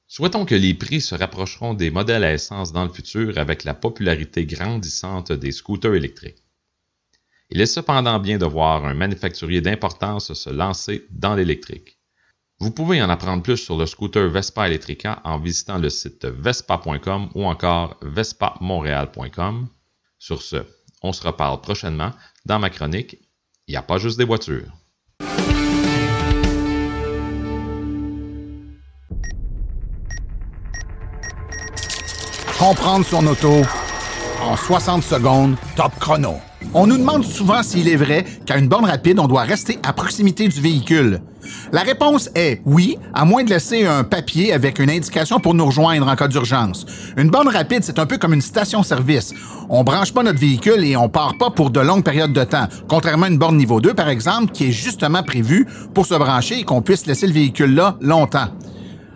Souhaitons 0.09 0.45
que 0.45 0.55
les 0.55 0.75
prix 0.75 1.01
se 1.01 1.14
rapprocheront 1.14 1.75
des 1.75 1.91
modèles 1.91 2.25
à 2.25 2.33
essence 2.33 2.73
dans 2.73 2.85
le 2.85 2.93
futur 2.93 3.39
avec 3.39 3.64
la 3.64 3.75
popularité 3.75 4.47
grandissante 4.47 5.33
des 5.33 5.51
scooters 5.51 5.95
électriques. 5.95 6.45
Il 7.51 7.61
est 7.61 7.67
cependant 7.67 8.19
bien 8.19 8.39
de 8.39 8.47
voir 8.47 8.85
un 8.85 8.95
manufacturier 8.95 9.61
d'importance 9.61 10.33
se 10.33 10.51
lancer 10.51 11.07
dans 11.11 11.35
l'électrique. 11.35 11.99
Vous 12.59 12.71
pouvez 12.71 13.03
en 13.03 13.11
apprendre 13.11 13.43
plus 13.43 13.57
sur 13.57 13.77
le 13.77 13.87
scooter 13.87 14.29
Vespa 14.29 14.67
Electrica 14.67 15.21
en 15.25 15.39
visitant 15.39 15.79
le 15.79 15.91
site 15.91 16.25
vespa.com 16.25 17.31
ou 17.35 17.45
encore 17.45 17.99
vespamontréal.com. 18.03 19.69
Sur 20.19 20.43
ce, 20.43 20.64
on 21.03 21.12
se 21.12 21.23
reparle 21.27 21.61
prochainement 21.61 22.12
dans 22.47 22.61
ma 22.61 22.70
chronique 22.70 23.18
Il 23.66 23.72
n'y 23.72 23.76
a 23.76 23.82
pas 23.82 23.99
juste 23.99 24.16
des 24.18 24.24
voitures. 24.24 24.70
Comprendre 32.59 33.05
son 33.05 33.26
auto 33.26 33.62
en 34.40 34.57
60 34.57 35.03
secondes, 35.03 35.57
top 35.76 35.92
chrono. 35.99 36.40
On 36.75 36.87
nous 36.87 36.99
demande 36.99 37.25
souvent 37.25 37.62
s'il 37.62 37.89
est 37.89 37.97
vrai 37.97 38.25
qu'à 38.45 38.59
une 38.59 38.69
borne 38.69 38.85
rapide, 38.85 39.19
on 39.19 39.27
doit 39.27 39.43
rester 39.43 39.79
à 39.83 39.93
proximité 39.93 40.49
du 40.49 40.61
véhicule. 40.61 41.21
La 41.73 41.83
réponse 41.83 42.29
est 42.35 42.61
oui, 42.64 42.99
à 43.14 43.25
moins 43.25 43.45
de 43.45 43.51
laisser 43.51 43.87
un 43.87 44.05
papier 44.05 44.53
avec 44.53 44.79
une 44.79 44.91
indication 44.91 45.39
pour 45.41 45.55
nous 45.55 45.64
rejoindre 45.64 46.09
en 46.09 46.17
cas 46.17 46.29
d'urgence. 46.29 46.85
Une 47.17 47.31
borne 47.31 47.49
rapide, 47.49 47.83
c'est 47.83 47.99
un 47.99 48.07
peu 48.07 48.19
comme 48.19 48.35
une 48.35 48.43
station-service. 48.43 49.33
On 49.69 49.85
branche 49.85 50.12
pas 50.12 50.23
notre 50.23 50.39
véhicule 50.39 50.85
et 50.85 50.97
on 50.97 51.09
part 51.09 51.39
pas 51.39 51.51
pour 51.51 51.71
de 51.71 51.81
longues 51.81 52.05
périodes 52.05 52.33
de 52.33 52.45
temps, 52.45 52.67
contrairement 52.89 53.27
à 53.27 53.31
une 53.31 53.39
borne 53.39 53.57
niveau 53.57 53.81
2, 53.81 53.95
par 53.95 54.09
exemple, 54.09 54.53
qui 54.53 54.69
est 54.69 54.73
justement 54.73 55.23
prévue 55.23 55.67
pour 55.95 56.07
se 56.07 56.14
brancher 56.14 56.61
et 56.61 56.64
qu'on 56.64 56.83
puisse 56.83 57.07
laisser 57.07 57.27
le 57.27 57.33
véhicule 57.33 57.75
là 57.75 57.97
longtemps. 58.01 58.49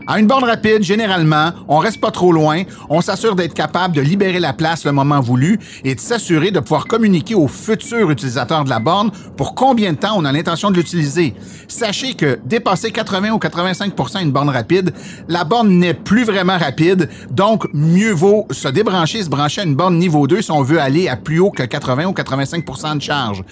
À 0.06 0.18
une 0.18 0.26
borne 0.26 0.44
rapide, 0.44 0.82
généralement, 0.82 1.50
on 1.68 1.78
reste 1.78 2.00
pas 2.00 2.10
trop 2.10 2.32
loin, 2.32 2.62
on 2.88 3.00
s'assure 3.00 3.36
d'être 3.36 3.54
capable 3.54 3.94
de 3.94 4.00
libérer 4.00 4.40
la 4.40 4.52
place 4.52 4.84
le 4.84 4.92
moment 4.92 5.20
voulu 5.20 5.60
et 5.84 5.94
de 5.94 6.00
s'assurer 6.00 6.50
de 6.50 6.60
pouvoir 6.60 6.86
communiquer 6.86 7.34
aux 7.34 7.48
futurs 7.48 8.10
utilisateurs 8.10 8.64
de 8.64 8.70
la 8.70 8.80
borne 8.80 9.10
pour 9.36 9.54
combien 9.54 9.92
de 9.92 9.98
temps 9.98 10.14
on 10.16 10.24
a 10.24 10.32
l'intention 10.32 10.70
de 10.70 10.76
l'utiliser. 10.76 11.34
Sachez 11.68 12.14
que 12.14 12.40
dépasser 12.44 12.90
80 12.90 13.30
ou 13.30 13.38
85% 13.38 14.22
une 14.22 14.32
borne 14.32 14.48
rapide, 14.48 14.92
la 15.28 15.44
borne 15.44 15.78
n'est 15.78 15.94
plus 15.94 16.24
vraiment 16.24 16.58
rapide, 16.58 17.08
donc 17.30 17.66
mieux 17.72 18.12
vaut 18.12 18.46
se 18.50 18.68
débrancher, 18.68 19.22
se 19.22 19.28
brancher 19.28 19.60
à 19.60 19.64
une 19.64 19.76
borne 19.76 19.98
niveau 19.98 20.26
2 20.26 20.42
si 20.42 20.50
on 20.50 20.62
veut 20.62 20.80
aller 20.80 21.08
à 21.08 21.16
plus 21.16 21.38
haut 21.40 21.50
que 21.50 21.62
80 21.62 22.06
ou 22.06 22.12
85% 22.12 22.96
de 22.96 23.02
charge. 23.02 23.44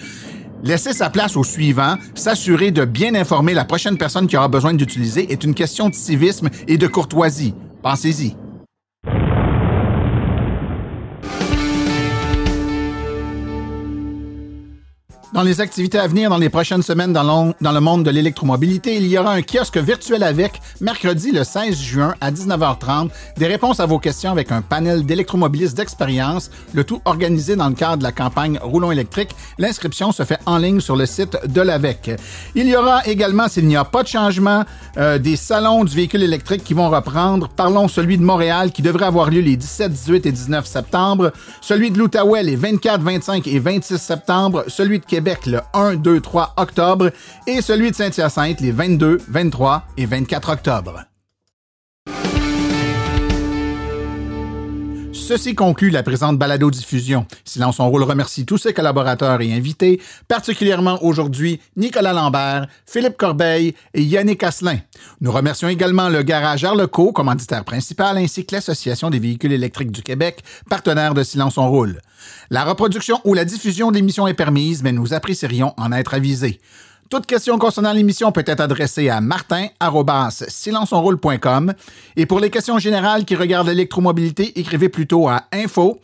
Laisser 0.63 0.93
sa 0.93 1.09
place 1.09 1.37
au 1.37 1.43
suivant, 1.43 1.95
s'assurer 2.15 2.71
de 2.71 2.83
bien 2.83 3.15
informer 3.15 3.53
la 3.53 3.65
prochaine 3.65 3.97
personne 3.97 4.27
qui 4.27 4.35
aura 4.35 4.49
besoin 4.49 4.73
d'utiliser 4.73 5.31
est 5.31 5.43
une 5.43 5.53
question 5.53 5.89
de 5.89 5.95
civisme 5.95 6.49
et 6.67 6.77
de 6.77 6.87
courtoisie. 6.87 7.53
Pensez-y. 7.81 8.35
Dans 15.31 15.43
les 15.43 15.61
activités 15.61 15.99
à 15.99 16.07
venir 16.07 16.31
dans 16.31 16.39
les 16.39 16.49
prochaines 16.49 16.81
semaines 16.81 17.13
dans, 17.13 17.53
dans 17.61 17.71
le 17.71 17.79
monde 17.79 18.03
de 18.03 18.09
l'électromobilité, 18.09 18.95
il 18.95 19.05
y 19.05 19.15
aura 19.15 19.31
un 19.31 19.43
kiosque 19.43 19.77
virtuel 19.77 20.23
avec, 20.23 20.59
mercredi 20.81 21.31
le 21.31 21.43
16 21.43 21.79
juin 21.79 22.15
à 22.19 22.31
19h30, 22.31 23.09
des 23.37 23.45
réponses 23.45 23.79
à 23.79 23.85
vos 23.85 23.99
questions 23.99 24.31
avec 24.31 24.51
un 24.51 24.63
panel 24.63 25.05
d'électromobilistes 25.05 25.77
d'expérience, 25.77 26.49
le 26.73 26.83
tout 26.83 26.99
organisé 27.05 27.55
dans 27.55 27.69
le 27.69 27.75
cadre 27.75 27.97
de 27.97 28.03
la 28.03 28.11
campagne 28.11 28.57
Roulons 28.59 28.91
électrique. 28.91 29.29
L'inscription 29.59 30.11
se 30.11 30.23
fait 30.23 30.39
en 30.47 30.57
ligne 30.57 30.79
sur 30.79 30.95
le 30.95 31.05
site 31.05 31.37
de 31.45 31.61
l'AVEC. 31.61 32.19
Il 32.55 32.67
y 32.67 32.75
aura 32.75 33.05
également, 33.05 33.47
s'il 33.47 33.67
n'y 33.67 33.77
a 33.77 33.85
pas 33.85 34.01
de 34.01 34.07
changement, 34.07 34.63
euh, 34.97 35.19
des 35.19 35.35
salons 35.35 35.83
du 35.83 35.95
véhicule 35.95 36.23
électrique 36.23 36.63
qui 36.63 36.73
vont 36.73 36.89
reprendre. 36.89 37.49
Parlons 37.49 37.87
celui 37.87 38.17
de 38.17 38.23
Montréal 38.23 38.71
qui 38.71 38.81
devrait 38.81 39.05
avoir 39.05 39.29
lieu 39.29 39.41
les 39.41 39.57
17, 39.57 39.91
18 39.91 40.25
et 40.25 40.31
19 40.31 40.65
septembre, 40.65 41.31
celui 41.61 41.91
de 41.91 41.99
l'Outaouais 41.99 42.41
les 42.41 42.55
24, 42.55 43.03
25 43.03 43.45
et 43.45 43.59
26 43.59 43.99
septembre, 43.99 44.63
celui 44.67 44.97
de 44.97 45.05
Québec 45.05 45.18
Québec 45.19 45.47
le 45.47 45.59
1, 45.73 45.95
2, 45.95 46.21
3 46.21 46.53
octobre 46.55 47.11
et 47.45 47.61
celui 47.61 47.91
de 47.91 47.95
Saint-Hyacinthe 47.97 48.61
les 48.61 48.71
22, 48.71 49.17
23 49.27 49.83
et 49.97 50.05
24 50.05 50.53
octobre. 50.53 51.08
Ceci 55.29 55.53
conclut 55.53 55.91
la 55.91 56.01
présente 56.01 56.39
balado-diffusion. 56.39 57.27
Silence 57.45 57.75
son 57.75 57.87
rôle 57.87 58.01
remercie 58.01 58.47
tous 58.47 58.57
ses 58.57 58.73
collaborateurs 58.73 59.39
et 59.41 59.53
invités, 59.53 60.01
particulièrement 60.27 60.97
aujourd'hui 61.03 61.59
Nicolas 61.77 62.13
Lambert, 62.13 62.65
Philippe 62.87 63.15
Corbeil 63.15 63.75
et 63.93 64.01
Yannick 64.01 64.41
Asselin. 64.41 64.79
Nous 65.21 65.31
remercions 65.31 65.67
également 65.67 66.09
le 66.09 66.23
garage 66.23 66.63
Arleco, 66.63 67.11
commanditaire 67.11 67.63
principal, 67.63 68.17
ainsi 68.17 68.43
que 68.43 68.55
l'Association 68.55 69.11
des 69.11 69.19
véhicules 69.19 69.51
électriques 69.51 69.91
du 69.91 70.01
Québec, 70.01 70.41
partenaire 70.67 71.13
de 71.13 71.21
Silence 71.21 71.59
on 71.59 71.69
roule. 71.69 72.01
La 72.49 72.63
reproduction 72.63 73.21
ou 73.23 73.35
la 73.35 73.45
diffusion 73.45 73.91
de 73.91 73.97
l'émission 73.97 74.27
est 74.27 74.33
permise, 74.33 74.81
mais 74.81 74.93
nous 74.93 75.13
apprécierions 75.13 75.75
en 75.77 75.91
être 75.91 76.15
avisés. 76.15 76.59
Toute 77.09 77.25
question 77.25 77.57
concernant 77.57 77.91
l'émission 77.91 78.31
peut 78.31 78.43
être 78.45 78.59
adressée 78.59 79.09
à 79.09 79.19
martin.silenceonroule.com. 79.19 81.73
Et 82.15 82.27
pour 82.27 82.39
les 82.39 82.51
questions 82.51 82.77
générales 82.77 83.25
qui 83.25 83.35
regardent 83.35 83.69
l'électromobilité, 83.69 84.59
écrivez 84.59 84.89
plutôt 84.89 85.27
à 85.27 85.45
info 85.51 85.99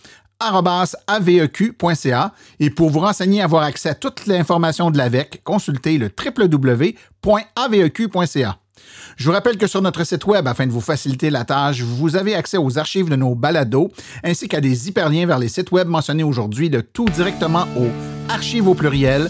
aveq.ca 1.07 2.33
et 2.59 2.71
pour 2.71 2.89
vous 2.89 2.99
renseigner 2.99 3.39
et 3.39 3.43
avoir 3.43 3.63
accès 3.63 3.89
à 3.89 3.95
toute 3.95 4.25
l'information 4.25 4.91
de 4.91 4.97
l'AVEC, 4.97 5.41
consultez 5.43 5.97
le 5.97 6.09
www.aveq.ca. 6.09 6.97
Je 9.15 9.25
vous 9.25 9.31
rappelle 9.31 9.57
que 9.57 9.67
sur 9.67 9.81
notre 9.81 10.03
site 10.03 10.25
web, 10.25 10.47
afin 10.47 10.67
de 10.67 10.71
vous 10.71 10.81
faciliter 10.81 11.29
la 11.29 11.45
tâche, 11.45 11.81
vous 11.81 12.15
avez 12.15 12.35
accès 12.35 12.57
aux 12.57 12.77
archives 12.77 13.09
de 13.09 13.15
nos 13.15 13.33
balados 13.33 13.91
ainsi 14.23 14.47
qu'à 14.47 14.59
des 14.59 14.89
hyperliens 14.89 15.25
vers 15.25 15.39
les 15.39 15.49
sites 15.49 15.71
web 15.71 15.87
mentionnés 15.87 16.23
aujourd'hui, 16.23 16.69
de 16.69 16.81
tout 16.81 17.05
directement 17.05 17.65
au 17.77 17.87
archive 18.29 18.67
au 18.67 18.73
pluriel 18.73 19.29